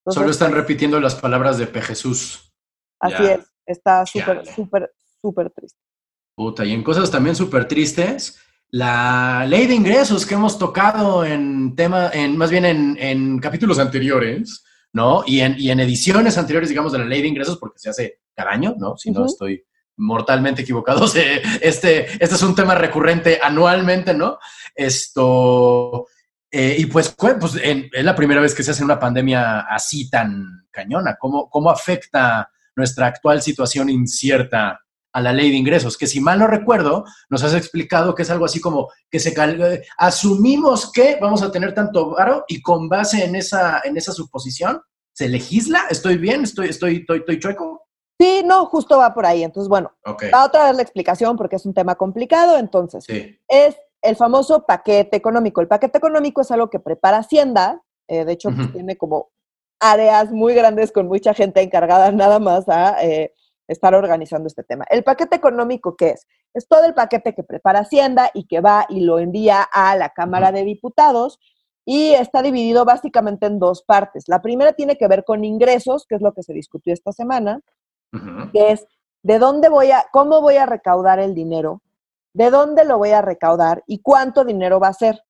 Solo 0.08 0.32
están 0.32 0.52
repitiendo 0.52 1.00
las 1.00 1.16
palabras 1.16 1.58
de 1.58 1.68
P. 1.68 1.82
Jesús. 1.82 2.52
Así 3.00 3.24
es, 3.24 3.54
está 3.66 4.06
súper, 4.06 4.46
súper, 4.48 4.92
súper 5.22 5.50
triste. 5.52 5.80
Puta, 6.36 6.66
y 6.66 6.74
en 6.74 6.84
cosas 6.84 7.12
también 7.12 7.36
súper 7.36 7.68
tristes, 7.68 8.40
la 8.72 9.46
ley 9.48 9.68
de 9.68 9.76
ingresos 9.76 10.26
que 10.26 10.36
hemos 10.36 10.58
tocado 10.58 11.26
en 11.26 11.76
tema, 11.76 12.10
en 12.14 12.38
más 12.38 12.50
bien 12.50 12.66
en, 12.66 13.40
capítulos 13.40 13.80
anteriores, 13.80 14.64
¿no? 14.94 15.24
Y 15.28 15.42
en, 15.42 15.60
y 15.60 15.72
en, 15.72 15.82
ediciones 15.82 16.38
anteriores, 16.38 16.70
digamos, 16.70 16.94
de 16.94 17.00
la 17.00 17.06
ley 17.06 17.22
de 17.22 17.28
ingresos, 17.28 17.58
porque 17.58 17.80
se 17.80 17.90
hace 17.90 18.22
cada 18.34 18.52
año, 18.52 18.76
¿no? 18.78 18.98
Si 18.98 19.12
no 19.12 19.26
estoy 19.26 19.66
mortalmente 19.98 20.62
equivocado, 20.62 21.06
este, 21.62 22.06
este 22.24 22.36
es 22.36 22.42
un 22.44 22.56
tema 22.56 22.74
recurrente 22.74 23.40
anualmente, 23.44 24.14
¿no? 24.14 24.40
Esto, 24.74 26.08
eh, 26.50 26.78
y 26.80 26.86
pues, 26.86 27.10
pues 27.10 27.56
es 27.62 28.04
la 28.06 28.16
primera 28.16 28.40
vez 28.40 28.56
que 28.56 28.64
se 28.64 28.72
hace 28.72 28.86
una 28.86 29.00
pandemia 29.00 29.62
así 29.62 30.10
tan 30.10 30.66
cañona. 30.72 31.18
¿Cómo, 31.20 31.50
¿Cómo 31.50 31.70
afecta 31.70 32.50
nuestra 32.74 33.08
actual 33.08 33.42
situación 33.42 33.90
incierta 33.90 34.80
a 35.13 35.21
la 35.21 35.34
ley 35.34 35.52
de 35.52 35.58
ingresos, 35.58 35.97
que 35.97 36.08
si 36.08 36.21
mal 36.21 36.39
no 36.39 36.47
recuerdo, 36.47 37.04
nos 37.30 37.43
has 37.43 37.54
explicado 37.54 38.15
que 38.15 38.24
es 38.24 38.30
algo 38.30 38.45
así 38.45 38.62
como 38.62 38.89
que 39.10 39.19
se 39.19 39.34
asumimos 39.97 40.91
que 40.91 41.17
vamos 41.21 41.41
a 41.41 41.52
tener 41.52 41.74
tanto 41.74 42.12
varo 42.12 42.45
y 42.47 42.62
con 42.62 42.88
base 42.88 43.26
en 43.26 43.36
esa, 43.36 43.82
en 43.84 43.97
esa 43.97 44.12
suposición, 44.12 44.82
¿se 45.13 45.28
legisla? 45.28 45.84
¿Estoy 45.89 46.17
bien? 46.17 46.43
¿Estoy, 46.43 46.69
estoy, 46.69 46.97
estoy, 46.97 47.19
estoy 47.19 47.39
chueco? 47.39 47.88
Sí, 48.19 48.43
no, 48.45 48.67
justo 48.67 49.00
va 49.00 49.13
por 49.13 49.26
ahí. 49.26 49.43
Entonces, 49.43 49.67
bueno, 49.67 49.91
va 50.06 50.45
otra 50.45 50.65
vez 50.65 50.76
la 50.76 50.84
explicación 50.84 51.36
porque 51.38 51.56
es 51.56 51.65
un 51.65 51.74
tema 51.74 51.95
complicado. 51.95 52.58
Entonces, 52.58 53.04
es 53.47 53.76
el 54.02 54.15
famoso 54.15 54.65
paquete 54.65 55.17
económico. 55.17 55.60
El 55.60 55.67
paquete 55.67 55.97
económico 55.97 56.41
es 56.41 56.52
algo 56.52 56.69
que 56.69 56.80
prepara 56.80 57.17
Hacienda. 57.17 57.82
Eh, 58.08 58.24
de 58.24 58.34
hecho, 58.34 58.50
pues, 58.56 58.71
tiene 58.74 58.95
como 58.95 59.32
áreas 59.80 60.32
muy 60.32 60.54
grandes 60.54 60.91
con 60.91 61.08
mucha 61.08 61.34
gente 61.34 61.62
encargada 61.62 62.12
nada 62.12 62.38
más 62.38 62.69
a 62.69 63.04
eh, 63.04 63.34
estar 63.72 63.96
organizando 63.96 64.48
este 64.48 64.64
tema. 64.64 64.86
El 64.90 65.04
paquete 65.04 65.36
económico, 65.36 65.96
¿qué 65.96 66.10
es? 66.12 66.28
Es 66.54 66.68
todo 66.68 66.86
el 66.86 66.94
paquete 66.94 67.34
que 67.34 67.44
prepara 67.44 67.80
Hacienda 67.80 68.30
y 68.34 68.46
que 68.46 68.60
va 68.60 68.86
y 68.90 69.02
lo 69.02 69.20
envía 69.20 69.64
a 69.64 69.96
la 69.96 70.10
Cámara 70.10 70.52
de 70.52 70.64
Diputados 70.64 71.40
y 71.86 72.14
está 72.14 72.42
dividido 72.42 72.86
básicamente 72.86 73.46
en 73.46 73.60
dos 73.60 73.84
partes. 73.84 74.26
La 74.28 74.42
primera 74.42 74.74
tiene 74.74 74.98
que 74.98 75.08
ver 75.08 75.24
con 75.24 75.44
ingresos, 75.44 76.06
que 76.06 76.16
es 76.16 76.22
lo 76.22 76.34
que 76.34 76.44
se 76.44 76.54
discutió 76.54 76.94
esta 76.94 77.12
semana, 77.12 77.62
que 78.52 78.72
es 78.72 78.86
de 79.24 79.40
dónde 79.40 79.70
voy 79.70 79.92
a, 79.92 80.06
cómo 80.12 80.42
voy 80.42 80.58
a 80.58 80.66
recaudar 80.66 81.20
el 81.20 81.34
dinero, 81.34 81.82
de 82.34 82.50
dónde 82.50 82.86
lo 82.86 82.98
voy 82.98 83.12
a 83.12 83.22
recaudar 83.22 83.84
y 83.88 84.00
cuánto 84.00 84.44
dinero 84.44 84.80
va 84.80 84.90
a 84.90 84.94
ser. 84.94 85.24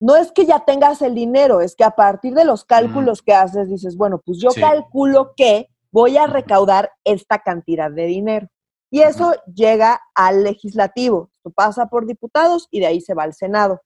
No 0.00 0.16
es 0.16 0.32
que 0.32 0.46
ya 0.46 0.64
tengas 0.64 1.02
el 1.02 1.14
dinero, 1.14 1.60
es 1.60 1.76
que 1.76 1.84
a 1.84 1.92
partir 1.92 2.34
de 2.34 2.44
los 2.44 2.64
cálculos 2.64 3.22
que 3.22 3.34
haces 3.34 3.68
dices, 3.68 3.96
bueno, 3.96 4.20
pues 4.24 4.38
yo 4.40 4.50
calculo 4.50 5.34
que 5.36 5.68
voy 5.92 6.16
a 6.16 6.26
recaudar 6.26 6.90
esta 7.04 7.38
cantidad 7.38 7.90
de 7.90 8.06
dinero. 8.06 8.48
Y 8.90 9.00
eso 9.00 9.34
llega 9.54 10.00
al 10.14 10.42
legislativo, 10.42 11.30
esto 11.32 11.50
pasa 11.50 11.86
por 11.86 12.06
diputados 12.06 12.68
y 12.70 12.80
de 12.80 12.86
ahí 12.86 13.00
se 13.00 13.14
va 13.14 13.22
al 13.22 13.34
Senado. 13.34 13.80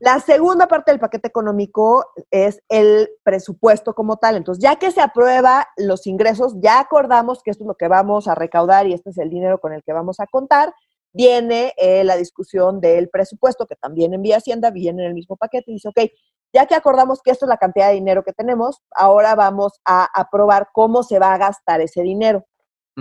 La 0.00 0.20
segunda 0.20 0.66
parte 0.66 0.90
del 0.90 1.00
paquete 1.00 1.28
económico 1.28 2.06
es 2.30 2.60
el 2.68 3.10
presupuesto 3.22 3.94
como 3.94 4.16
tal. 4.16 4.36
Entonces, 4.36 4.62
ya 4.62 4.76
que 4.76 4.90
se 4.90 5.00
aprueba 5.00 5.68
los 5.76 6.06
ingresos, 6.06 6.54
ya 6.60 6.80
acordamos 6.80 7.42
que 7.42 7.50
esto 7.50 7.64
es 7.64 7.68
lo 7.68 7.74
que 7.74 7.88
vamos 7.88 8.26
a 8.26 8.34
recaudar 8.34 8.86
y 8.86 8.94
este 8.94 9.10
es 9.10 9.18
el 9.18 9.30
dinero 9.30 9.58
con 9.58 9.72
el 9.72 9.82
que 9.82 9.92
vamos 9.92 10.18
a 10.20 10.26
contar, 10.26 10.72
viene 11.12 11.72
eh, 11.76 12.04
la 12.04 12.16
discusión 12.16 12.80
del 12.80 13.08
presupuesto, 13.08 13.66
que 13.66 13.76
también 13.76 14.12
envía 14.12 14.36
Hacienda, 14.36 14.70
viene 14.70 15.02
en 15.02 15.08
el 15.08 15.14
mismo 15.14 15.36
paquete 15.36 15.70
y 15.70 15.74
dice, 15.74 15.88
ok, 15.88 16.10
ya 16.52 16.66
que 16.66 16.74
acordamos 16.74 17.22
que 17.22 17.30
esto 17.30 17.44
es 17.44 17.48
la 17.48 17.58
cantidad 17.58 17.88
de 17.88 17.94
dinero 17.94 18.22
que 18.22 18.32
tenemos, 18.32 18.82
ahora 18.92 19.34
vamos 19.34 19.80
a 19.84 20.08
aprobar 20.14 20.68
cómo 20.72 21.02
se 21.02 21.18
va 21.18 21.34
a 21.34 21.38
gastar 21.38 21.80
ese 21.80 22.02
dinero, 22.02 22.46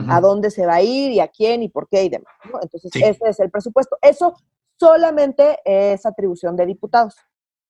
a 0.09 0.19
dónde 0.19 0.51
se 0.51 0.65
va 0.65 0.75
a 0.75 0.81
ir 0.81 1.11
y 1.11 1.21
a 1.21 1.29
quién 1.29 1.63
y 1.63 1.69
por 1.69 1.87
qué 1.87 2.03
y 2.03 2.09
demás. 2.09 2.33
Entonces, 2.61 2.91
ese 2.93 3.29
es 3.29 3.39
el 3.39 3.49
presupuesto. 3.49 3.97
Eso 4.01 4.35
solamente 4.77 5.59
es 5.63 6.05
atribución 6.05 6.57
de 6.57 6.65
diputados. 6.65 7.15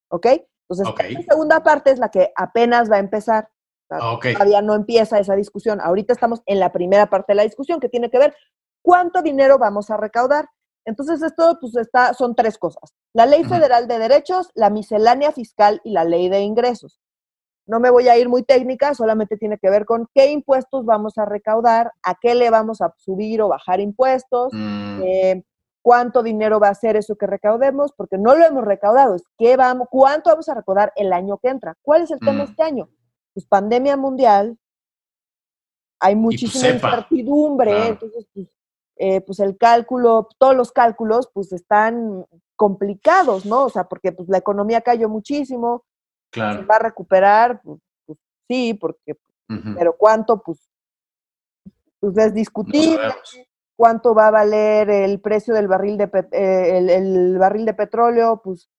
¿Ok? 0.08 0.26
Entonces, 0.68 1.12
la 1.12 1.22
segunda 1.22 1.62
parte 1.62 1.92
es 1.92 2.00
la 2.00 2.10
que 2.10 2.32
apenas 2.34 2.90
va 2.90 2.96
a 2.96 3.00
empezar. 3.00 3.48
Todavía 3.88 4.62
no 4.62 4.74
empieza 4.74 5.20
esa 5.20 5.36
discusión. 5.36 5.80
Ahorita 5.80 6.12
estamos 6.12 6.42
en 6.46 6.58
la 6.58 6.72
primera 6.72 7.06
parte 7.06 7.32
de 7.32 7.36
la 7.36 7.42
discusión 7.44 7.78
que 7.78 7.88
tiene 7.88 8.10
que 8.10 8.18
ver 8.18 8.34
cuánto 8.82 9.22
dinero 9.22 9.58
vamos 9.58 9.90
a 9.90 9.96
recaudar. 9.96 10.48
Entonces, 10.86 11.20
esto 11.20 11.58
pues 11.60 11.76
está, 11.76 12.14
son 12.14 12.34
tres 12.34 12.56
cosas. 12.58 12.94
La 13.12 13.26
Ley 13.26 13.44
Federal 13.44 13.88
de 13.88 13.98
Derechos, 13.98 14.50
la 14.54 14.70
miscelánea 14.70 15.32
fiscal 15.32 15.80
y 15.84 15.90
la 15.90 16.04
Ley 16.04 16.28
de 16.28 16.40
Ingresos. 16.40 17.00
No 17.66 17.80
me 17.80 17.90
voy 17.90 18.08
a 18.08 18.16
ir 18.16 18.28
muy 18.28 18.44
técnica, 18.44 18.94
solamente 18.94 19.36
tiene 19.36 19.58
que 19.58 19.68
ver 19.68 19.84
con 19.84 20.08
qué 20.14 20.30
impuestos 20.30 20.84
vamos 20.84 21.18
a 21.18 21.24
recaudar, 21.24 21.90
a 22.04 22.14
qué 22.14 22.36
le 22.36 22.50
vamos 22.50 22.80
a 22.80 22.94
subir 22.98 23.42
o 23.42 23.48
bajar 23.48 23.80
impuestos, 23.80 24.52
mm. 24.52 25.02
eh, 25.04 25.42
cuánto 25.82 26.22
dinero 26.22 26.60
va 26.60 26.68
a 26.68 26.74
ser 26.74 26.94
eso 26.94 27.16
que 27.16 27.26
recaudemos, 27.26 27.92
porque 27.96 28.16
no 28.18 28.36
lo 28.36 28.44
hemos 28.44 28.64
recaudado, 28.64 29.16
es 29.16 29.24
qué 29.36 29.56
vamos, 29.56 29.88
cuánto 29.90 30.30
vamos 30.30 30.48
a 30.48 30.54
recaudar 30.54 30.92
el 30.94 31.12
año 31.12 31.38
que 31.38 31.48
entra. 31.48 31.76
¿Cuál 31.82 32.02
es 32.02 32.12
el 32.12 32.20
tema 32.20 32.44
mm. 32.44 32.48
este 32.48 32.62
año? 32.62 32.88
Pues 33.34 33.44
pandemia 33.46 33.96
mundial, 33.96 34.56
hay 35.98 36.14
pues, 36.14 36.22
muchísima 36.22 36.68
incertidumbre, 36.68 37.88
entonces 37.88 38.24
pues, 38.32 38.46
eh, 38.96 39.20
pues 39.20 39.40
el 39.40 39.56
cálculo, 39.58 40.28
todos 40.38 40.56
los 40.56 40.72
cálculos, 40.72 41.28
pues 41.32 41.52
están 41.52 42.24
complicados, 42.56 43.44
¿no? 43.44 43.64
O 43.64 43.68
sea, 43.68 43.84
porque 43.84 44.12
pues 44.12 44.28
la 44.28 44.38
economía 44.38 44.80
cayó 44.80 45.08
muchísimo, 45.08 45.84
claro. 46.30 46.60
¿se 46.60 46.64
va 46.64 46.76
a 46.76 46.80
recuperar? 46.80 47.60
Pues, 47.62 47.80
pues 48.06 48.18
sí, 48.48 48.74
porque, 48.74 49.16
pero 49.76 49.96
¿cuánto? 49.96 50.42
Pues, 50.42 50.58
pues 52.00 52.16
es 52.16 52.34
discutible. 52.34 53.14
¿Cuánto 53.76 54.14
va 54.14 54.28
a 54.28 54.30
valer 54.30 54.88
el 54.88 55.20
precio 55.20 55.52
del 55.52 55.68
barril 55.68 55.98
de, 55.98 56.10
eh, 56.32 56.78
el, 56.78 57.36
barril 57.38 57.66
de 57.66 57.74
petróleo? 57.74 58.40
Pues, 58.42 58.70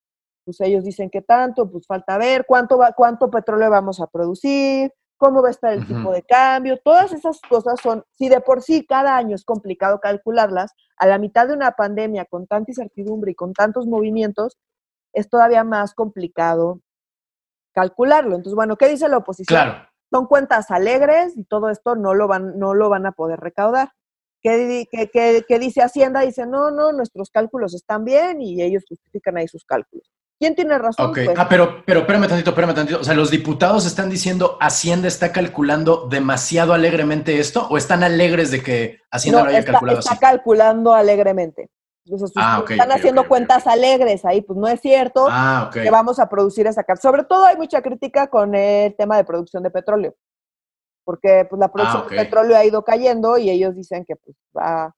pues 0.43 0.59
ellos 0.61 0.83
dicen 0.83 1.11
que 1.11 1.21
tanto, 1.21 1.69
pues 1.69 1.85
falta 1.85 2.17
ver 2.17 2.45
cuánto, 2.47 2.79
va, 2.79 2.93
cuánto 2.93 3.29
petróleo 3.29 3.69
vamos 3.69 4.01
a 4.01 4.07
producir, 4.07 4.91
cómo 5.17 5.41
va 5.41 5.49
a 5.49 5.51
estar 5.51 5.73
el 5.73 5.85
tipo 5.85 6.11
de 6.11 6.23
cambio, 6.23 6.79
todas 6.83 7.11
esas 7.11 7.39
cosas 7.41 7.79
son, 7.81 8.05
si 8.13 8.29
de 8.29 8.39
por 8.39 8.61
sí 8.61 8.85
cada 8.85 9.17
año 9.17 9.35
es 9.35 9.43
complicado 9.43 9.99
calcularlas, 9.99 10.73
a 10.97 11.07
la 11.07 11.17
mitad 11.17 11.47
de 11.47 11.53
una 11.53 11.71
pandemia 11.71 12.25
con 12.25 12.47
tanta 12.47 12.71
incertidumbre 12.71 13.31
y 13.31 13.35
con 13.35 13.53
tantos 13.53 13.87
movimientos, 13.87 14.57
es 15.13 15.29
todavía 15.29 15.63
más 15.63 15.93
complicado 15.93 16.81
calcularlo. 17.73 18.35
Entonces, 18.35 18.55
bueno, 18.55 18.77
¿qué 18.77 18.87
dice 18.87 19.09
la 19.09 19.17
oposición? 19.17 19.61
Claro. 19.61 19.89
Son 20.11 20.25
cuentas 20.27 20.71
alegres 20.71 21.37
y 21.37 21.43
todo 21.43 21.69
esto 21.69 21.95
no 21.95 22.13
lo 22.13 22.27
van, 22.27 22.57
no 22.57 22.73
lo 22.73 22.89
van 22.89 23.05
a 23.05 23.11
poder 23.11 23.39
recaudar. 23.39 23.91
¿Qué, 24.41 24.87
qué 24.91 25.59
dice 25.59 25.81
Hacienda? 25.81 26.21
Dice, 26.21 26.45
no, 26.45 26.71
no, 26.71 26.93
nuestros 26.93 27.29
cálculos 27.29 27.73
están 27.73 28.05
bien 28.05 28.41
y 28.41 28.61
ellos 28.61 28.85
justifican 28.87 29.37
ahí 29.37 29.47
sus 29.47 29.65
cálculos. 29.65 30.09
¿Quién 30.39 30.53
tiene 30.53 30.77
razón? 30.77 31.11
Pues? 31.13 31.29
Ah, 31.35 31.47
pero, 31.49 31.83
pero 31.83 32.01
espérame 32.01 32.27
tantito, 32.27 32.51
espérame 32.51 32.75
tantito. 32.75 32.99
O 32.99 33.03
sea, 33.03 33.15
¿los 33.15 33.31
diputados 33.31 33.85
están 33.87 34.09
diciendo 34.09 34.57
Hacienda 34.61 35.07
está 35.07 35.31
calculando 35.31 36.07
demasiado 36.07 36.73
alegremente 36.73 37.39
esto 37.39 37.67
o 37.69 37.77
están 37.77 38.03
alegres 38.03 38.51
de 38.51 38.61
que 38.61 38.99
Hacienda 39.09 39.43
lo 39.43 39.49
haya 39.49 39.65
calculado 39.65 39.99
está 39.99 40.17
calculando 40.17 40.93
alegremente. 40.93 41.71
ah, 42.35 42.63
están 42.69 42.91
haciendo 42.91 43.27
cuentas 43.27 43.65
alegres 43.65 44.25
ahí, 44.25 44.41
pues 44.41 44.59
no 44.59 44.67
es 44.67 44.79
cierto 44.79 45.27
ah, 45.29 45.71
que 45.73 45.89
vamos 45.89 46.19
a 46.19 46.29
producir 46.29 46.67
esa 46.67 46.83
carne. 46.83 47.01
Sobre 47.01 47.23
todo 47.23 47.45
hay 47.45 47.57
mucha 47.57 47.81
crítica 47.81 48.27
con 48.27 48.53
el 48.53 48.95
tema 48.95 49.17
de 49.17 49.23
producción 49.23 49.63
de 49.63 49.71
petróleo, 49.71 50.13
porque 51.03 51.47
pues 51.49 51.59
la 51.59 51.71
producción 51.71 52.03
ah, 52.05 52.09
de 52.11 52.15
petróleo 52.15 52.57
ha 52.57 52.63
ido 52.63 52.83
cayendo 52.83 53.39
y 53.39 53.49
ellos 53.49 53.75
dicen 53.75 54.05
que 54.05 54.15
pues 54.15 54.37
va 54.55 54.93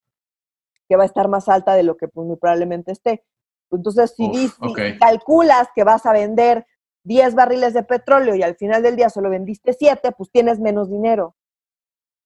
que 0.90 0.98
va 0.98 1.04
a 1.04 1.06
estar 1.06 1.28
más 1.30 1.48
alta 1.48 1.76
de 1.76 1.84
lo 1.84 1.96
que 1.96 2.10
pues 2.10 2.28
muy 2.28 2.36
probablemente 2.36 2.92
esté. 2.92 3.24
Entonces, 3.72 4.14
si, 4.16 4.52
calculas 5.00 5.70
que 5.76 5.84
vas 5.84 6.06
a 6.06 6.14
vender 6.14 6.66
10 7.04 7.36
barriles 7.36 7.74
de 7.74 7.84
petróleo 7.84 8.36
y 8.36 8.44
al 8.44 8.56
final 8.56 8.84
del 8.84 8.96
día 8.96 9.10
solo 9.10 9.30
vendiste 9.30 9.74
7, 9.74 10.12
pues 10.18 10.32
tienes 10.32 10.60
menos 10.60 10.90
dinero. 10.90 11.36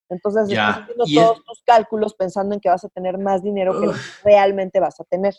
Entonces, 0.10 0.50
estás 0.50 0.82
haciendo 0.82 1.06
todos 1.06 1.44
tus 1.46 1.64
cálculos 1.64 2.14
pensando 2.14 2.54
en 2.54 2.62
que 2.62 2.70
vas 2.70 2.84
a 2.84 2.90
tener 2.90 3.18
más 3.18 3.42
dinero 3.42 3.80
que 3.80 3.90
realmente 4.24 4.80
vas 4.80 5.00
a 5.00 5.04
tener. 5.06 5.34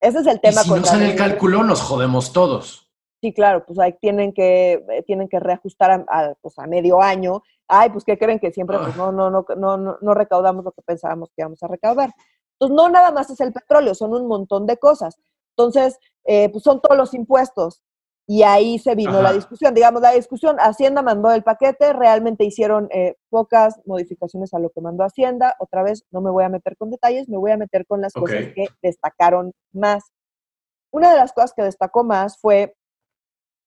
Ese 0.00 0.20
es 0.20 0.26
el 0.26 0.40
tema. 0.40 0.60
Y 0.62 0.64
si 0.64 0.70
no 0.70 0.84
sale 0.84 1.10
el 1.10 1.16
cálculo, 1.16 1.62
nos 1.62 1.80
jodemos 1.80 2.32
todos. 2.32 2.90
Sí, 3.20 3.34
claro, 3.34 3.64
pues 3.66 3.78
ahí 3.78 3.94
tienen 4.00 4.32
que, 4.32 4.84
eh, 4.88 5.02
tienen 5.06 5.28
que 5.28 5.38
reajustar 5.38 6.06
a, 6.08 6.34
pues 6.40 6.58
a 6.58 6.66
medio 6.66 7.02
año. 7.02 7.42
Ay, 7.68 7.90
pues 7.90 8.02
¿qué 8.04 8.18
creen 8.18 8.38
que 8.38 8.50
siempre 8.50 8.78
pues 8.78 8.96
no, 8.96 9.12
no, 9.12 9.30
no, 9.30 9.44
no, 9.56 9.98
no 10.00 10.14
recaudamos 10.14 10.64
lo 10.64 10.72
que 10.72 10.82
pensábamos 10.82 11.28
que 11.28 11.42
íbamos 11.42 11.62
a 11.62 11.68
recaudar? 11.68 12.10
Entonces, 12.54 12.74
no 12.74 12.88
nada 12.88 13.10
más 13.10 13.28
es 13.30 13.40
el 13.40 13.52
petróleo, 13.52 13.94
son 13.94 14.14
un 14.14 14.26
montón 14.26 14.66
de 14.66 14.78
cosas. 14.78 15.18
Entonces, 15.56 15.98
eh, 16.24 16.48
pues 16.50 16.64
son 16.64 16.80
todos 16.80 16.96
los 16.96 17.14
impuestos. 17.14 17.82
Y 18.26 18.44
ahí 18.44 18.78
se 18.78 18.94
vino 18.94 19.20
la 19.22 19.32
discusión. 19.32 19.74
Digamos, 19.74 20.02
la 20.02 20.12
discusión, 20.12 20.56
Hacienda 20.60 21.02
mandó 21.02 21.32
el 21.32 21.42
paquete, 21.42 21.92
realmente 21.92 22.44
hicieron 22.44 22.86
eh, 22.92 23.16
pocas 23.28 23.80
modificaciones 23.86 24.54
a 24.54 24.60
lo 24.60 24.70
que 24.70 24.80
mandó 24.80 25.02
Hacienda. 25.02 25.56
Otra 25.58 25.82
vez, 25.82 26.04
no 26.12 26.20
me 26.20 26.30
voy 26.30 26.44
a 26.44 26.48
meter 26.48 26.76
con 26.76 26.90
detalles, 26.90 27.28
me 27.28 27.38
voy 27.38 27.50
a 27.50 27.56
meter 27.56 27.84
con 27.86 28.00
las 28.00 28.12
cosas 28.12 28.46
que 28.54 28.68
destacaron 28.82 29.52
más. 29.72 30.12
Una 30.92 31.10
de 31.10 31.18
las 31.18 31.32
cosas 31.32 31.52
que 31.54 31.62
destacó 31.62 32.04
más 32.04 32.38
fue, 32.38 32.76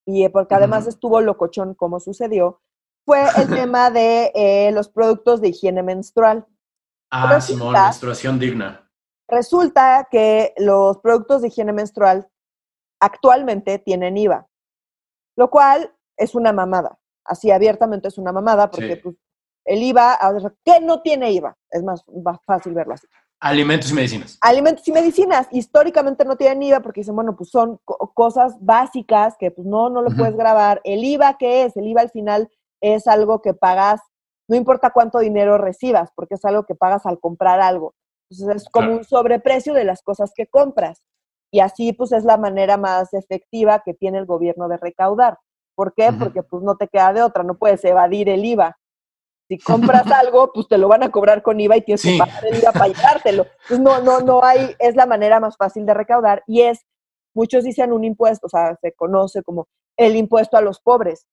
y 0.06 0.30
porque 0.30 0.56
además 0.56 0.88
estuvo 0.88 1.20
locochón 1.20 1.74
como 1.74 2.00
sucedió, 2.00 2.62
fue 3.06 3.22
el 3.36 3.48
tema 3.68 3.90
de 3.90 4.32
eh, 4.34 4.72
los 4.72 4.88
productos 4.88 5.42
de 5.42 5.50
higiene 5.50 5.84
menstrual. 5.84 6.48
Ah, 7.12 7.42
Simón, 7.42 7.74
menstruación 7.74 8.40
digna. 8.40 8.83
Resulta 9.34 10.08
que 10.12 10.54
los 10.58 11.00
productos 11.00 11.42
de 11.42 11.48
higiene 11.48 11.74
menstrual 11.74 12.30
actualmente 13.00 13.80
tienen 13.80 14.16
IVA, 14.16 14.48
lo 15.36 15.50
cual 15.50 15.92
es 16.18 16.36
una 16.36 16.54
mamada. 16.54 17.00
Así 17.26 17.50
abiertamente 17.50 18.10
es 18.10 18.18
una 18.18 18.32
mamada 18.32 18.70
porque 18.70 18.98
pues, 18.98 19.16
el 19.66 19.82
IVA, 19.82 20.20
¿qué 20.64 20.80
no 20.82 21.02
tiene 21.02 21.32
IVA? 21.32 21.58
Es 21.72 21.84
más, 21.84 22.04
fácil 22.46 22.74
verlo 22.74 22.94
así. 22.94 23.08
Alimentos 23.40 23.92
y 23.92 23.94
medicinas. 23.96 24.38
Alimentos 24.42 24.88
y 24.88 24.92
medicinas. 24.92 25.48
Históricamente 25.52 26.26
no 26.26 26.38
tienen 26.38 26.62
IVA 26.64 26.82
porque 26.82 27.02
dicen, 27.02 27.16
bueno, 27.16 27.36
pues 27.36 27.50
son 27.50 27.80
cosas 28.14 28.56
básicas 28.60 29.36
que 29.38 29.52
pues 29.52 29.66
no, 29.66 29.90
no 29.90 30.02
lo 30.02 30.12
puedes 30.12 30.36
grabar. 30.36 30.80
El 30.84 31.04
IVA, 31.04 31.38
¿qué 31.38 31.64
es? 31.64 31.76
El 31.76 31.88
IVA 31.88 32.02
al 32.02 32.12
final 32.12 32.52
es 32.82 33.08
algo 33.08 33.42
que 33.42 33.54
pagas, 33.54 34.00
no 34.48 34.56
importa 34.56 34.92
cuánto 34.92 35.20
dinero 35.20 35.58
recibas, 35.58 36.12
porque 36.16 36.36
es 36.36 36.46
algo 36.46 36.66
que 36.66 36.76
pagas 36.76 37.06
al 37.06 37.20
comprar 37.20 37.60
algo. 37.62 37.96
Entonces 38.40 38.64
es 38.64 38.70
como 38.70 38.92
un 38.92 39.04
sobreprecio 39.04 39.74
de 39.74 39.84
las 39.84 40.02
cosas 40.02 40.32
que 40.36 40.48
compras. 40.48 41.02
Y 41.52 41.60
así 41.60 41.94
pues 41.94 42.12
es 42.12 42.24
la 42.24 42.38
manera 42.38 42.78
más 42.78 43.14
efectiva 43.14 43.84
que 43.86 43.94
tiene 43.94 44.18
el 44.18 44.26
gobierno 44.26 44.68
de 44.68 44.78
recaudar. 44.78 45.38
¿Por 45.76 45.94
qué? 45.94 46.12
Porque 46.18 46.44
pues 46.44 46.64
no 46.64 46.76
te 46.78 46.88
queda 46.88 47.14
de 47.14 47.22
otra, 47.22 47.44
no 47.44 47.58
puedes 47.58 47.84
evadir 47.86 48.30
el 48.30 48.44
IVA. 48.44 48.78
Si 49.48 49.58
compras 49.60 50.12
algo, 50.12 50.52
pues 50.52 50.68
te 50.68 50.78
lo 50.78 50.88
van 50.88 51.04
a 51.04 51.12
cobrar 51.12 51.44
con 51.44 51.60
IVA 51.60 51.78
y 51.78 51.82
tienes 51.82 52.02
que 52.02 52.18
pagar 52.18 52.46
el 52.46 52.58
IVA 52.58 52.72
para 52.72 52.88
llevártelo. 52.88 53.46
Entonces 53.64 53.80
no, 53.80 54.02
no, 54.02 54.20
no 54.22 54.44
hay, 54.44 54.76
es 54.80 54.96
la 54.96 55.06
manera 55.06 55.40
más 55.40 55.56
fácil 55.58 55.86
de 55.86 55.94
recaudar 55.94 56.44
y 56.48 56.62
es, 56.62 56.86
muchos 57.36 57.64
dicen 57.64 57.92
un 57.92 58.04
impuesto, 58.04 58.48
o 58.48 58.50
sea, 58.50 58.76
se 58.82 58.94
conoce 58.94 59.44
como 59.44 59.68
el 59.98 60.16
impuesto 60.16 60.58
a 60.58 60.62
los 60.62 60.80
pobres, 60.80 61.28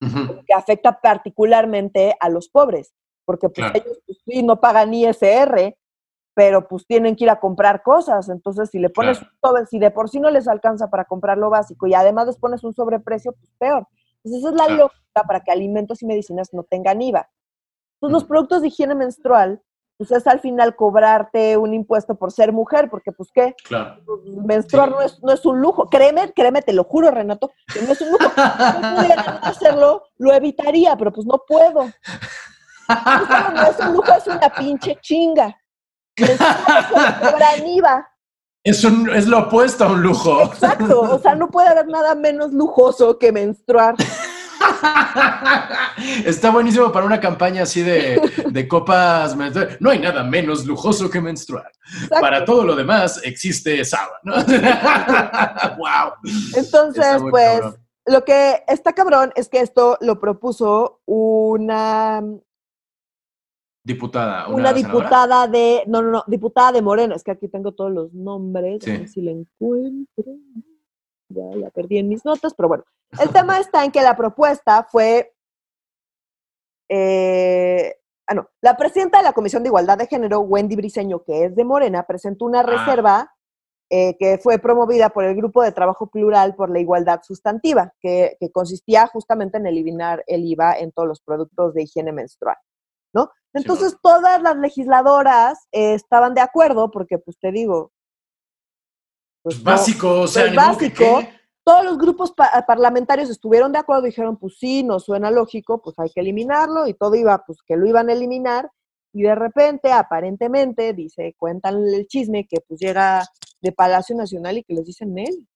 que 0.00 0.54
afecta 0.54 1.00
particularmente 1.00 2.14
a 2.20 2.28
los 2.28 2.48
pobres, 2.48 2.92
porque 3.24 3.48
pues, 3.48 3.72
ellos 3.74 3.98
pues, 4.06 4.18
sí 4.24 4.44
no 4.44 4.60
pagan 4.60 4.94
ISR, 4.94 5.76
pero 6.38 6.68
pues 6.68 6.86
tienen 6.86 7.16
que 7.16 7.24
ir 7.24 7.30
a 7.30 7.40
comprar 7.40 7.82
cosas. 7.82 8.28
Entonces, 8.28 8.70
si 8.70 8.78
le 8.78 8.90
pones 8.90 9.18
todo, 9.40 9.56
si 9.68 9.80
de 9.80 9.90
por 9.90 10.08
sí 10.08 10.20
no 10.20 10.30
les 10.30 10.46
alcanza 10.46 10.88
para 10.88 11.04
comprar 11.04 11.36
lo 11.36 11.50
básico 11.50 11.88
y 11.88 11.94
además 11.94 12.28
les 12.28 12.38
pones 12.38 12.62
un 12.62 12.72
sobreprecio, 12.72 13.32
pues 13.32 13.52
peor. 13.58 13.88
Entonces, 14.22 14.44
esa 14.44 14.50
es 14.50 14.54
la 14.54 14.76
lógica 14.76 15.24
para 15.26 15.40
que 15.40 15.50
alimentos 15.50 16.00
y 16.00 16.06
medicinas 16.06 16.50
no 16.52 16.62
tengan 16.62 17.02
IVA. 17.02 17.28
Entonces, 17.94 18.12
los 18.12 18.24
productos 18.24 18.62
de 18.62 18.68
higiene 18.68 18.94
menstrual, 18.94 19.60
pues 19.96 20.12
es 20.12 20.28
al 20.28 20.38
final 20.38 20.76
cobrarte 20.76 21.56
un 21.56 21.74
impuesto 21.74 22.14
por 22.14 22.30
ser 22.30 22.52
mujer, 22.52 22.88
porque 22.88 23.10
pues 23.10 23.30
qué, 23.34 23.56
claro. 23.64 24.00
Pues, 24.06 24.20
menstruar 24.46 24.90
no, 24.92 25.02
es, 25.02 25.20
no 25.24 25.32
es 25.32 25.44
un 25.44 25.60
lujo. 25.60 25.88
Créeme, 25.88 26.32
créeme, 26.34 26.62
te 26.62 26.72
lo 26.72 26.84
juro, 26.84 27.10
Renato, 27.10 27.50
que 27.74 27.82
no 27.82 27.90
es 27.90 28.00
un 28.00 28.12
lujo. 28.12 28.30
Si 28.30 28.80
no 28.80 28.94
pudiera 28.94 29.22
hacerlo, 29.42 30.04
lo 30.18 30.32
evitaría, 30.32 30.94
pero 30.96 31.12
pues 31.12 31.26
no 31.26 31.42
puedo. 31.44 31.82
no 31.82 33.62
es 33.66 33.80
un 33.80 33.92
lujo, 33.92 34.12
es 34.16 34.26
una 34.28 34.48
pinche 34.50 34.96
chinga. 35.00 35.52
Es, 38.64 38.84
un, 38.84 39.08
es 39.10 39.26
lo 39.26 39.38
opuesto 39.38 39.84
a 39.84 39.92
un 39.92 40.02
lujo. 40.02 40.42
Exacto, 40.42 41.00
o 41.00 41.18
sea, 41.20 41.34
no 41.34 41.48
puede 41.48 41.68
haber 41.68 41.86
nada 41.86 42.14
menos 42.14 42.52
lujoso 42.52 43.18
que 43.18 43.32
menstruar. 43.32 43.94
Está 46.24 46.50
buenísimo 46.50 46.92
para 46.92 47.06
una 47.06 47.20
campaña 47.20 47.62
así 47.62 47.82
de, 47.82 48.20
de 48.50 48.68
copas. 48.68 49.36
No 49.80 49.90
hay 49.90 49.98
nada 49.98 50.24
menos 50.24 50.66
lujoso 50.66 51.08
que 51.08 51.20
menstruar. 51.20 51.70
Para 52.08 52.44
todo 52.44 52.64
lo 52.64 52.76
demás 52.76 53.20
existe 53.24 53.84
sábado. 53.84 54.14
¿no? 54.24 54.34
wow. 55.78 56.12
Entonces, 56.54 57.22
pues, 57.30 57.60
lo 58.06 58.24
que 58.24 58.62
está 58.66 58.92
cabrón 58.92 59.32
es 59.36 59.48
que 59.48 59.60
esto 59.60 59.96
lo 60.00 60.18
propuso 60.18 61.00
una 61.06 62.22
Diputada. 63.88 64.48
Una, 64.48 64.74
diputada 64.74 65.48
de, 65.48 65.82
no, 65.86 66.02
no, 66.02 66.10
no, 66.10 66.24
diputada 66.26 66.72
de 66.72 66.82
Morena, 66.82 67.14
es 67.14 67.24
que 67.24 67.30
aquí 67.30 67.48
tengo 67.48 67.72
todos 67.72 67.90
los 67.90 68.12
nombres, 68.12 68.86
a 68.86 68.90
ver 68.90 69.08
si 69.08 69.22
la 69.22 69.30
encuentro. 69.30 70.24
Ya 71.30 71.44
la 71.56 71.70
perdí 71.70 71.96
en 71.96 72.10
mis 72.10 72.22
notas, 72.22 72.52
pero 72.52 72.68
bueno. 72.68 72.84
El 73.18 73.30
tema 73.30 73.58
está 73.58 73.86
en 73.86 73.90
que 73.90 74.02
la 74.02 74.14
propuesta 74.14 74.86
fue, 74.92 75.34
eh, 76.90 77.94
ah, 78.26 78.34
no, 78.34 78.50
la 78.60 78.76
presidenta 78.76 79.16
de 79.18 79.24
la 79.24 79.32
Comisión 79.32 79.62
de 79.62 79.70
Igualdad 79.70 79.96
de 79.96 80.06
Género, 80.06 80.40
Wendy 80.40 80.76
Briseño, 80.76 81.24
que 81.24 81.46
es 81.46 81.56
de 81.56 81.64
Morena, 81.64 82.02
presentó 82.02 82.44
una 82.44 82.60
ah. 82.60 82.64
reserva 82.64 83.34
eh, 83.88 84.18
que 84.18 84.36
fue 84.36 84.58
promovida 84.58 85.08
por 85.08 85.24
el 85.24 85.34
Grupo 85.34 85.62
de 85.62 85.72
Trabajo 85.72 86.08
Plural 86.08 86.54
por 86.56 86.68
la 86.68 86.78
Igualdad 86.78 87.20
Sustantiva, 87.22 87.94
que, 88.02 88.36
que 88.38 88.52
consistía 88.52 89.06
justamente 89.06 89.56
en 89.56 89.66
eliminar 89.66 90.22
el 90.26 90.44
IVA 90.44 90.74
en 90.74 90.92
todos 90.92 91.08
los 91.08 91.22
productos 91.22 91.72
de 91.72 91.84
higiene 91.84 92.12
menstrual. 92.12 92.58
Entonces 93.54 93.96
todas 94.02 94.42
las 94.42 94.56
legisladoras 94.56 95.66
eh, 95.72 95.94
estaban 95.94 96.34
de 96.34 96.40
acuerdo 96.40 96.90
porque, 96.90 97.18
pues 97.18 97.38
te 97.38 97.50
digo... 97.50 97.92
Pues, 99.42 99.56
pues 99.56 99.62
básico, 99.62 100.20
o 100.20 100.26
sea, 100.26 100.44
pues 100.44 100.56
básico. 100.56 101.22
Todos 101.64 101.84
los 101.84 101.98
grupos 101.98 102.32
parlamentarios 102.66 103.28
estuvieron 103.28 103.72
de 103.72 103.78
acuerdo, 103.78 104.02
dijeron, 104.02 104.38
pues 104.38 104.56
sí, 104.58 104.82
nos 104.82 105.04
suena 105.04 105.30
lógico, 105.30 105.82
pues 105.82 105.98
hay 105.98 106.08
que 106.10 106.20
eliminarlo 106.20 106.86
y 106.86 106.94
todo 106.94 107.14
iba, 107.14 107.44
pues 107.44 107.58
que 107.66 107.76
lo 107.76 107.86
iban 107.86 108.08
a 108.08 108.14
eliminar 108.14 108.70
y 109.12 109.22
de 109.22 109.34
repente, 109.34 109.90
aparentemente, 109.92 110.92
dice, 110.92 111.34
cuentan 111.38 111.76
el 111.88 112.06
chisme 112.06 112.46
que 112.46 112.60
pues 112.66 112.78
llega 112.80 113.24
de 113.60 113.72
Palacio 113.72 114.16
Nacional 114.16 114.58
y 114.58 114.64
que 114.64 114.74
les 114.74 114.84
dicen 114.84 115.16
él. 115.18 115.46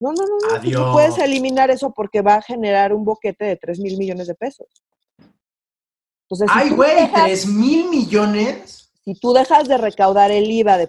No, 0.00 0.12
no, 0.12 0.22
no, 0.26 0.36
no, 0.38 0.60
pues, 0.60 0.72
no 0.72 0.92
puedes 0.92 1.18
eliminar 1.18 1.70
eso 1.70 1.92
porque 1.92 2.22
va 2.22 2.36
a 2.36 2.42
generar 2.42 2.94
un 2.94 3.04
boquete 3.04 3.44
de 3.44 3.56
3 3.56 3.80
mil 3.80 3.98
millones 3.98 4.28
de 4.28 4.34
pesos. 4.34 4.68
¡Ay, 6.48 6.70
güey! 6.70 7.10
¿Tres 7.12 7.46
mil 7.46 7.88
millones? 7.88 8.92
Si 9.04 9.14
tú 9.14 9.32
dejas 9.32 9.66
de 9.66 9.78
recaudar 9.78 10.30
el 10.30 10.50
IVA 10.50 10.76
de, 10.76 10.88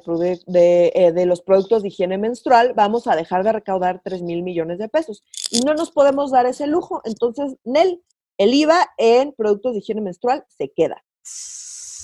eh, 0.54 1.12
de, 1.12 1.26
los 1.26 1.42
productos 1.42 1.82
de 1.82 1.88
higiene 1.88 2.18
menstrual, 2.18 2.74
vamos 2.76 3.08
a 3.08 3.16
dejar 3.16 3.44
de 3.44 3.54
recaudar 3.54 4.02
tres 4.04 4.22
mil 4.22 4.44
millones 4.44 4.78
de 4.80 4.90
pesos. 4.90 5.24
Y 5.50 5.62
no 5.62 5.74
nos 5.74 5.92
podemos 5.92 6.32
dar 6.32 6.46
ese 6.46 6.68
lujo. 6.68 7.02
Entonces, 7.06 7.56
Nel, 7.64 8.04
el 8.38 8.54
IVA 8.54 8.90
en 8.98 9.34
productos 9.34 9.74
de 9.74 9.80
higiene 9.80 10.02
menstrual 10.02 10.46
se 10.50 10.72
queda. 10.72 11.04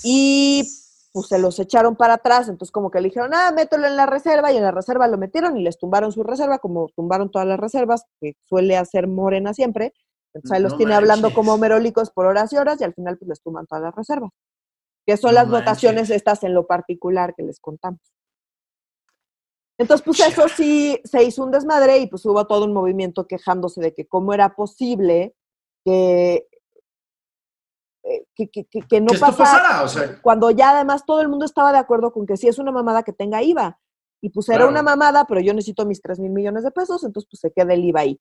Y 0.02 0.64
pues 1.12 1.26
se 1.28 1.38
los 1.38 1.58
echaron 1.58 1.96
para 1.96 2.14
atrás, 2.14 2.48
entonces 2.48 2.70
como 2.70 2.90
que 2.90 3.00
le 3.00 3.08
dijeron, 3.08 3.32
ah, 3.34 3.50
mételo 3.50 3.86
en 3.86 3.96
la 3.96 4.06
reserva, 4.06 4.52
y 4.52 4.56
en 4.56 4.62
la 4.62 4.70
reserva 4.70 5.08
lo 5.08 5.18
metieron 5.18 5.56
y 5.56 5.62
les 5.62 5.78
tumbaron 5.78 6.12
su 6.12 6.22
reserva, 6.22 6.58
como 6.58 6.88
tumbaron 6.94 7.30
todas 7.30 7.48
las 7.48 7.58
reservas, 7.58 8.04
que 8.20 8.36
suele 8.44 8.76
hacer 8.76 9.08
Morena 9.08 9.54
siempre, 9.54 9.94
entonces 10.34 10.52
ahí 10.52 10.62
los 10.62 10.76
tiene 10.76 10.94
hablando 10.94 11.32
como 11.32 11.56
merólicos 11.58 12.10
por 12.10 12.26
horas 12.26 12.52
y 12.52 12.56
horas 12.56 12.80
y 12.80 12.84
al 12.84 12.94
final 12.94 13.16
pues 13.18 13.28
les 13.28 13.42
toman 13.42 13.66
todas 13.66 13.82
las 13.82 13.94
reservas. 13.94 14.30
Que 15.06 15.16
son 15.16 15.34
las 15.34 15.48
votaciones 15.48 16.10
estas 16.10 16.44
en 16.44 16.54
lo 16.54 16.66
particular 16.66 17.34
que 17.34 17.42
les 17.42 17.60
contamos. 17.60 18.00
Entonces, 19.78 20.04
pues 20.04 20.20
eso 20.20 20.48
sí 20.48 21.00
se 21.04 21.22
hizo 21.22 21.44
un 21.44 21.52
desmadre 21.52 21.98
y 21.98 22.08
pues 22.08 22.26
hubo 22.26 22.46
todo 22.46 22.64
un 22.64 22.72
movimiento 22.72 23.26
quejándose 23.26 23.80
de 23.80 23.94
que 23.94 24.06
cómo 24.06 24.34
era 24.34 24.54
posible 24.56 25.34
que, 25.84 26.48
eh, 28.02 28.26
que, 28.34 29.00
no 29.00 29.12
pasara. 29.18 29.84
Cuando 30.20 30.50
ya 30.50 30.70
además 30.70 31.06
todo 31.06 31.20
el 31.20 31.28
mundo 31.28 31.44
estaba 31.44 31.70
de 31.70 31.78
acuerdo 31.78 32.12
con 32.12 32.26
que 32.26 32.36
sí 32.36 32.48
es 32.48 32.58
una 32.58 32.72
mamada 32.72 33.04
que 33.04 33.12
tenga 33.12 33.42
IVA. 33.42 33.78
Y 34.20 34.30
pues 34.30 34.48
era 34.48 34.66
una 34.66 34.82
mamada, 34.82 35.26
pero 35.26 35.40
yo 35.40 35.54
necesito 35.54 35.86
mis 35.86 36.02
3 36.02 36.18
mil 36.18 36.32
millones 36.32 36.64
de 36.64 36.72
pesos, 36.72 37.04
entonces 37.04 37.28
pues 37.30 37.38
se 37.40 37.52
queda 37.52 37.72
el 37.74 37.84
IVA 37.84 38.00
ahí. 38.00 38.20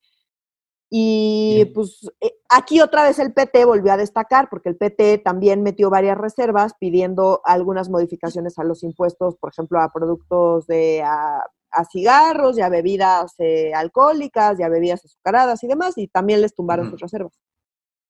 Y 0.90 1.66
pues 1.74 2.10
eh, 2.22 2.34
aquí 2.50 2.80
otra 2.80 3.04
vez 3.04 3.20
el 3.20 3.34
PT 3.34 3.66
volvió 3.66 3.92
a 3.92 3.98
destacar, 3.98 4.48
porque 4.50 4.70
el 4.70 4.78
PT 4.78 5.18
también 5.20 5.62
metió 5.62 5.90
varias 5.90 6.18
reservas 6.18 6.74
pidiendo 6.80 7.42
algunas 7.44 7.90
modificaciones 7.90 8.58
a 8.58 8.64
los 8.64 8.84
impuestos, 8.84 9.36
por 9.36 9.52
ejemplo, 9.52 9.82
a 9.82 9.92
productos 9.92 10.66
de 10.68 11.04
a, 11.04 11.44
cigarros 11.92 12.58
y 12.58 12.62
a 12.62 12.70
bebidas 12.70 13.36
eh, 13.38 13.72
alcohólicas 13.74 14.60
y 14.60 14.64
a 14.64 14.70
bebidas 14.70 15.06
azucaradas 15.06 15.64
y 15.64 15.68
demás, 15.68 15.98
y 15.98 16.08
también 16.08 16.42
les 16.42 16.56
tumbaron 16.56 16.90
sus 16.90 17.00
reservas. 17.00 17.34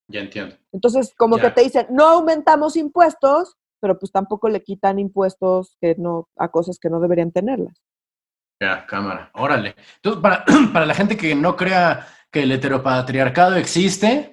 Ya 0.06 0.20
entiendo. 0.20 0.56
Entonces, 0.72 1.12
como 1.14 1.36
que 1.36 1.50
te 1.50 1.62
dicen, 1.62 1.86
no 1.90 2.06
aumentamos 2.06 2.76
impuestos, 2.76 3.56
pero 3.80 3.98
pues 3.98 4.10
tampoco 4.10 4.48
le 4.48 4.62
quitan 4.62 4.98
impuestos 4.98 5.76
que 5.80 5.96
no, 5.96 6.28
a 6.36 6.50
cosas 6.50 6.78
que 6.78 6.88
no 6.88 6.98
deberían 7.00 7.30
tenerlas. 7.30 7.82
Ya, 8.60 8.84
cámara, 8.86 9.30
órale. 9.34 9.76
Entonces, 9.96 10.20
para, 10.20 10.44
para 10.72 10.86
la 10.86 10.94
gente 10.94 11.16
que 11.16 11.34
no 11.34 11.56
crea 11.56 12.08
que 12.30 12.42
el 12.42 12.52
heteropatriarcado 12.52 13.56
existe, 13.56 14.32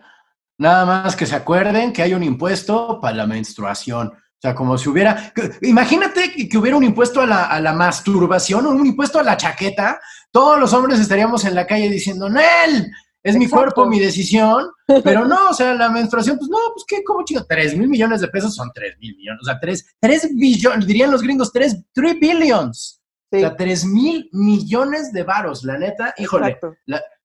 nada 0.58 0.86
más 0.86 1.16
que 1.16 1.26
se 1.26 1.36
acuerden 1.36 1.94
que 1.94 2.02
hay 2.02 2.14
un 2.14 2.24
impuesto 2.24 3.00
para 3.00 3.16
la 3.16 3.28
menstruación. 3.28 4.08
O 4.08 4.42
sea, 4.42 4.54
como 4.54 4.78
si 4.78 4.90
hubiera. 4.90 5.32
Imagínate 5.62 6.50
que 6.50 6.58
hubiera 6.58 6.78
un 6.78 6.84
impuesto 6.84 7.22
a 7.22 7.26
la, 7.26 7.46
a 7.46 7.60
la 7.62 7.74
masturbación, 7.74 8.66
un 8.66 8.86
impuesto 8.86 9.20
a 9.20 9.24
la 9.24 9.38
chaqueta. 9.38 10.00
Todos 10.32 10.60
los 10.60 10.74
hombres 10.74 11.00
estaríamos 11.00 11.46
en 11.46 11.56
la 11.56 11.66
calle 11.66 11.90
diciendo, 11.90 12.30
¡Nel! 12.30 12.92
Es 13.24 13.36
mi 13.36 13.48
cuerpo, 13.48 13.88
mi 13.88 14.00
decisión. 14.00 14.70
Pero 15.04 15.26
no, 15.26 15.50
o 15.50 15.54
sea, 15.54 15.74
la 15.74 15.90
menstruación, 15.90 16.38
pues 16.38 16.50
no, 16.50 16.58
pues 16.74 16.86
qué, 16.88 17.04
¿cómo 17.04 17.24
chido? 17.24 17.46
Tres 17.48 17.76
mil 17.76 17.88
millones 17.88 18.22
de 18.22 18.28
pesos 18.28 18.54
son 18.54 18.70
tres 18.74 18.96
mil 19.00 19.16
millones. 19.16 19.42
O 19.42 19.46
sea, 19.46 19.60
tres, 19.60 19.96
tres 20.00 20.30
billones, 20.36 20.86
dirían 20.86 21.12
los 21.12 21.24
gringos, 21.24 21.52
tres, 21.52 21.82
three 21.94 22.20
billions. 22.20 23.02
O 23.38 23.40
sea, 23.42 23.56
tres 23.56 23.86
mil 23.86 24.30
millones 24.32 25.12
de 25.12 25.24
varos, 25.24 25.64
la 25.64 25.78
neta. 25.78 26.14
Híjole, 26.18 26.60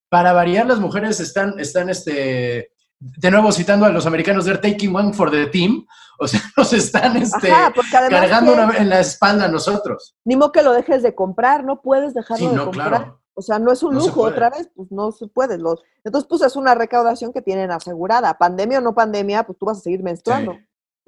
para 0.09 0.33
variar, 0.33 0.67
las 0.67 0.81
mujeres 0.81 1.21
están, 1.21 1.59
están, 1.59 1.89
este, 1.89 2.73
de 2.99 3.31
nuevo 3.31 3.53
citando 3.53 3.87
a 3.87 3.91
los 3.91 4.07
americanos, 4.07 4.45
they're 4.45 4.61
taking 4.61 4.95
one 4.95 5.13
for 5.13 5.31
the 5.31 5.47
team. 5.47 5.87
O 6.19 6.29
sea, 6.29 6.41
nos 6.57 6.73
están 6.73 7.17
este, 7.17 7.51
cargando 7.91 8.55
en 8.75 8.89
la 8.89 9.01
espalda 9.01 9.47
a 9.47 9.49
nosotros. 9.49 10.15
Ni 10.25 10.37
modo 10.37 10.53
que 10.53 10.63
lo 10.63 10.73
dejes 10.73 11.03
de 11.03 11.15
comprar, 11.15 11.65
no 11.65 11.81
puedes 11.81 12.13
dejarlo 12.13 12.51
de 12.51 12.59
comprar. 12.59 12.89
Claro. 12.89 13.21
O 13.35 13.43
sea, 13.43 13.59
no 13.59 13.73
es 13.73 13.83
un 13.83 13.95
lujo, 13.95 14.21
otra 14.21 14.51
vez, 14.51 14.69
pues 14.75 14.93
no 14.93 15.13
se 15.13 15.27
puede. 15.27 15.57
Los, 15.57 15.83
entonces, 16.05 16.29
pues 16.29 16.43
es 16.43 16.57
una 16.57 16.75
recaudación 16.75 17.33
que 17.33 17.41
tienen 17.41 17.71
asegurada. 17.71 18.37
Pandemia 18.37 18.79
o 18.79 18.81
no 18.83 18.95
pandemia, 18.95 19.45
pues 19.45 19.59
tú 19.59 19.65
vas 19.65 19.79
a 19.79 19.81
seguir 19.81 20.03
menstruando. 20.03 20.59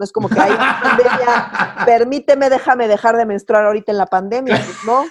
No 0.03 0.05
es 0.05 0.11
como 0.11 0.29
que 0.29 0.41
hay 0.41 0.51
una 0.51 0.81
pandemia, 0.83 1.85
permíteme, 1.87 2.51
déjame 2.51 2.89
dejar 2.89 3.17
de 3.17 3.25
menstruar 3.25 3.67
ahorita 3.67 3.93
en 3.93 3.99
la 3.99 4.07
pandemia, 4.07 4.57
pues 4.57 4.79
no. 4.85 5.05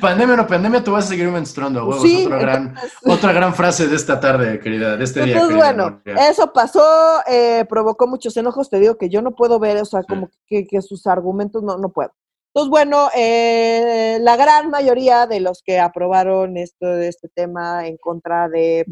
Pandemia 0.00 0.34
o 0.34 0.36
no 0.36 0.46
pandemia, 0.48 0.82
tú 0.82 0.90
vas 0.90 1.04
a 1.04 1.08
seguir 1.10 1.28
menstruando. 1.28 1.86
Pues 1.86 2.02
sí, 2.02 2.26
otra, 2.26 2.38
gran, 2.38 2.74
otra 3.06 3.32
gran 3.32 3.54
frase 3.54 3.86
de 3.86 3.94
esta 3.94 4.18
tarde, 4.18 4.58
querida, 4.58 4.96
de 4.96 5.04
este 5.04 5.22
día. 5.22 5.34
Entonces, 5.34 5.56
bueno, 5.56 6.02
eso 6.04 6.52
pasó, 6.52 6.82
eh, 7.28 7.64
provocó 7.68 8.08
muchos 8.08 8.36
enojos. 8.36 8.68
Te 8.68 8.80
digo 8.80 8.96
que 8.96 9.08
yo 9.08 9.22
no 9.22 9.36
puedo 9.36 9.60
ver, 9.60 9.80
o 9.80 9.84
sea, 9.84 10.02
como 10.02 10.28
que, 10.48 10.66
que, 10.66 10.82
sus 10.82 11.06
argumentos 11.06 11.62
no, 11.62 11.78
no 11.78 11.90
puedo. 11.90 12.10
Entonces, 12.52 12.68
bueno, 12.68 13.10
eh, 13.14 14.18
la 14.22 14.34
gran 14.34 14.70
mayoría 14.70 15.28
de 15.28 15.38
los 15.38 15.62
que 15.62 15.78
aprobaron 15.78 16.56
esto 16.56 16.86
de 16.86 17.06
este 17.06 17.28
tema 17.28 17.86
en 17.86 17.96
contra 17.96 18.48
de 18.48 18.86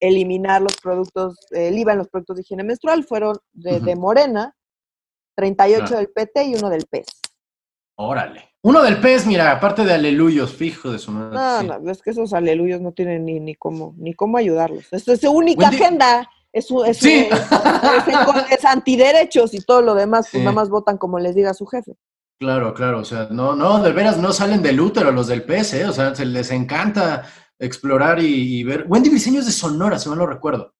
eliminar 0.00 0.62
los 0.62 0.76
productos, 0.76 1.38
el 1.50 1.78
IVA 1.78 1.92
en 1.92 1.98
los 1.98 2.08
productos 2.08 2.36
de 2.36 2.42
higiene 2.42 2.64
menstrual 2.64 3.04
fueron 3.04 3.38
de, 3.52 3.94
Morena, 3.96 4.56
38 5.36 5.96
del 5.96 6.08
PT 6.08 6.44
y 6.44 6.54
uno 6.54 6.70
del 6.70 6.86
PES. 6.86 7.06
Órale. 7.96 8.48
Uno 8.62 8.82
del 8.82 9.00
PES, 9.00 9.26
mira, 9.26 9.52
aparte 9.52 9.84
de 9.84 9.94
aleluyos, 9.94 10.52
fijo 10.52 10.90
de 10.90 10.98
su 10.98 11.12
madre. 11.12 11.66
No, 11.66 11.78
no, 11.78 11.90
es 11.90 12.02
que 12.02 12.10
esos 12.10 12.32
aleluyos 12.32 12.80
no 12.80 12.92
tienen 12.92 13.24
ni, 13.24 13.40
ni 13.40 13.54
cómo, 13.54 13.94
ni 13.98 14.14
cómo 14.14 14.38
ayudarlos. 14.38 14.86
Esto 14.90 15.12
es 15.12 15.20
su 15.20 15.30
única 15.30 15.68
agenda. 15.68 16.28
Es, 16.52 16.68
es, 16.86 16.98
sí. 16.98 17.28
es, 17.30 18.58
es, 18.58 18.64
antiderechos 18.64 19.54
y 19.54 19.60
todo 19.60 19.82
lo 19.82 19.94
demás, 19.94 20.28
pues 20.32 20.42
nada 20.42 20.54
más 20.54 20.68
votan 20.68 20.98
como 20.98 21.18
les 21.18 21.34
diga 21.34 21.54
su 21.54 21.64
jefe. 21.66 21.96
Claro, 22.40 22.72
claro, 22.72 23.00
o 23.00 23.04
sea, 23.04 23.28
no, 23.30 23.54
no, 23.54 23.82
de 23.82 23.92
veras 23.92 24.16
no 24.16 24.32
salen 24.32 24.62
del 24.62 24.80
útero 24.80 25.12
los 25.12 25.26
del 25.26 25.44
PS, 25.44 25.74
¿eh? 25.74 25.84
o 25.84 25.92
sea, 25.92 26.14
se 26.14 26.24
les 26.24 26.50
encanta 26.50 27.24
explorar 27.60 28.18
y, 28.20 28.62
ver. 28.64 28.86
Wendy 28.88 29.10
Diseños 29.10 29.46
de 29.46 29.52
Sonora, 29.52 29.98
si 29.98 30.08
mal 30.08 30.18
no 30.18 30.26
recuerdo. 30.26 30.74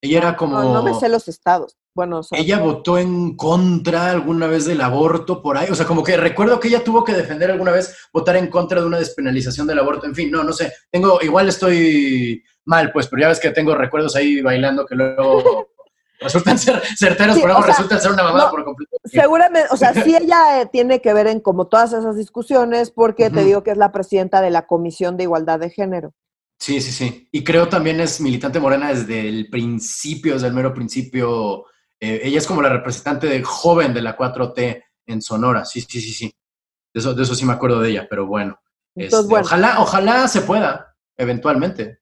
Ella 0.00 0.18
era 0.18 0.36
como... 0.36 0.62
No, 0.62 0.82
me 0.82 0.94
sé 0.94 1.08
los 1.08 1.28
estados. 1.28 1.76
Bueno, 1.94 2.22
ella 2.30 2.58
votó 2.58 2.96
en 2.96 3.36
contra 3.36 4.10
alguna 4.10 4.46
vez 4.46 4.64
del 4.64 4.80
aborto 4.80 5.42
por 5.42 5.58
ahí, 5.58 5.68
o 5.70 5.74
sea, 5.74 5.84
como 5.84 6.02
que 6.02 6.16
recuerdo 6.16 6.58
que 6.58 6.68
ella 6.68 6.82
tuvo 6.82 7.04
que 7.04 7.12
defender 7.12 7.50
alguna 7.50 7.70
vez 7.70 7.94
votar 8.14 8.36
en 8.36 8.46
contra 8.46 8.80
de 8.80 8.86
una 8.86 8.98
despenalización 8.98 9.66
del 9.66 9.78
aborto, 9.78 10.06
en 10.06 10.14
fin, 10.14 10.30
no, 10.30 10.42
no 10.42 10.54
sé, 10.54 10.72
tengo, 10.90 11.18
igual 11.20 11.50
estoy 11.50 12.42
mal, 12.64 12.90
pues, 12.92 13.08
pero 13.08 13.20
ya 13.20 13.28
ves 13.28 13.40
que 13.40 13.50
tengo 13.50 13.74
recuerdos 13.74 14.16
ahí 14.16 14.40
bailando 14.40 14.86
que 14.86 14.94
luego 14.94 15.68
resultan 16.22 16.58
ser 16.58 16.82
certeros, 16.96 17.38
pero 17.40 17.60
resultan 17.60 18.00
ser 18.00 18.12
una 18.12 18.22
mamada 18.22 18.50
por 18.50 18.64
completo. 18.64 18.96
Seguramente, 19.04 19.68
o 19.70 19.76
sea, 19.76 19.92
sí 20.04 20.14
ella 20.14 20.60
eh, 20.60 20.66
tiene 20.66 21.00
que 21.00 21.12
ver 21.12 21.26
en 21.26 21.40
como 21.40 21.66
todas 21.66 21.92
esas 21.92 22.16
discusiones, 22.16 22.90
porque 22.90 23.30
te 23.30 23.44
digo 23.44 23.62
que 23.62 23.72
es 23.72 23.76
la 23.76 23.92
presidenta 23.92 24.40
de 24.40 24.50
la 24.50 24.66
Comisión 24.66 25.16
de 25.16 25.24
Igualdad 25.24 25.58
de 25.60 25.70
Género. 25.70 26.14
Sí, 26.58 26.80
sí, 26.80 26.92
sí. 26.92 27.28
Y 27.32 27.42
creo 27.42 27.68
también 27.68 27.98
es 28.00 28.20
militante 28.20 28.60
morena 28.60 28.90
desde 28.90 29.28
el 29.28 29.48
principio, 29.50 30.34
desde 30.34 30.46
el 30.46 30.54
mero 30.54 30.72
principio. 30.72 31.64
Eh, 31.98 32.20
ella 32.22 32.38
es 32.38 32.46
como 32.46 32.62
la 32.62 32.68
representante 32.68 33.26
de 33.26 33.42
joven 33.42 33.92
de 33.92 34.02
la 34.02 34.16
4T 34.16 34.84
en 35.06 35.22
Sonora. 35.22 35.64
Sí, 35.64 35.80
sí, 35.80 36.00
sí, 36.00 36.12
sí. 36.12 36.32
De 36.94 37.00
eso, 37.00 37.14
de 37.14 37.22
eso 37.22 37.34
sí 37.34 37.44
me 37.44 37.52
acuerdo 37.52 37.80
de 37.80 37.90
ella, 37.90 38.06
pero 38.08 38.26
bueno. 38.26 38.60
Este, 38.94 39.22
bueno. 39.22 39.44
Ojalá, 39.44 39.80
ojalá 39.80 40.28
se 40.28 40.42
pueda, 40.42 40.94
eventualmente. 41.16 42.01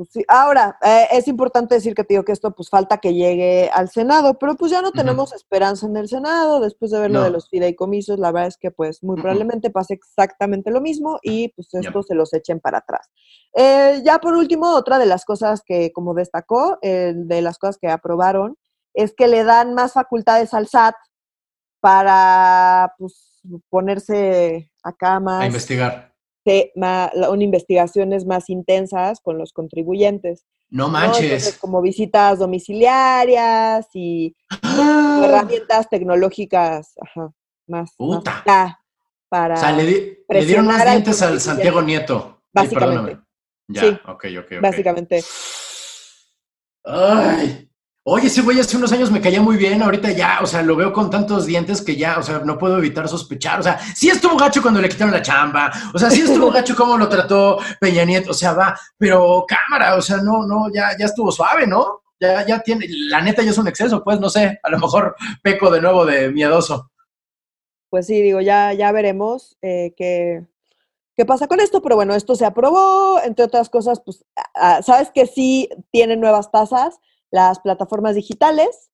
Pues 0.00 0.24
ahora, 0.28 0.78
eh, 0.80 1.08
es 1.12 1.28
importante 1.28 1.74
decir 1.74 1.94
que 1.94 2.04
te 2.04 2.14
digo 2.14 2.24
que 2.24 2.32
esto 2.32 2.52
pues 2.52 2.70
falta 2.70 2.96
que 2.96 3.12
llegue 3.12 3.68
al 3.70 3.90
Senado, 3.90 4.38
pero 4.38 4.56
pues 4.56 4.72
ya 4.72 4.80
no 4.80 4.92
tenemos 4.92 5.34
esperanza 5.34 5.86
en 5.86 5.94
el 5.98 6.08
Senado, 6.08 6.58
después 6.58 6.90
de 6.90 7.00
ver 7.00 7.10
lo 7.10 7.22
de 7.22 7.28
los 7.28 7.50
fideicomisos, 7.50 8.18
la 8.18 8.32
verdad 8.32 8.48
es 8.48 8.56
que 8.56 8.70
pues 8.70 9.02
muy 9.02 9.20
probablemente 9.20 9.68
pase 9.68 9.92
exactamente 9.92 10.70
lo 10.70 10.80
mismo 10.80 11.18
y 11.22 11.48
pues 11.48 11.68
esto 11.74 12.02
se 12.02 12.14
los 12.14 12.32
echen 12.32 12.60
para 12.60 12.78
atrás. 12.78 13.10
Eh, 13.54 14.00
ya 14.02 14.18
por 14.20 14.32
último, 14.36 14.74
otra 14.74 14.98
de 14.98 15.04
las 15.04 15.26
cosas 15.26 15.60
que 15.66 15.92
como 15.92 16.14
destacó, 16.14 16.78
eh, 16.80 17.12
de 17.14 17.42
las 17.42 17.58
cosas 17.58 17.76
que 17.76 17.88
aprobaron, 17.88 18.56
es 18.94 19.12
que 19.14 19.28
le 19.28 19.44
dan 19.44 19.74
más 19.74 19.92
facultades 19.92 20.54
al 20.54 20.66
SAT 20.66 20.94
para 21.80 22.94
pues 22.96 23.42
ponerse 23.68 24.70
acá 24.82 25.20
más... 25.20 25.42
A 25.42 25.46
investigar 25.46 26.09
investigaciones 27.40 28.26
más 28.26 28.50
intensas 28.50 29.20
con 29.20 29.38
los 29.38 29.52
contribuyentes. 29.52 30.46
No 30.68 30.88
manches. 30.88 31.58
como 31.58 31.82
visitas 31.82 32.38
domiciliarias 32.38 33.88
y 33.94 34.36
¡Ah! 34.62 35.22
herramientas 35.24 35.88
tecnológicas 35.88 36.94
más, 37.66 37.94
para. 39.28 39.54
O 39.54 39.56
sea, 39.56 39.72
le, 39.72 40.24
dieron 40.44 40.66
más 40.66 40.84
dientes 40.84 41.22
al 41.22 41.40
Santiago 41.40 41.82
Nieto. 41.82 42.42
Básicamente. 42.52 43.18
ya, 43.68 44.00
ok, 44.06 44.08
ok, 44.08 44.24
ok. 44.40 44.60
Básicamente. 44.60 45.22
Ay, 46.84 47.69
Oye, 48.12 48.26
ese 48.26 48.42
güey 48.42 48.58
hace 48.58 48.76
unos 48.76 48.90
años 48.90 49.08
me 49.12 49.20
caía 49.20 49.40
muy 49.40 49.56
bien, 49.56 49.80
ahorita 49.80 50.10
ya, 50.10 50.40
o 50.42 50.46
sea, 50.46 50.64
lo 50.64 50.74
veo 50.74 50.92
con 50.92 51.10
tantos 51.10 51.46
dientes 51.46 51.80
que 51.80 51.94
ya, 51.94 52.18
o 52.18 52.22
sea, 52.24 52.40
no 52.40 52.58
puedo 52.58 52.76
evitar 52.76 53.06
sospechar. 53.08 53.60
O 53.60 53.62
sea, 53.62 53.78
sí 53.78 54.08
estuvo 54.08 54.36
gacho 54.36 54.60
cuando 54.60 54.80
le 54.80 54.88
quitaron 54.88 55.14
la 55.14 55.22
chamba, 55.22 55.70
o 55.94 55.98
sea, 55.98 56.10
sí 56.10 56.22
estuvo 56.22 56.50
gacho 56.52 56.74
cómo 56.74 56.98
lo 56.98 57.08
trató 57.08 57.58
Peña 57.78 58.04
Nieto, 58.04 58.32
o 58.32 58.34
sea, 58.34 58.52
va, 58.52 58.76
pero 58.98 59.44
cámara, 59.46 59.94
o 59.94 60.02
sea, 60.02 60.16
no, 60.16 60.44
no, 60.44 60.66
ya, 60.74 60.98
ya 60.98 61.04
estuvo 61.04 61.30
suave, 61.30 61.68
¿no? 61.68 62.02
Ya, 62.18 62.44
ya 62.44 62.58
tiene, 62.58 62.84
la 62.88 63.20
neta 63.20 63.44
ya 63.44 63.52
es 63.52 63.58
un 63.58 63.68
exceso, 63.68 64.02
pues, 64.02 64.18
no 64.18 64.28
sé, 64.28 64.58
a 64.60 64.70
lo 64.70 64.80
mejor 64.80 65.14
peco 65.40 65.70
de 65.70 65.80
nuevo 65.80 66.04
de 66.04 66.32
miedoso. 66.32 66.90
Pues 67.90 68.08
sí, 68.08 68.20
digo, 68.22 68.40
ya, 68.40 68.72
ya 68.72 68.90
veremos 68.90 69.56
eh, 69.62 69.94
qué, 69.96 70.48
qué 71.16 71.24
pasa 71.24 71.46
con 71.46 71.60
esto, 71.60 71.80
pero 71.80 71.94
bueno, 71.94 72.16
esto 72.16 72.34
se 72.34 72.44
aprobó, 72.44 73.20
entre 73.22 73.44
otras 73.44 73.70
cosas, 73.70 74.02
pues, 74.04 74.24
sabes 74.84 75.12
que 75.14 75.28
sí 75.28 75.68
tiene 75.92 76.16
nuevas 76.16 76.50
tasas 76.50 76.98
las 77.30 77.60
plataformas 77.60 78.14
digitales. 78.14 78.90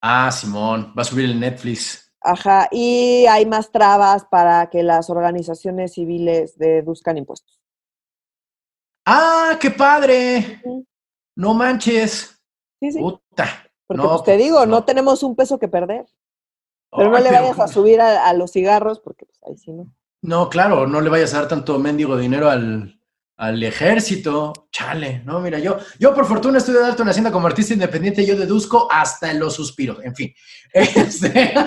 Ah, 0.00 0.30
Simón, 0.30 0.92
va 0.96 1.02
a 1.02 1.04
subir 1.04 1.24
el 1.24 1.40
Netflix. 1.40 2.12
Ajá, 2.20 2.68
y 2.70 3.26
hay 3.26 3.46
más 3.46 3.70
trabas 3.70 4.24
para 4.24 4.68
que 4.70 4.82
las 4.82 5.08
organizaciones 5.08 5.94
civiles 5.94 6.58
deduzcan 6.58 7.16
impuestos. 7.16 7.60
¡Ah, 9.06 9.56
qué 9.60 9.70
padre! 9.70 10.60
No 11.36 11.54
manches. 11.54 12.38
Sí, 12.80 12.92
sí. 12.92 12.98
Puta. 12.98 13.68
Porque 13.86 14.02
pues, 14.06 14.22
te 14.24 14.36
digo, 14.36 14.66
no. 14.66 14.84
tenemos 14.84 15.22
un 15.22 15.34
peso 15.34 15.58
que 15.58 15.68
perder. 15.68 16.06
Pero 16.90 17.10
no 17.10 17.18
le 17.18 17.30
vayas 17.30 17.58
a 17.58 17.68
subir 17.68 18.00
a, 18.00 18.32
los 18.34 18.52
cigarros, 18.52 19.00
porque 19.00 19.26
pues 19.26 19.38
ahí 19.46 19.56
sí 19.56 19.72
no. 19.72 19.94
No, 20.20 20.48
claro, 20.48 20.86
no 20.86 21.00
le 21.00 21.10
vayas 21.10 21.32
a 21.34 21.40
dar 21.40 21.48
tanto 21.48 21.78
mendigo 21.78 22.16
dinero 22.16 22.50
al, 22.50 22.97
al 23.38 23.62
ejército. 23.62 24.52
Chale, 24.70 25.22
no, 25.24 25.40
mira, 25.40 25.58
yo, 25.58 25.78
yo 25.98 26.14
por 26.14 26.26
fortuna 26.26 26.58
estoy 26.58 26.74
de 26.74 26.84
alto 26.84 27.02
en 27.02 27.08
Hacienda 27.08 27.32
como 27.32 27.46
artista 27.46 27.72
independiente, 27.72 28.26
yo 28.26 28.36
deduzco 28.36 28.88
hasta 28.90 29.32
los 29.32 29.54
suspiros, 29.54 30.04
en 30.04 30.14
fin. 30.14 30.34
Este... 30.72 31.54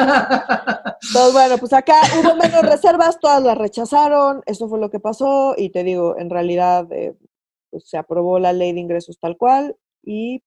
Pues 1.13 1.33
bueno, 1.33 1.57
pues 1.57 1.73
acá 1.73 1.95
hubo 2.19 2.35
menos 2.35 2.61
reservas, 2.61 3.19
todas 3.19 3.41
las 3.41 3.57
rechazaron, 3.57 4.43
eso 4.45 4.69
fue 4.69 4.79
lo 4.79 4.91
que 4.91 4.99
pasó 4.99 5.55
y 5.57 5.71
te 5.71 5.83
digo, 5.83 6.15
en 6.19 6.29
realidad 6.29 6.87
eh, 6.91 7.15
pues 7.71 7.89
se 7.89 7.97
aprobó 7.97 8.37
la 8.37 8.53
ley 8.53 8.71
de 8.71 8.81
ingresos 8.81 9.17
tal 9.19 9.35
cual 9.35 9.75
y 10.03 10.43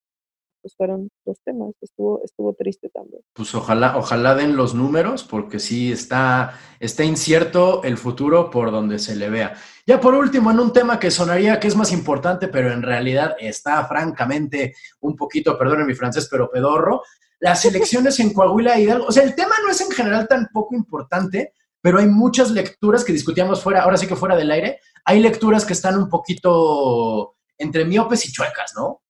pues 0.65 0.77
fueron 0.77 1.11
los 1.27 1.39
temas. 1.43 1.75
Estuvo, 1.83 2.23
estuvo 2.25 2.55
triste 2.55 2.89
también. 2.89 3.21
Pues 3.35 3.55
ojalá, 3.55 3.99
ojalá 3.99 4.35
den 4.35 4.57
los 4.57 4.75
números, 4.75 5.23
porque 5.23 5.59
sí 5.59 5.93
está, 5.93 6.59
está 6.81 7.05
incierto 7.05 7.83
el 7.85 7.99
futuro 7.99 8.51
por 8.51 8.71
donde 8.71 8.99
se 8.99 9.15
le 9.15 9.29
vea. 9.29 9.55
Ya 9.87 10.01
por 10.01 10.15
último, 10.15 10.51
en 10.51 10.61
un 10.61 10.73
tema 10.73 10.99
que 10.99 11.11
sonaría 11.11 11.61
que 11.61 11.69
es 11.69 11.77
más 11.77 11.93
importante, 11.93 12.49
pero 12.49 12.73
en 12.73 12.81
realidad 12.81 13.37
está 13.39 13.87
francamente 13.87 14.75
un 15.01 15.15
poquito, 15.15 15.59
perdonen 15.59 15.87
mi 15.87 15.93
francés, 15.93 16.29
pero 16.31 16.51
pedorro, 16.51 17.03
las 17.41 17.63
elecciones 17.67 18.19
en 18.21 18.33
Coahuila 18.33 18.81
y 18.81 18.85
Hidalgo. 18.85 19.05
O 19.09 19.13
sea, 19.13 19.23
el 19.23 19.35
tema 19.35 19.57
no 19.63 19.71
es 19.71 19.83
en 19.83 19.91
general 19.91 20.27
tan 20.27 20.49
poco 20.51 20.75
importante, 20.75 21.53
pero 21.83 21.99
hay 21.99 22.07
muchas 22.07 22.51
lecturas 22.53 23.05
que 23.05 23.13
discutíamos 23.13 23.63
fuera, 23.63 23.83
ahora 23.83 23.99
sí 23.99 24.07
que 24.07 24.17
fuera 24.17 24.35
del 24.35 24.51
aire, 24.51 24.81
hay 25.05 25.21
lecturas 25.21 25.67
que 25.67 25.75
están 25.75 25.99
un 25.99 26.09
poquito 26.09 27.37
entre 27.59 27.85
miopes 27.85 28.25
y 28.25 28.33
chuecas, 28.33 28.73
¿no? 28.75 29.03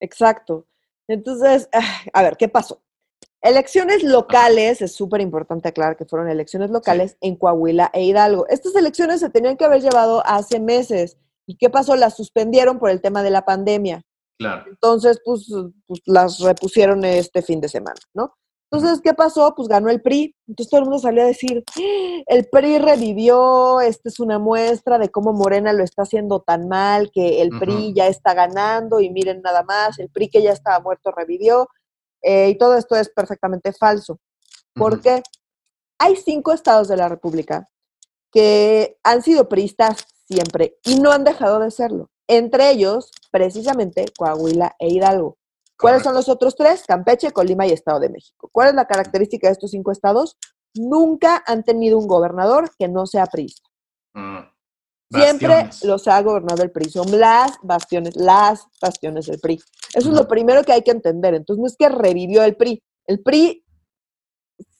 Exacto. 0.00 0.68
Entonces, 1.12 1.68
ah, 1.72 2.02
a 2.12 2.22
ver, 2.22 2.36
¿qué 2.36 2.48
pasó? 2.48 2.82
Elecciones 3.42 4.04
locales, 4.04 4.80
es 4.82 4.94
súper 4.94 5.20
importante 5.20 5.68
aclarar 5.68 5.96
que 5.96 6.04
fueron 6.04 6.28
elecciones 6.28 6.70
locales 6.70 7.16
en 7.20 7.36
Coahuila 7.36 7.90
e 7.92 8.04
Hidalgo. 8.04 8.46
Estas 8.48 8.74
elecciones 8.76 9.20
se 9.20 9.30
tenían 9.30 9.56
que 9.56 9.64
haber 9.64 9.82
llevado 9.82 10.22
hace 10.24 10.60
meses. 10.60 11.18
¿Y 11.46 11.56
qué 11.56 11.68
pasó? 11.68 11.96
Las 11.96 12.16
suspendieron 12.16 12.78
por 12.78 12.88
el 12.88 13.00
tema 13.00 13.22
de 13.22 13.30
la 13.30 13.44
pandemia. 13.44 14.02
Claro. 14.38 14.64
Entonces, 14.70 15.20
pues, 15.24 15.48
pues 15.86 16.00
las 16.06 16.38
repusieron 16.38 17.04
este 17.04 17.42
fin 17.42 17.60
de 17.60 17.68
semana, 17.68 18.00
¿no? 18.14 18.34
Entonces, 18.72 19.02
¿qué 19.02 19.12
pasó? 19.12 19.54
Pues 19.54 19.68
ganó 19.68 19.90
el 19.90 20.00
PRI. 20.00 20.34
Entonces 20.48 20.70
todo 20.70 20.80
el 20.80 20.86
mundo 20.86 20.98
salió 20.98 21.22
a 21.22 21.26
decir, 21.26 21.62
el 22.26 22.48
PRI 22.48 22.78
revivió, 22.78 23.82
esta 23.82 24.08
es 24.08 24.18
una 24.18 24.38
muestra 24.38 24.98
de 24.98 25.10
cómo 25.10 25.34
Morena 25.34 25.74
lo 25.74 25.84
está 25.84 26.02
haciendo 26.02 26.40
tan 26.40 26.68
mal, 26.68 27.10
que 27.12 27.42
el 27.42 27.50
PRI 27.50 27.92
ya 27.92 28.06
está 28.06 28.32
ganando 28.32 29.00
y 29.00 29.10
miren 29.10 29.42
nada 29.42 29.62
más, 29.62 29.98
el 29.98 30.08
PRI 30.08 30.30
que 30.30 30.42
ya 30.42 30.52
estaba 30.52 30.80
muerto 30.80 31.10
revivió. 31.10 31.68
Eh, 32.22 32.48
y 32.48 32.56
todo 32.56 32.74
esto 32.76 32.96
es 32.96 33.10
perfectamente 33.10 33.74
falso. 33.74 34.18
Porque 34.74 35.22
hay 35.98 36.16
cinco 36.16 36.52
estados 36.52 36.88
de 36.88 36.96
la 36.96 37.10
República 37.10 37.68
que 38.30 38.96
han 39.02 39.22
sido 39.22 39.50
priistas 39.50 40.06
siempre 40.26 40.78
y 40.82 40.98
no 40.98 41.12
han 41.12 41.24
dejado 41.24 41.58
de 41.58 41.70
serlo. 41.70 42.08
Entre 42.26 42.70
ellos, 42.70 43.10
precisamente, 43.30 44.06
Coahuila 44.16 44.76
e 44.78 44.88
Hidalgo. 44.88 45.36
¿Cuáles 45.82 46.02
son 46.04 46.14
los 46.14 46.28
otros 46.28 46.54
tres? 46.54 46.84
Campeche, 46.86 47.32
Colima 47.32 47.66
y 47.66 47.72
Estado 47.72 47.98
de 48.00 48.08
México. 48.08 48.48
¿Cuál 48.52 48.68
es 48.68 48.74
la 48.74 48.86
característica 48.86 49.48
de 49.48 49.52
estos 49.52 49.72
cinco 49.72 49.90
estados? 49.90 50.38
Nunca 50.74 51.42
han 51.44 51.64
tenido 51.64 51.98
un 51.98 52.06
gobernador 52.06 52.70
que 52.78 52.88
no 52.88 53.04
sea 53.06 53.26
priista. 53.26 53.68
Mm. 54.14 54.52
Siempre 55.10 55.68
los 55.82 56.08
ha 56.08 56.22
gobernado 56.22 56.62
el 56.62 56.70
PRI. 56.70 56.88
Son 56.88 57.20
las 57.20 57.58
bastiones, 57.62 58.16
las 58.16 58.66
bastiones 58.80 59.26
del 59.26 59.40
PRI. 59.40 59.60
Eso 59.92 60.08
es 60.08 60.14
lo 60.14 60.26
primero 60.26 60.62
que 60.62 60.72
hay 60.72 60.82
que 60.82 60.92
entender. 60.92 61.34
Entonces, 61.34 61.60
no 61.60 61.66
es 61.66 61.76
que 61.76 61.88
revivió 61.88 62.42
el 62.44 62.56
PRI. 62.56 62.82
El 63.06 63.20
PRI, 63.20 63.61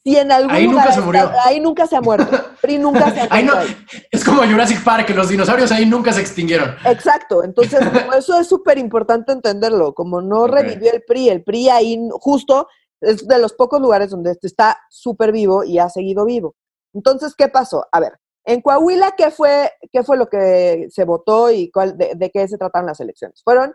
si 0.05 0.16
en 0.16 0.32
algún 0.32 0.50
ahí 0.50 0.66
nunca 0.66 0.92
se 0.92 1.00
murió. 1.00 1.30
ahí 1.44 1.61
nunca 1.61 1.86
se 1.86 1.96
ha 1.96 2.00
muerto. 2.00 2.38
PRI 2.61 2.78
nunca 2.78 3.11
se 3.12 3.20
ha 3.20 3.28
muerto. 3.44 3.74
es 4.11 4.24
como 4.24 4.42
Jurassic 4.42 4.82
Park, 4.82 5.07
que 5.07 5.14
los 5.14 5.28
dinosaurios 5.28 5.70
ahí 5.70 5.86
nunca 5.86 6.12
se 6.12 6.20
extinguieron. 6.20 6.74
Exacto. 6.84 7.44
Entonces, 7.44 7.80
eso 8.16 8.38
es 8.38 8.48
súper 8.48 8.78
importante 8.78 9.32
entenderlo. 9.32 9.94
Como 9.94 10.20
no 10.20 10.46
revivió 10.46 10.92
el 10.92 11.03
PRI, 11.03 11.28
el 11.28 11.44
PRI 11.44 11.68
ahí 11.68 12.09
justo 12.20 12.66
es 13.00 13.26
de 13.26 13.38
los 13.38 13.53
pocos 13.53 13.80
lugares 13.80 14.11
donde 14.11 14.36
está 14.40 14.78
súper 14.88 15.32
vivo 15.32 15.64
y 15.64 15.78
ha 15.78 15.88
seguido 15.88 16.24
vivo. 16.24 16.57
Entonces, 16.94 17.34
¿qué 17.36 17.48
pasó? 17.48 17.86
A 17.90 18.00
ver, 18.00 18.18
en 18.44 18.61
Coahuila, 18.61 19.12
¿qué 19.16 19.30
fue, 19.30 19.72
qué 19.90 20.03
fue 20.03 20.16
lo 20.16 20.28
que 20.28 20.88
se 20.90 21.05
votó 21.05 21.50
y 21.50 21.70
cuál, 21.70 21.96
de, 21.96 22.30
qué 22.32 22.48
se 22.48 22.59
trataron 22.59 22.86
las 22.86 23.00
elecciones? 23.00 23.40
Fueron, 23.44 23.74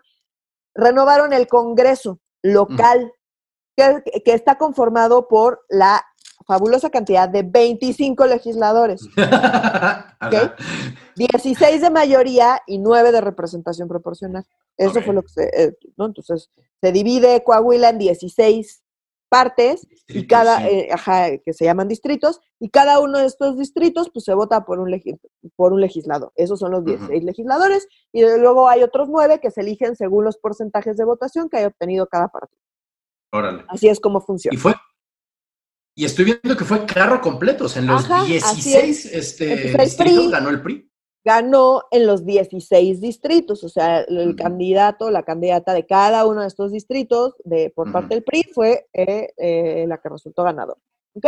renovaron 0.76 1.34
el 1.34 1.48
Congreso 1.48 2.20
local, 2.44 3.12
que, 3.76 4.02
está 4.26 4.58
conformado 4.58 5.28
por 5.28 5.66
la 5.70 6.04
fabulosa 6.48 6.90
cantidad 6.90 7.28
de 7.28 7.44
25 7.44 8.26
legisladores. 8.26 9.08
16 11.16 11.82
de 11.82 11.90
mayoría 11.90 12.62
y 12.66 12.80
9 12.80 13.12
de 13.12 13.22
representación 13.22 13.88
proporcional. 13.88 14.46
Eso 14.78 15.02
fue 15.02 15.14
lo 15.14 15.24
que 15.24 15.30
se, 15.30 15.44
eh, 15.44 15.78
¿no? 15.98 16.06
Entonces, 16.06 16.50
se 16.82 16.92
divide 16.92 17.44
Coahuila 17.44 17.90
en 17.90 17.98
16 17.98 18.84
partes 19.30 19.86
y 20.08 20.26
cada, 20.26 20.66
eh, 20.70 20.88
ajá, 20.92 21.38
que 21.40 21.54
se 21.54 21.66
llaman 21.66 21.90
distritos, 21.90 22.40
y 22.60 22.70
cada 22.70 23.00
uno 23.00 23.20
de 23.20 23.26
estos 23.26 23.58
distritos 23.58 24.10
pues 24.14 24.24
se 24.24 24.34
vota 24.34 24.64
por 24.64 24.80
un, 24.80 25.02
por 25.58 25.74
un 25.74 25.82
legislador. 25.82 26.32
Esos 26.36 26.60
son 26.60 26.72
los 26.72 26.86
16 26.86 27.26
legisladores, 27.26 27.88
y 28.14 28.22
luego 28.22 28.70
hay 28.70 28.84
otros 28.84 29.10
nueve 29.10 29.42
que 29.42 29.52
se 29.52 29.62
eligen 29.62 29.98
según 29.98 30.24
los 30.24 30.38
porcentajes 30.38 30.96
de 30.96 31.04
votación 31.04 31.50
que 31.50 31.58
haya 31.58 31.68
obtenido 31.68 32.08
cada 32.08 32.30
partido. 32.30 32.62
Órale. 33.34 33.66
Así 33.68 33.90
es 33.90 34.00
como 34.00 34.22
funciona. 34.22 34.56
Y 34.56 34.58
fue, 34.58 34.74
y 35.98 36.06
estoy 36.06 36.26
viendo 36.26 36.56
que 36.56 36.64
fue 36.64 36.86
carro 36.86 37.20
completo, 37.20 37.66
o 37.66 37.70
sea, 37.70 37.82
en 37.82 37.88
los 37.88 38.08
16 38.08 39.06
este, 39.08 39.74
distritos 39.78 40.32
ganó 40.32 40.50
el 40.50 40.62
PRI 40.62 40.88
ganó 41.28 41.84
en 41.92 42.08
los 42.08 42.26
16 42.26 43.02
distritos, 43.02 43.62
o 43.66 43.68
sea, 43.68 44.00
el 44.00 44.34
candidato, 44.38 45.12
la 45.12 45.24
candidata 45.24 45.74
de 45.74 45.86
cada 45.86 46.26
uno 46.26 46.40
de 46.40 46.48
estos 46.48 46.72
distritos 46.72 47.36
de, 47.44 47.70
por 47.70 47.92
parte 47.92 48.16
del 48.16 48.24
PRI 48.24 48.44
fue 48.54 48.88
eh, 48.94 49.34
eh, 49.36 49.86
la 49.90 49.98
que 49.98 50.08
resultó 50.08 50.44
ganador. 50.44 50.78
¿Ok? 51.16 51.26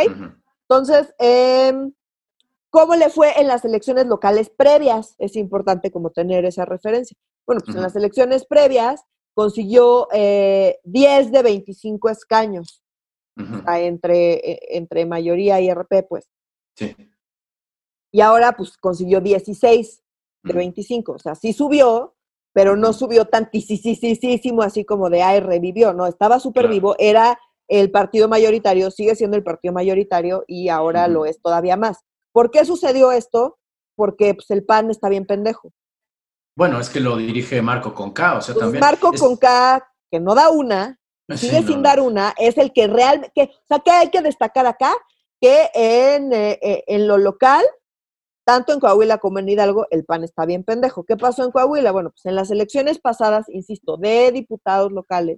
Entonces, 0.70 1.13
em, 1.20 1.91
¿cómo 2.70 2.95
le 2.95 3.09
fue 3.09 3.41
en 3.41 3.47
las 3.47 3.65
elecciones 3.65 4.05
locales 4.05 4.49
previas? 4.49 5.15
Es 5.17 5.36
importante 5.36 5.91
como 5.91 6.11
tener 6.11 6.45
esa 6.45 6.63
referencia. 6.63 7.17
Bueno, 7.45 7.61
pues 7.65 7.76
en 7.76 7.84
las 7.84 7.97
elecciones 7.97 8.45
previas 8.45 9.03
consiguió 9.34 10.07
10 10.13 10.13
eh, 10.13 11.30
de 11.30 11.43
25 11.43 12.07
escaños, 12.07 12.82
entre, 13.78 14.76
entre 14.76 15.06
mayoría 15.06 15.60
y 15.62 15.70
RP, 15.70 16.04
pues. 16.08 16.30
Sí 16.76 16.96
y 18.12 18.22
ahora 18.22 18.54
pues 18.54 18.78
consiguió 18.78 19.22
16 19.22 20.04
de 20.44 20.54
25, 20.54 21.14
o 21.14 21.20
sea, 21.20 21.36
sí 21.36 21.54
subió, 21.54 22.16
pero 22.54 22.76
no 22.76 22.94
subió 22.94 23.26
tantísimo 23.26 24.62
así 24.64 24.86
como 24.86 25.10
de, 25.10 25.22
ay, 25.22 25.42
revivió, 25.42 25.94
no, 25.94 26.08
estaba 26.08 26.40
súper 26.40 26.68
vivo, 26.68 26.96
era 26.98 27.38
el 27.68 27.92
partido 27.92 28.28
mayoritario, 28.28 28.90
sigue 28.90 29.16
siendo 29.16 29.38
el 29.38 29.44
partido 29.44 29.74
mayoritario 29.74 30.44
y 30.48 30.70
ahora 30.70 31.08
lo 31.08 31.26
es 31.26 31.40
todavía 31.42 31.78
más. 31.78 32.00
¿Por 32.32 32.50
qué 32.50 32.66
sucedió 32.66 33.12
esto? 33.12 33.60
Porque 33.96 34.34
pues, 34.34 34.50
el 34.50 34.66
PAN 34.66 34.90
está 34.90 35.10
bien 35.10 35.26
pendejo. 35.26 35.72
Bueno, 36.56 36.80
es 36.80 36.90
que 36.90 37.00
lo 37.00 37.18
dirige 37.18 37.62
Marco 37.62 37.94
Conca, 37.94 38.38
o 38.38 38.42
sea, 38.42 38.56
pues, 38.56 38.64
también. 38.64 38.80
Marco 38.80 39.12
Conca, 39.14 39.88
que 40.10 40.20
no 40.20 40.34
da 40.34 40.50
una, 40.50 41.00
sigue 41.38 41.63
sin 41.63 41.84
dar 41.84 41.99
una, 41.99 42.34
es 42.38 42.57
el 42.57 42.71
que 42.73 42.88
realmente, 42.88 43.51
o 43.53 43.67
sea, 43.67 43.80
que 43.80 43.91
hay 43.91 44.09
que 44.09 44.21
destacar 44.21 44.65
acá, 44.65 44.93
que 45.39 45.69
en, 45.73 46.34
eh, 46.34 46.59
eh, 46.61 46.84
en 46.88 47.07
lo 47.07 47.17
local 47.17 47.65
tanto 48.49 48.73
en 48.73 48.80
Coahuila 48.80 49.19
como 49.19 49.38
en 49.38 49.47
Hidalgo, 49.47 49.86
el 49.91 50.05
PAN 50.05 50.23
está 50.23 50.43
bien 50.43 50.63
pendejo. 50.63 51.03
¿Qué 51.03 51.15
pasó 51.15 51.43
en 51.43 51.51
Coahuila? 51.51 51.91
Bueno, 51.91 52.09
pues 52.09 52.25
en 52.25 52.34
las 52.34 52.49
elecciones 52.49 52.97
pasadas, 52.97 53.47
insisto, 53.47 53.95
de 53.95 54.32
diputados 54.32 54.91
locales, 54.91 55.38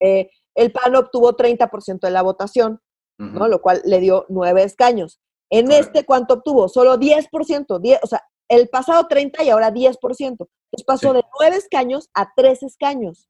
eh, 0.00 0.28
el 0.56 0.72
PAN 0.72 0.96
obtuvo 0.96 1.36
30% 1.36 2.00
de 2.00 2.10
la 2.10 2.22
votación, 2.22 2.80
¿no? 3.18 3.46
Lo 3.46 3.62
cual 3.62 3.82
le 3.84 4.00
dio 4.00 4.26
nueve 4.28 4.64
escaños. 4.64 5.20
En 5.48 5.70
este, 5.70 6.04
¿cuánto 6.04 6.34
obtuvo? 6.34 6.68
Solo 6.68 6.98
10%, 6.98 7.78
10, 7.78 8.00
o 8.02 8.06
sea, 8.08 8.20
el 8.48 8.68
pasado 8.68 9.06
30 9.06 9.44
y 9.44 9.50
ahora 9.50 9.72
10%. 9.72 9.96
Entonces 10.00 10.84
pasó 10.84 11.12
de 11.12 11.22
nueve 11.38 11.56
escaños 11.56 12.10
a 12.14 12.32
tres 12.34 12.64
escaños. 12.64 13.28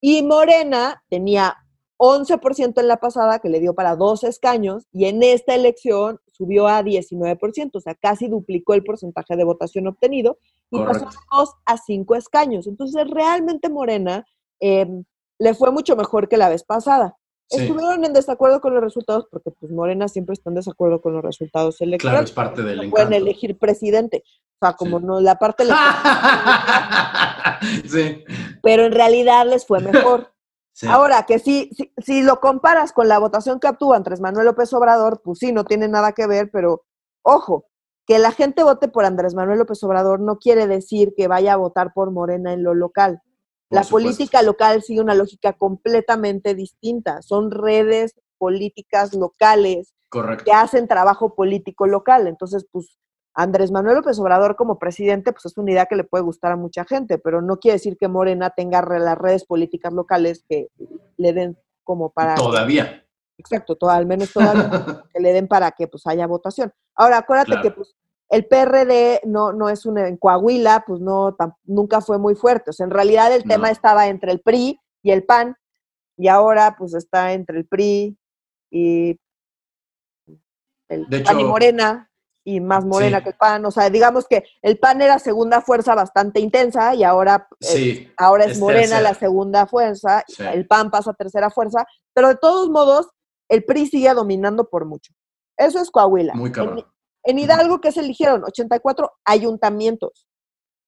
Y 0.00 0.22
Morena 0.22 1.02
tenía 1.08 1.56
11% 1.98 2.80
en 2.80 2.88
la 2.88 2.96
pasada, 2.96 3.40
que 3.40 3.50
le 3.50 3.60
dio 3.60 3.74
para 3.74 3.94
dos 3.94 4.24
escaños, 4.24 4.86
y 4.90 5.04
en 5.04 5.22
esta 5.22 5.54
elección 5.54 6.18
subió 6.32 6.66
a 6.66 6.82
19%, 6.82 7.70
o 7.74 7.80
sea, 7.80 7.94
casi 7.94 8.28
duplicó 8.28 8.72
el 8.72 8.82
porcentaje 8.82 9.36
de 9.36 9.44
votación 9.44 9.86
obtenido, 9.86 10.38
y 10.70 10.78
pasó 10.78 11.00
de 11.00 11.16
dos 11.30 11.54
a 11.66 11.76
cinco 11.76 12.14
escaños. 12.14 12.66
Entonces, 12.66 13.06
realmente 13.10 13.68
Morena 13.68 14.24
em, 14.60 15.04
le 15.38 15.54
fue 15.54 15.70
mucho 15.72 15.96
mejor 15.96 16.28
que 16.28 16.38
la 16.38 16.48
vez 16.48 16.64
pasada. 16.64 17.16
Estuvieron 17.50 18.04
en 18.04 18.12
desacuerdo 18.12 18.60
con 18.60 18.72
los 18.72 18.82
resultados, 18.82 19.26
porque 19.30 19.50
pues 19.50 19.72
Morena 19.72 20.06
siempre 20.06 20.34
está 20.34 20.50
en 20.50 20.54
desacuerdo 20.54 21.02
con 21.02 21.14
los 21.14 21.22
resultados 21.22 21.80
electorales. 21.80 22.30
Claro, 22.30 22.46
es 22.46 22.54
parte 22.54 22.62
del 22.62 22.84
no 22.84 22.90
pueden 22.90 23.12
elegir 23.12 23.58
presidente. 23.58 24.22
O 24.60 24.66
sea, 24.66 24.74
como 24.74 25.00
no, 25.00 25.20
la 25.20 25.36
parte 25.36 25.64
sí. 27.86 28.24
Pero 28.62 28.84
en 28.86 28.92
realidad 28.92 29.46
les 29.46 29.66
fue 29.66 29.80
mejor. 29.80 30.32
Ahora, 30.88 31.24
que 31.26 31.38
si, 31.38 31.70
si, 31.98 32.22
lo 32.22 32.40
comparas 32.40 32.92
con 32.92 33.08
la 33.08 33.18
votación 33.18 33.60
que 33.60 33.68
obtuvo 33.68 33.94
Andrés 33.94 34.20
Manuel 34.20 34.46
López 34.46 34.72
Obrador, 34.72 35.20
pues 35.22 35.38
sí, 35.38 35.52
no 35.52 35.64
tiene 35.64 35.88
nada 35.88 36.12
que 36.12 36.26
ver, 36.26 36.50
pero 36.50 36.84
ojo, 37.22 37.66
que 38.06 38.18
la 38.18 38.32
gente 38.32 38.62
vote 38.62 38.88
por 38.88 39.04
Andrés 39.04 39.34
Manuel 39.34 39.58
López 39.58 39.82
Obrador 39.84 40.20
no 40.20 40.38
quiere 40.38 40.66
decir 40.66 41.12
que 41.16 41.28
vaya 41.28 41.52
a 41.52 41.56
votar 41.56 41.92
por 41.92 42.10
Morena 42.10 42.52
en 42.52 42.62
lo 42.62 42.74
local. 42.74 43.20
la 43.68 43.82
política 43.82 44.42
local 44.42 44.82
sigue 44.82 45.00
una 45.00 45.14
lógica 45.14 45.52
completamente 45.52 46.54
distinta. 46.54 47.22
Son 47.22 47.50
redes 47.50 48.14
políticas 48.38 49.14
locales 49.14 49.94
que 50.44 50.52
hacen 50.52 50.88
trabajo 50.88 51.34
político 51.36 51.86
local. 51.86 52.26
Entonces, 52.26 52.66
pues 52.72 52.98
Andrés 53.34 53.70
Manuel 53.70 53.96
López 53.96 54.18
Obrador 54.18 54.56
como 54.56 54.78
presidente, 54.78 55.32
pues 55.32 55.46
es 55.46 55.56
una 55.56 55.70
idea 55.70 55.86
que 55.86 55.96
le 55.96 56.04
puede 56.04 56.24
gustar 56.24 56.52
a 56.52 56.56
mucha 56.56 56.84
gente, 56.84 57.18
pero 57.18 57.42
no 57.42 57.58
quiere 57.58 57.76
decir 57.76 57.96
que 57.96 58.08
Morena 58.08 58.50
tenga 58.50 58.82
las 58.82 59.18
redes 59.18 59.44
políticas 59.44 59.92
locales 59.92 60.44
que 60.48 60.68
le 61.16 61.32
den 61.32 61.58
como 61.84 62.10
para... 62.10 62.34
Todavía. 62.34 63.06
Exacto, 63.38 63.76
todo, 63.76 63.90
al 63.90 64.06
menos 64.06 64.32
todavía, 64.32 65.04
que 65.14 65.20
le 65.20 65.32
den 65.32 65.48
para 65.48 65.70
que 65.70 65.86
pues 65.86 66.06
haya 66.06 66.26
votación. 66.26 66.72
Ahora, 66.94 67.18
acuérdate 67.18 67.60
que 67.62 67.70
pues 67.70 67.94
el 68.28 68.46
PRD 68.46 69.22
no, 69.24 69.52
no 69.52 69.68
es 69.68 69.86
un, 69.86 69.98
en 69.98 70.16
Coahuila, 70.16 70.84
pues 70.86 71.00
no, 71.00 71.36
nunca 71.64 72.00
fue 72.00 72.18
muy 72.18 72.34
fuerte. 72.34 72.70
O 72.70 72.72
sea, 72.72 72.84
en 72.84 72.90
realidad 72.90 73.34
el 73.34 73.44
tema 73.44 73.70
estaba 73.70 74.08
entre 74.08 74.32
el 74.32 74.40
PRI 74.40 74.78
y 75.02 75.10
el 75.10 75.24
PAN, 75.24 75.56
y 76.18 76.28
ahora 76.28 76.76
pues 76.78 76.94
está 76.94 77.32
entre 77.32 77.58
el 77.58 77.66
PRI 77.66 78.18
y 78.70 79.18
el 80.88 81.06
PAN 81.24 81.40
y 81.40 81.44
Morena. 81.44 82.09
Y 82.44 82.60
más 82.60 82.84
morena 82.84 83.22
que 83.22 83.30
el 83.30 83.36
PAN. 83.36 83.64
O 83.66 83.70
sea, 83.70 83.90
digamos 83.90 84.26
que 84.26 84.44
el 84.62 84.78
PAN 84.78 85.02
era 85.02 85.18
segunda 85.18 85.60
fuerza 85.60 85.94
bastante 85.94 86.40
intensa 86.40 86.94
y 86.94 87.04
ahora, 87.04 87.48
eh, 87.60 88.12
ahora 88.16 88.44
es, 88.44 88.58
morena 88.58 89.00
la 89.00 89.14
segunda 89.14 89.66
fuerza, 89.66 90.24
el 90.38 90.66
PAN 90.66 90.90
pasa 90.90 91.10
a 91.10 91.14
tercera 91.14 91.50
fuerza, 91.50 91.84
pero 92.14 92.28
de 92.28 92.36
todos 92.36 92.68
modos, 92.70 93.08
el 93.48 93.64
PRI 93.64 93.86
sigue 93.86 94.12
dominando 94.14 94.68
por 94.68 94.84
mucho. 94.84 95.12
Eso 95.56 95.80
es 95.80 95.90
Coahuila. 95.90 96.34
Muy 96.34 96.52
en, 96.56 96.84
en, 97.24 97.38
Hidalgo, 97.38 97.80
¿qué 97.80 97.92
se 97.92 98.00
eligieron? 98.00 98.44
84 98.44 99.12
ayuntamientos. 99.24 100.26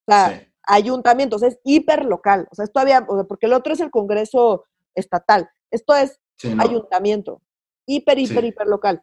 O 0.06 0.12
sea, 0.12 0.48
ayuntamientos, 0.64 1.42
es 1.42 1.58
hiperlocal. 1.64 2.48
O 2.50 2.54
sea, 2.54 2.64
es 2.64 2.72
todavía, 2.72 3.06
porque 3.28 3.46
el 3.46 3.52
otro 3.52 3.72
es 3.72 3.80
el 3.80 3.90
Congreso 3.90 4.64
estatal. 4.94 5.50
Esto 5.70 5.94
es 5.94 6.20
ayuntamiento. 6.58 7.42
Hiper, 7.86 8.18
hiper, 8.18 8.44
hiper 8.44 8.66
local. 8.66 9.02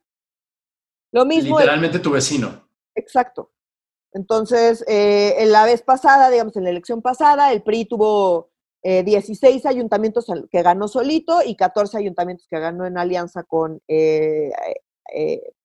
Lo 1.12 1.26
mismo. 1.26 1.57
Literalmente 1.57 1.99
tu 1.99 2.12
vecino. 2.12 2.70
Exacto. 2.95 3.51
Entonces, 4.14 4.84
eh, 4.88 5.36
en 5.39 5.51
la 5.51 5.66
vez 5.66 5.82
pasada, 5.82 6.30
digamos, 6.30 6.55
en 6.57 6.64
la 6.64 6.72
elección 6.72 7.01
pasada, 7.01 7.51
el 7.51 7.62
PRI 7.62 7.86
tuvo 7.86 8.49
16 8.82 9.66
eh, 9.66 9.68
ayuntamientos 9.68 10.26
que 10.49 10.62
ganó 10.62 10.88
solito 10.88 11.41
y 11.45 11.55
14 11.55 11.97
ayuntamientos 11.97 12.47
que 12.49 12.60
ganó 12.60 12.86
en 12.86 12.97
alianza 12.97 13.43
con 13.43 13.82
eh, 13.88 14.51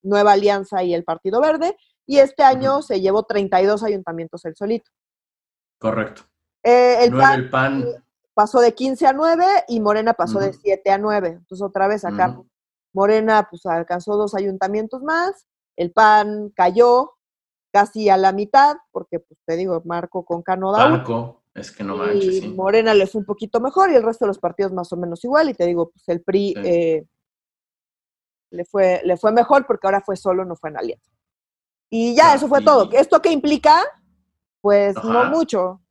Nueva 0.02 0.32
Alianza 0.32 0.82
y 0.82 0.94
el 0.94 1.04
Partido 1.04 1.40
Verde. 1.40 1.76
Y 2.06 2.18
este 2.18 2.42
año 2.42 2.82
se 2.82 3.00
llevó 3.00 3.22
32 3.22 3.82
ayuntamientos 3.82 4.44
el 4.44 4.56
solito. 4.56 4.90
Correcto. 5.78 6.22
el, 6.62 7.50
PAN, 7.50 7.84
pasó 8.34 8.60
de 8.60 8.74
15 8.74 9.06
a 9.06 9.12
9 9.12 9.44
y 9.68 9.80
Morena 9.80 10.12
pasó 10.12 10.38
de 10.38 10.52
7 10.52 10.90
a 10.90 10.98
9. 10.98 11.28
Entonces, 11.28 11.62
otra 11.62 11.88
vez 11.88 12.04
acá 12.04 12.38
Morena 12.94 13.46
pues 13.50 13.66
alcanzó 13.66 14.16
dos 14.16 14.34
ayuntamientos 14.34 15.02
más, 15.02 15.46
el 15.76 15.92
PAN 15.92 16.50
cayó 16.54 17.12
casi 17.72 18.08
a 18.08 18.16
la 18.16 18.32
mitad, 18.32 18.76
porque 18.92 19.18
pues 19.20 19.38
te 19.44 19.56
digo, 19.56 19.82
Marco 19.84 20.24
con 20.24 20.42
Cano 20.42 20.72
Marco, 20.72 21.42
es 21.52 21.72
que 21.72 21.84
no 21.84 21.96
manches, 21.96 22.38
sí. 22.40 22.48
Morena 22.48 22.94
le 22.94 23.06
fue 23.06 23.20
un 23.20 23.26
poquito 23.26 23.60
mejor 23.60 23.90
y 23.90 23.96
el 23.96 24.02
resto 24.02 24.24
de 24.24 24.28
los 24.28 24.38
partidos 24.38 24.72
más 24.72 24.92
o 24.92 24.96
menos 24.96 25.22
igual, 25.24 25.50
y 25.50 25.54
te 25.54 25.66
digo, 25.66 25.90
pues 25.90 26.08
el 26.08 26.22
PRI 26.22 26.54
eh, 26.64 27.04
le, 28.50 28.64
fue, 28.64 29.02
le 29.04 29.16
fue 29.16 29.32
mejor 29.32 29.66
porque 29.66 29.86
ahora 29.86 30.00
fue 30.00 30.16
solo, 30.16 30.44
no 30.44 30.54
fue 30.54 30.70
en 30.70 30.78
alianza. 30.78 31.10
Y 31.90 32.14
ya, 32.14 32.34
eso 32.34 32.48
fue 32.48 32.62
todo. 32.62 32.88
¿Esto 32.92 33.20
qué 33.20 33.30
implica? 33.30 33.84
Pues 34.60 34.96
no 35.04 35.26
mucho 35.26 35.83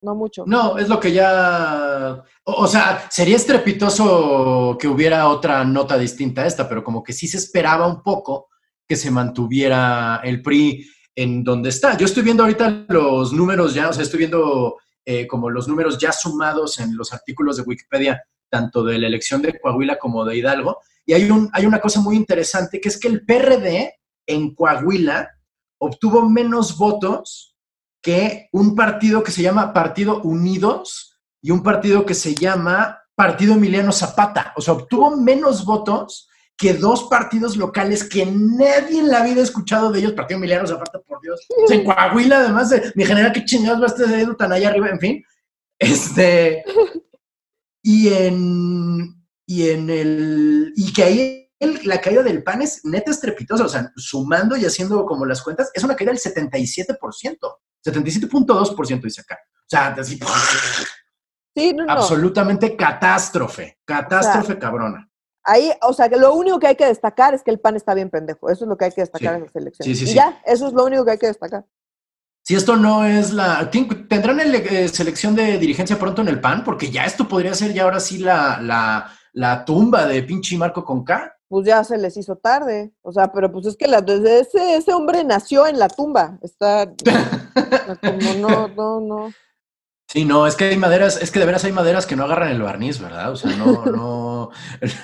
no 0.00 0.14
mucho. 0.14 0.44
No, 0.46 0.78
es 0.78 0.88
lo 0.88 1.00
que 1.00 1.12
ya. 1.12 2.22
O, 2.44 2.66
sea, 2.66 3.08
sería 3.10 3.36
estrepitoso 3.36 4.76
que 4.78 4.86
hubiera 4.86 5.28
otra 5.28 5.64
nota 5.64 5.98
distinta 5.98 6.42
a 6.42 6.46
esta, 6.46 6.68
pero 6.68 6.84
como 6.84 7.02
que 7.02 7.12
sí 7.12 7.26
se 7.26 7.38
esperaba 7.38 7.86
un 7.86 8.02
poco 8.02 8.48
que 8.86 8.96
se 8.96 9.10
mantuviera 9.10 10.20
el 10.22 10.40
PRI 10.40 10.88
en 11.14 11.42
donde 11.42 11.70
está. 11.70 11.96
Yo 11.96 12.06
estoy 12.06 12.22
viendo 12.22 12.44
ahorita 12.44 12.86
los 12.88 13.32
números 13.32 13.74
ya, 13.74 13.88
o 13.88 13.92
sea, 13.92 14.04
estoy 14.04 14.18
viendo 14.18 14.76
eh, 15.04 15.26
como 15.26 15.50
los 15.50 15.66
números 15.66 15.98
ya 15.98 16.12
sumados 16.12 16.78
en 16.78 16.96
los 16.96 17.12
artículos 17.12 17.56
de 17.56 17.64
Wikipedia, 17.64 18.22
tanto 18.48 18.84
de 18.84 18.98
la 18.98 19.08
elección 19.08 19.42
de 19.42 19.58
Coahuila 19.58 19.98
como 19.98 20.24
de 20.24 20.36
Hidalgo. 20.36 20.78
Y 21.04 21.14
hay, 21.14 21.30
un, 21.30 21.50
hay 21.52 21.66
una 21.66 21.80
cosa 21.80 22.00
muy 22.00 22.14
interesante, 22.14 22.80
que 22.80 22.88
es 22.88 23.00
que 23.00 23.08
el 23.08 23.24
PRD 23.26 23.94
en 24.26 24.54
Coahuila 24.54 25.28
obtuvo 25.78 26.28
menos 26.28 26.76
votos 26.76 27.47
que 28.00 28.48
un 28.52 28.74
partido 28.74 29.22
que 29.22 29.32
se 29.32 29.42
llama 29.42 29.72
Partido 29.72 30.20
Unidos 30.22 31.18
y 31.42 31.50
un 31.50 31.62
partido 31.62 32.04
que 32.06 32.14
se 32.14 32.34
llama 32.34 32.98
Partido 33.14 33.54
Emiliano 33.54 33.92
Zapata. 33.92 34.52
O 34.56 34.60
sea, 34.60 34.74
obtuvo 34.74 35.16
menos 35.16 35.64
votos 35.64 36.28
que 36.56 36.74
dos 36.74 37.04
partidos 37.04 37.56
locales 37.56 38.02
que 38.02 38.26
nadie 38.26 38.98
en 38.98 39.08
la 39.08 39.22
vida 39.22 39.40
ha 39.40 39.44
escuchado 39.44 39.92
de 39.92 40.00
ellos. 40.00 40.12
Partido 40.12 40.38
Emiliano 40.38 40.66
Zapata, 40.66 41.00
por 41.00 41.20
Dios. 41.20 41.40
en 41.68 41.84
Coahuila, 41.84 42.40
además 42.40 42.70
de 42.70 42.92
mi 42.96 43.04
general, 43.04 43.32
qué 43.32 43.44
chingados 43.44 43.80
va 43.80 43.84
a 43.84 43.88
estar 43.88 44.36
tan 44.36 44.52
allá 44.52 44.68
arriba, 44.68 44.88
en 44.88 44.98
fin. 44.98 45.24
Este. 45.78 46.64
Y 47.82 48.08
en. 48.08 49.24
Y 49.46 49.70
en 49.70 49.88
el. 49.88 50.72
Y 50.76 50.92
que 50.92 51.04
ahí 51.04 51.50
la 51.84 52.00
caída 52.00 52.22
del 52.22 52.42
pan 52.42 52.62
es 52.62 52.84
neta 52.84 53.12
estrepitosa. 53.12 53.64
O 53.64 53.68
sea, 53.68 53.92
sumando 53.96 54.56
y 54.56 54.64
haciendo 54.64 55.06
como 55.06 55.24
las 55.24 55.42
cuentas, 55.42 55.70
es 55.74 55.84
una 55.84 55.94
caída 55.94 56.12
del 56.12 56.20
77%. 56.20 57.38
77.2% 57.84 59.02
dice 59.02 59.20
acá. 59.20 59.38
O 59.54 59.68
sea, 59.68 59.88
así, 59.88 60.18
sí, 61.54 61.74
no, 61.74 61.84
absolutamente 61.88 62.74
catástrofe, 62.74 63.78
catástrofe 63.84 64.58
cabrona. 64.58 65.08
Ahí, 65.44 65.70
o 65.82 65.92
sea, 65.92 66.08
que 66.08 66.16
lo 66.16 66.34
único 66.34 66.58
que 66.58 66.66
hay 66.66 66.76
que 66.76 66.86
destacar 66.86 67.34
es 67.34 67.42
que 67.42 67.50
el 67.50 67.60
PAN 67.60 67.76
está 67.76 67.94
bien 67.94 68.10
pendejo. 68.10 68.50
Eso 68.50 68.64
es 68.64 68.68
lo 68.68 68.76
que 68.76 68.86
hay 68.86 68.92
que 68.92 69.00
destacar 69.00 69.36
en 69.36 69.42
las 69.44 69.56
elecciones. 69.56 70.02
y 70.02 70.14
ya, 70.14 70.40
eso 70.44 70.68
es 70.68 70.74
lo 70.74 70.84
único 70.84 71.04
que 71.04 71.12
hay 71.12 71.18
que 71.18 71.26
destacar. 71.28 71.64
Si 72.44 72.54
esto 72.54 72.76
no 72.76 73.04
es 73.04 73.32
la... 73.32 73.70
¿Tendrán 73.70 74.40
eh, 74.40 74.88
selección 74.88 75.34
de 75.34 75.58
dirigencia 75.58 75.98
pronto 75.98 76.22
en 76.22 76.28
el 76.28 76.40
PAN? 76.40 76.64
Porque 76.64 76.90
ya 76.90 77.04
esto 77.04 77.28
podría 77.28 77.54
ser 77.54 77.72
ya 77.72 77.84
ahora 77.84 78.00
sí 78.00 78.18
la, 78.18 78.60
la, 78.60 79.10
la 79.32 79.64
tumba 79.64 80.06
de 80.06 80.22
pinche 80.22 80.56
Marco 80.56 80.84
con 80.84 81.04
K 81.04 81.37
pues 81.48 81.66
ya 81.66 81.82
se 81.82 81.98
les 81.98 82.16
hizo 82.16 82.36
tarde. 82.36 82.92
O 83.02 83.12
sea, 83.12 83.32
pero 83.32 83.50
pues 83.50 83.66
es 83.66 83.76
que 83.76 83.88
la, 83.88 84.00
desde 84.00 84.40
ese, 84.40 84.76
ese 84.76 84.92
hombre 84.92 85.24
nació 85.24 85.66
en 85.66 85.78
la 85.78 85.88
tumba. 85.88 86.38
Está 86.42 86.92
como 88.02 88.34
no, 88.34 88.68
no, 88.68 89.00
no. 89.00 89.32
Sí, 90.10 90.24
no, 90.24 90.46
es 90.46 90.56
que 90.56 90.64
hay 90.64 90.76
maderas, 90.78 91.20
es 91.20 91.30
que 91.30 91.38
de 91.38 91.44
veras 91.44 91.64
hay 91.64 91.72
maderas 91.72 92.06
que 92.06 92.16
no 92.16 92.24
agarran 92.24 92.48
el 92.48 92.62
barniz, 92.62 92.98
¿verdad? 92.98 93.30
O 93.30 93.36
sea, 93.36 93.54
no, 93.56 93.84
no, 93.84 94.50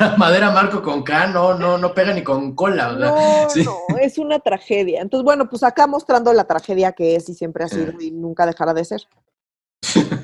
la 0.01 0.17
madera 0.17 0.51
marco 0.51 0.81
con 0.81 1.03
K 1.03 1.27
no, 1.27 1.53
no, 1.59 1.77
no 1.77 1.93
pega 1.93 2.15
ni 2.15 2.23
con 2.23 2.55
cola, 2.55 2.89
¿verdad? 2.89 3.15
No, 3.15 3.87
no, 3.91 3.99
es 3.99 4.17
una 4.17 4.39
tragedia. 4.39 5.03
Entonces, 5.03 5.25
bueno, 5.25 5.51
pues 5.51 5.63
acá 5.63 5.87
mostrando 5.87 6.33
la 6.33 6.45
tragedia 6.45 6.93
que 6.93 7.17
es 7.17 7.29
y 7.29 7.35
siempre 7.35 7.65
ha 7.65 7.69
sido 7.69 8.01
y 8.01 8.13
nunca 8.13 8.47
dejará 8.47 8.73
de 8.73 8.87
ser. 8.87 9.03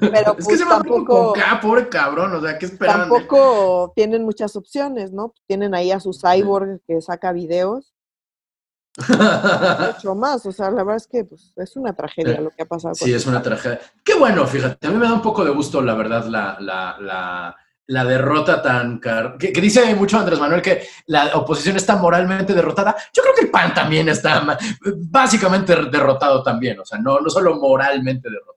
Pero 0.01 0.37
es 0.39 0.47
que 0.47 0.57
pues, 0.57 0.59
se 0.59 0.67
tampoco, 0.67 1.33
con 1.33 1.41
K, 1.41 1.61
pobre 1.61 1.89
cabrón, 1.89 2.35
o 2.35 2.41
sea, 2.41 2.59
¿qué 2.59 2.67
esperaban? 2.67 3.09
Tampoco 3.09 3.93
tienen 3.95 4.25
muchas 4.25 4.57
opciones, 4.57 5.13
¿no? 5.13 5.35
Tienen 5.47 5.75
ahí 5.75 5.91
a 5.91 6.01
su 6.01 6.13
cyborg 6.13 6.81
que 6.87 7.01
saca 7.01 7.33
videos. 7.33 7.95
mucho 9.97 10.15
más, 10.17 10.45
o 10.47 10.53
sea, 10.53 10.71
la 10.71 10.83
verdad 10.83 10.97
es 10.97 11.07
que 11.07 11.25
pues, 11.25 11.53
es 11.57 11.77
una 11.77 11.93
tragedia 11.93 12.41
lo 12.41 12.51
que 12.51 12.63
ha 12.63 12.67
pasado. 12.67 12.95
Sí, 12.95 13.13
es 13.13 13.27
una 13.27 13.41
tragedia. 13.41 13.81
Qué 14.05 14.15
bueno, 14.15 14.47
fíjate, 14.47 14.87
a 14.87 14.91
mí 14.91 14.97
me 14.97 15.07
da 15.07 15.15
un 15.15 15.23
poco 15.23 15.45
de 15.45 15.53
gusto, 15.53 15.81
la 15.81 15.95
verdad, 15.95 16.27
la, 16.27 16.57
la, 16.59 16.97
la, 17.01 17.57
la 17.91 18.05
derrota 18.05 18.63
tan... 18.63 18.99
Car... 18.99 19.37
Que, 19.37 19.53
dice 19.53 19.95
mucho 19.95 20.19
Andrés 20.19 20.39
Manuel 20.39 20.63
que 20.63 20.87
la 21.07 21.37
oposición 21.37 21.77
está 21.77 21.97
moralmente 21.97 22.55
derrotada. 22.55 22.97
Yo 23.13 23.23
creo 23.23 23.35
que 23.35 23.43
el 23.43 23.51
PAN 23.51 23.75
también 23.75 24.09
está 24.09 24.59
básicamente 25.09 25.75
derrotado 25.91 26.43
también, 26.43 26.79
o 26.81 26.85
sea, 26.85 26.99
no, 26.99 27.21
no 27.21 27.29
solo 27.29 27.57
moralmente 27.57 28.29
derrotado. 28.29 28.50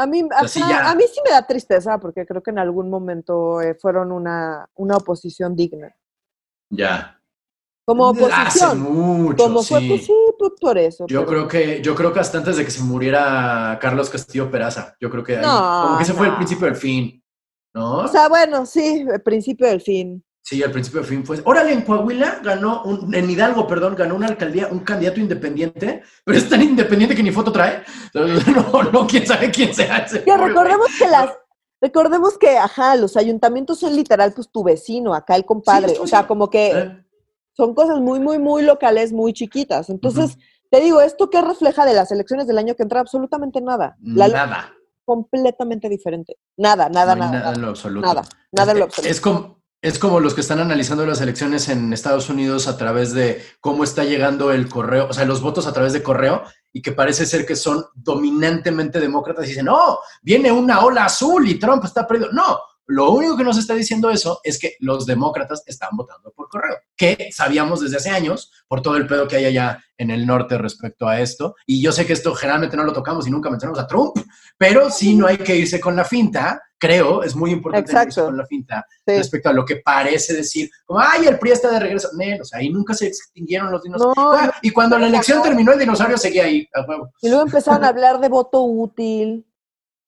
A 0.00 0.06
mí, 0.06 0.20
a, 0.20 0.94
mí 0.94 1.04
sí 1.12 1.20
me 1.24 1.32
da 1.32 1.44
tristeza 1.44 1.98
porque 1.98 2.24
creo 2.24 2.40
que 2.40 2.52
en 2.52 2.60
algún 2.60 2.88
momento 2.88 3.60
eh, 3.60 3.74
fueron 3.74 4.12
una, 4.12 4.70
una 4.76 4.96
oposición 4.96 5.56
digna. 5.56 5.92
Ya. 6.70 7.20
Como 7.84 8.10
oposición. 8.10 8.46
Hace 8.46 8.74
mucho, 8.76 9.36
como 9.36 9.60
sí. 9.60 9.74
Fue, 9.74 9.88
pues 9.88 10.06
sí, 10.06 10.14
pues 10.38 10.52
por 10.60 10.78
eso. 10.78 11.04
Yo 11.08 11.26
creo 11.26 11.48
que, 11.48 11.82
yo 11.82 11.96
creo 11.96 12.12
que 12.12 12.20
hasta 12.20 12.38
antes 12.38 12.56
de 12.56 12.64
que 12.64 12.70
se 12.70 12.80
muriera 12.84 13.76
Carlos 13.80 14.08
Castillo 14.08 14.48
Peraza, 14.48 14.94
yo 15.00 15.10
creo 15.10 15.24
que 15.24 15.38
ahí, 15.38 15.42
como 15.42 15.96
que 15.98 16.04
ese 16.04 16.14
fue 16.14 16.28
el 16.28 16.36
principio 16.36 16.66
del 16.66 16.76
fin, 16.76 17.20
¿no? 17.74 17.96
O 17.96 18.08
sea, 18.08 18.28
bueno, 18.28 18.66
sí, 18.66 19.04
el 19.12 19.20
principio 19.22 19.66
del 19.66 19.80
fin. 19.80 20.24
Sí, 20.48 20.62
al 20.62 20.70
principio 20.70 21.00
del 21.00 21.08
fin 21.10 21.26
fue. 21.26 21.42
Órale, 21.44 21.74
en 21.74 21.82
Coahuila 21.82 22.40
ganó, 22.42 22.82
un, 22.84 23.14
en 23.14 23.28
Hidalgo, 23.28 23.66
perdón, 23.66 23.94
ganó 23.94 24.14
una 24.14 24.28
alcaldía, 24.28 24.68
un 24.70 24.78
candidato 24.78 25.20
independiente, 25.20 26.02
pero 26.24 26.38
es 26.38 26.48
tan 26.48 26.62
independiente 26.62 27.14
que 27.14 27.22
ni 27.22 27.30
foto 27.30 27.52
trae. 27.52 27.82
No, 28.14 28.82
no, 28.84 29.06
quién 29.06 29.26
sabe 29.26 29.50
quién 29.50 29.74
sea 29.74 29.98
ese. 29.98 30.20
recordemos 30.20 30.86
que 30.98 31.06
las, 31.06 31.32
recordemos 31.82 32.38
que, 32.38 32.56
ajá, 32.56 32.96
los 32.96 33.18
ayuntamientos 33.18 33.78
son 33.80 33.94
literal, 33.94 34.32
pues 34.32 34.48
tu 34.50 34.64
vecino, 34.64 35.12
acá 35.12 35.36
el 35.36 35.44
compadre. 35.44 35.98
o 36.00 36.06
sea, 36.06 36.26
como 36.26 36.48
que 36.48 36.70
eh. 36.70 37.04
son 37.54 37.74
cosas 37.74 38.00
muy, 38.00 38.18
muy, 38.18 38.38
muy 38.38 38.62
locales, 38.62 39.12
muy 39.12 39.34
chiquitas. 39.34 39.90
Entonces, 39.90 40.38
te 40.70 40.80
digo, 40.80 41.02
¿esto 41.02 41.28
qué 41.28 41.42
refleja 41.42 41.84
de 41.84 41.92
las 41.92 42.10
elecciones 42.10 42.46
del 42.46 42.56
año 42.56 42.74
que 42.74 42.84
entra? 42.84 43.00
Absolutamente 43.00 43.60
nada. 43.60 43.98
nada. 44.00 44.72
Completamente 45.04 45.90
diferente. 45.90 46.38
Nada, 46.56 46.88
nada, 46.88 47.14
nada. 47.14 47.32
Nada 47.32 47.52
en 47.52 47.60
lo 47.60 47.68
absoluto. 47.68 48.06
Nada, 48.06 48.22
nada 48.50 48.72
en 48.72 48.78
lo 48.78 48.84
absoluto. 48.86 49.10
Es 49.10 49.20
como 49.20 49.57
es 49.80 49.98
como 49.98 50.20
los 50.20 50.34
que 50.34 50.40
están 50.40 50.58
analizando 50.58 51.06
las 51.06 51.20
elecciones 51.20 51.68
en 51.68 51.92
Estados 51.92 52.28
Unidos 52.28 52.66
a 52.66 52.76
través 52.76 53.12
de 53.12 53.44
cómo 53.60 53.84
está 53.84 54.04
llegando 54.04 54.50
el 54.50 54.68
correo, 54.68 55.08
o 55.08 55.12
sea, 55.12 55.24
los 55.24 55.40
votos 55.40 55.66
a 55.66 55.72
través 55.72 55.92
de 55.92 56.02
correo, 56.02 56.42
y 56.72 56.82
que 56.82 56.92
parece 56.92 57.26
ser 57.26 57.46
que 57.46 57.56
son 57.56 57.84
dominantemente 57.94 59.00
demócratas 59.00 59.46
y 59.46 59.50
dicen, 59.50 59.66
no, 59.66 60.00
viene 60.22 60.50
una 60.50 60.80
ola 60.80 61.04
azul 61.04 61.48
y 61.48 61.58
Trump 61.58 61.84
está 61.84 62.06
perdido. 62.06 62.30
No, 62.32 62.58
Lo 62.88 63.10
único 63.10 63.36
que 63.36 63.44
nos 63.44 63.58
está 63.58 63.74
diciendo 63.74 64.10
eso 64.10 64.40
es 64.42 64.58
que 64.58 64.76
los 64.80 65.04
demócratas 65.04 65.62
están 65.66 65.90
votando 65.92 66.32
por 66.32 66.48
correo, 66.48 66.78
que 66.96 67.28
sabíamos 67.30 67.82
desde 67.82 67.98
hace 67.98 68.08
años 68.08 68.50
por 68.66 68.80
todo 68.80 68.96
el 68.96 69.06
pedo 69.06 69.28
que 69.28 69.36
hay 69.36 69.44
allá 69.44 69.78
en 69.98 70.10
el 70.10 70.26
norte 70.26 70.56
respecto 70.56 71.06
a 71.06 71.20
esto. 71.20 71.54
Y 71.66 71.82
yo 71.82 71.92
sé 71.92 72.06
que 72.06 72.14
esto 72.14 72.34
generalmente 72.34 72.78
no 72.78 72.84
lo 72.84 72.94
tocamos 72.94 73.26
y 73.26 73.30
nunca 73.30 73.50
mencionamos 73.50 73.78
a 73.78 73.86
Trump, 73.86 74.16
pero 74.56 74.90
sí 74.90 75.14
no 75.14 75.26
hay 75.26 75.36
que 75.36 75.54
irse 75.54 75.78
con 75.78 75.96
la 75.96 76.04
finta, 76.06 76.62
creo, 76.78 77.22
es 77.22 77.36
muy 77.36 77.50
importante 77.50 77.92
irse 77.92 78.22
con 78.22 78.38
la 78.38 78.46
finta 78.46 78.86
respecto 79.04 79.50
a 79.50 79.52
lo 79.52 79.66
que 79.66 79.76
parece 79.76 80.32
decir, 80.32 80.70
como, 80.86 81.00
ay, 81.00 81.26
el 81.26 81.38
PRI 81.38 81.50
está 81.50 81.70
de 81.70 81.80
regreso. 81.80 82.08
o 82.08 82.44
sea, 82.44 82.60
ahí 82.60 82.70
nunca 82.70 82.94
se 82.94 83.08
extinguieron 83.08 83.70
los 83.70 83.82
dinosaurios. 83.82 84.16
Ah, 84.16 84.50
y 84.62 84.70
cuando 84.70 84.98
la 84.98 85.08
elección 85.08 85.42
terminó, 85.42 85.72
el 85.72 85.78
dinosaurio 85.78 86.16
seguía 86.16 86.44
ahí, 86.44 86.66
a 86.72 86.80
huevo. 86.88 87.10
Y 87.20 87.28
luego 87.28 87.42
empezaron 87.42 87.84
a 87.84 87.88
hablar 87.88 88.18
de 88.20 88.30
voto 88.30 88.62
útil 88.62 89.44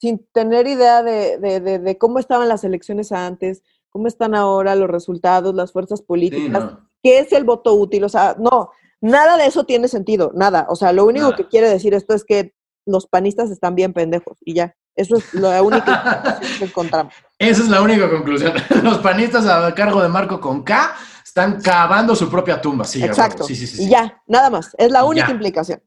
sin 0.00 0.26
tener 0.32 0.66
idea 0.66 1.02
de, 1.02 1.38
de, 1.38 1.60
de, 1.60 1.98
cómo 1.98 2.18
estaban 2.18 2.48
las 2.48 2.64
elecciones 2.64 3.12
antes, 3.12 3.62
cómo 3.90 4.08
están 4.08 4.34
ahora 4.34 4.74
los 4.74 4.88
resultados, 4.88 5.54
las 5.54 5.72
fuerzas 5.72 6.00
políticas, 6.00 6.72
qué 7.02 7.18
es 7.18 7.32
el 7.32 7.44
voto 7.44 7.74
útil, 7.74 8.04
o 8.04 8.08
sea, 8.08 8.34
no, 8.38 8.70
nada 9.02 9.36
de 9.36 9.46
eso 9.46 9.64
tiene 9.64 9.88
sentido, 9.88 10.32
nada, 10.34 10.66
o 10.70 10.76
sea, 10.76 10.92
lo 10.92 11.04
único 11.04 11.34
que 11.36 11.48
quiere 11.48 11.68
decir 11.68 11.92
esto 11.92 12.14
es 12.14 12.24
que 12.24 12.54
los 12.86 13.06
panistas 13.06 13.50
están 13.50 13.74
bien 13.74 13.92
pendejos 13.92 14.38
y 14.40 14.54
ya, 14.54 14.74
eso 14.96 15.16
es 15.16 15.34
la 15.34 15.62
única 15.62 16.40
que 16.58 16.64
encontramos. 16.64 17.12
Esa 17.38 17.62
es 17.62 17.68
la 17.68 17.80
única 17.82 18.10
conclusión. 18.10 18.52
Los 18.82 18.98
panistas 18.98 19.46
a 19.46 19.72
cargo 19.74 20.02
de 20.02 20.08
Marco 20.08 20.40
con 20.40 20.62
K 20.62 20.94
están 21.24 21.60
cavando 21.62 22.16
su 22.16 22.28
propia 22.28 22.60
tumba, 22.60 22.84
sí. 22.84 23.02
Exacto. 23.02 23.44
Sí, 23.44 23.54
sí, 23.54 23.84
y 23.84 23.88
ya, 23.88 24.20
nada 24.26 24.50
más, 24.50 24.74
es 24.76 24.90
la 24.90 25.04
única 25.04 25.30
implicación. 25.30 25.80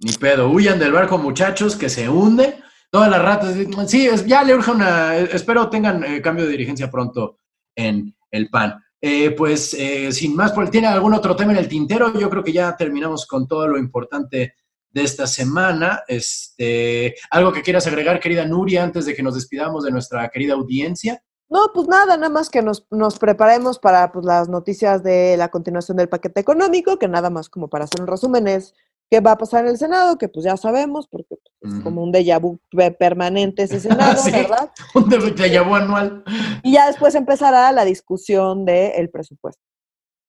Ni 0.00 0.12
pedo, 0.12 0.48
huyan 0.48 0.78
del 0.78 0.92
barco 0.92 1.18
muchachos 1.18 1.76
que 1.76 1.88
se 1.88 2.08
hunde 2.08 2.62
todas 2.90 3.10
las 3.10 3.22
ratas. 3.22 3.54
Sí, 3.86 4.08
ya 4.26 4.42
le 4.42 4.54
urge 4.54 4.70
una. 4.70 5.16
Espero 5.16 5.68
tengan 5.68 6.02
eh, 6.04 6.20
cambio 6.22 6.44
de 6.44 6.52
dirigencia 6.52 6.90
pronto 6.90 7.38
en 7.74 8.14
el 8.30 8.48
PAN. 8.48 8.82
Eh, 9.00 9.30
pues 9.30 9.74
eh, 9.74 10.10
sin 10.10 10.34
más, 10.34 10.52
¿tiene 10.70 10.88
algún 10.88 11.14
otro 11.14 11.36
tema 11.36 11.52
en 11.52 11.58
el 11.58 11.68
tintero? 11.68 12.12
Yo 12.18 12.28
creo 12.28 12.42
que 12.42 12.52
ya 12.52 12.76
terminamos 12.76 13.26
con 13.26 13.46
todo 13.46 13.68
lo 13.68 13.78
importante 13.78 14.54
de 14.90 15.02
esta 15.02 15.26
semana. 15.26 16.02
Este, 16.08 17.14
¿Algo 17.30 17.52
que 17.52 17.62
quieras 17.62 17.86
agregar, 17.86 18.18
querida 18.18 18.44
Nuria, 18.44 18.82
antes 18.82 19.06
de 19.06 19.14
que 19.14 19.22
nos 19.22 19.34
despidamos 19.34 19.84
de 19.84 19.92
nuestra 19.92 20.28
querida 20.30 20.54
audiencia? 20.54 21.22
No, 21.50 21.70
pues 21.72 21.88
nada, 21.88 22.16
nada 22.16 22.28
más 22.28 22.50
que 22.50 22.60
nos, 22.60 22.86
nos 22.90 23.18
preparemos 23.18 23.78
para 23.78 24.12
pues, 24.12 24.26
las 24.26 24.48
noticias 24.48 25.02
de 25.02 25.36
la 25.38 25.48
continuación 25.48 25.96
del 25.96 26.08
paquete 26.08 26.40
económico, 26.40 26.98
que 26.98 27.08
nada 27.08 27.30
más 27.30 27.48
como 27.48 27.68
para 27.68 27.84
hacer 27.84 28.02
un 28.02 28.06
resumen 28.06 28.48
es 28.48 28.74
qué 29.10 29.20
va 29.20 29.32
a 29.32 29.38
pasar 29.38 29.64
en 29.64 29.70
el 29.70 29.78
Senado, 29.78 30.18
que 30.18 30.28
pues 30.28 30.44
ya 30.44 30.56
sabemos, 30.56 31.06
porque 31.08 31.36
es 31.62 31.74
como 31.82 32.02
un 32.02 32.12
déjà 32.12 32.40
vu 32.40 32.58
permanente 32.98 33.62
ese 33.62 33.80
Senado, 33.80 34.22
¿verdad? 34.32 34.70
Un 34.94 35.08
déjà 35.08 35.66
vu 35.66 35.74
anual. 35.74 36.24
Y 36.62 36.72
ya 36.72 36.86
después 36.86 37.14
empezará 37.14 37.72
la 37.72 37.84
discusión 37.84 38.64
del 38.64 39.10
presupuesto. 39.10 39.62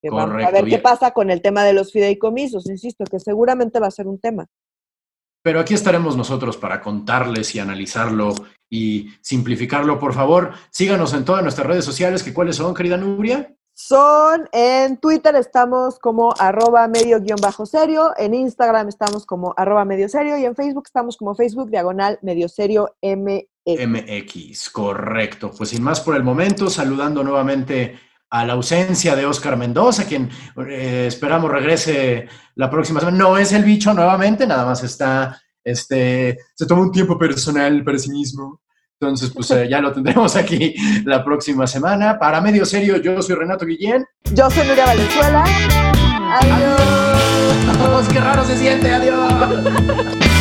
Correcto, 0.01 0.47
a 0.47 0.51
ver 0.51 0.65
qué 0.65 0.79
pasa 0.79 1.11
con 1.11 1.29
el 1.29 1.41
tema 1.41 1.63
de 1.65 1.73
los 1.73 1.91
fideicomisos, 1.91 2.69
insisto, 2.69 3.03
que 3.03 3.19
seguramente 3.19 3.79
va 3.79 3.87
a 3.87 3.91
ser 3.91 4.07
un 4.07 4.17
tema. 4.17 4.47
Pero 5.41 5.59
aquí 5.59 5.73
estaremos 5.73 6.15
nosotros 6.15 6.57
para 6.57 6.81
contarles 6.81 7.55
y 7.55 7.59
analizarlo 7.59 8.33
y 8.69 9.09
simplificarlo. 9.21 9.99
Por 9.99 10.13
favor, 10.13 10.53
síganos 10.69 11.13
en 11.13 11.25
todas 11.25 11.43
nuestras 11.43 11.67
redes 11.67 11.85
sociales, 11.85 12.23
que 12.23 12.33
cuáles 12.33 12.57
son, 12.57 12.73
querida 12.73 12.97
Nuria. 12.97 13.55
Son 13.81 14.49
en 14.51 14.97
Twitter 14.97 15.33
estamos 15.37 15.99
como 15.99 16.33
arroba 16.37 16.85
medio 16.89 17.21
guion 17.21 17.39
bajo 17.41 17.65
serio, 17.65 18.11
en 18.17 18.33
Instagram 18.33 18.89
estamos 18.89 19.25
como 19.25 19.53
arroba 19.55 19.85
medio 19.85 20.09
serio 20.09 20.37
y 20.37 20.43
en 20.43 20.53
Facebook 20.53 20.83
estamos 20.87 21.15
como 21.15 21.33
Facebook 21.33 21.69
diagonal 21.69 22.19
medio 22.21 22.49
serio 22.49 22.93
MX. 23.01 24.69
Correcto. 24.71 25.53
Pues 25.57 25.69
sin 25.69 25.81
más 25.81 26.01
por 26.01 26.17
el 26.17 26.25
momento, 26.25 26.69
saludando 26.69 27.23
nuevamente 27.23 27.97
a 28.29 28.45
la 28.45 28.51
ausencia 28.51 29.15
de 29.15 29.25
Oscar 29.25 29.55
Mendoza, 29.55 30.05
quien 30.05 30.29
eh, 30.67 31.05
esperamos 31.07 31.49
regrese 31.49 32.27
la 32.55 32.69
próxima 32.69 32.99
semana. 32.99 33.17
No 33.17 33.37
es 33.37 33.53
el 33.53 33.63
bicho 33.63 33.93
nuevamente, 33.93 34.45
nada 34.45 34.65
más 34.65 34.83
está, 34.83 35.41
este, 35.63 36.37
se 36.53 36.65
toma 36.65 36.81
un 36.81 36.91
tiempo 36.91 37.17
personal 37.17 37.81
para 37.85 37.97
sí 37.97 38.11
mismo 38.11 38.59
entonces, 39.01 39.31
pues 39.33 39.49
eh, 39.51 39.69
ya 39.69 39.79
lo 39.79 39.93
tendremos 39.93 40.35
aquí 40.35 40.75
la 41.05 41.23
próxima 41.23 41.65
semana. 41.65 42.19
Para 42.19 42.41
Medio 42.41 42.65
Serio, 42.65 42.97
yo 42.97 43.21
soy 43.21 43.35
Renato 43.35 43.65
Guillén. 43.65 44.05
Yo 44.33 44.49
soy 44.51 44.67
Nuria 44.67 44.87
Valenzuela. 44.87 45.45
Adiós. 46.41 46.81
Adiós. 47.69 48.07
¡Qué 48.09 48.19
raro 48.19 48.43
se 48.43 48.57
siente! 48.57 48.91
¡Adiós! 48.91 50.35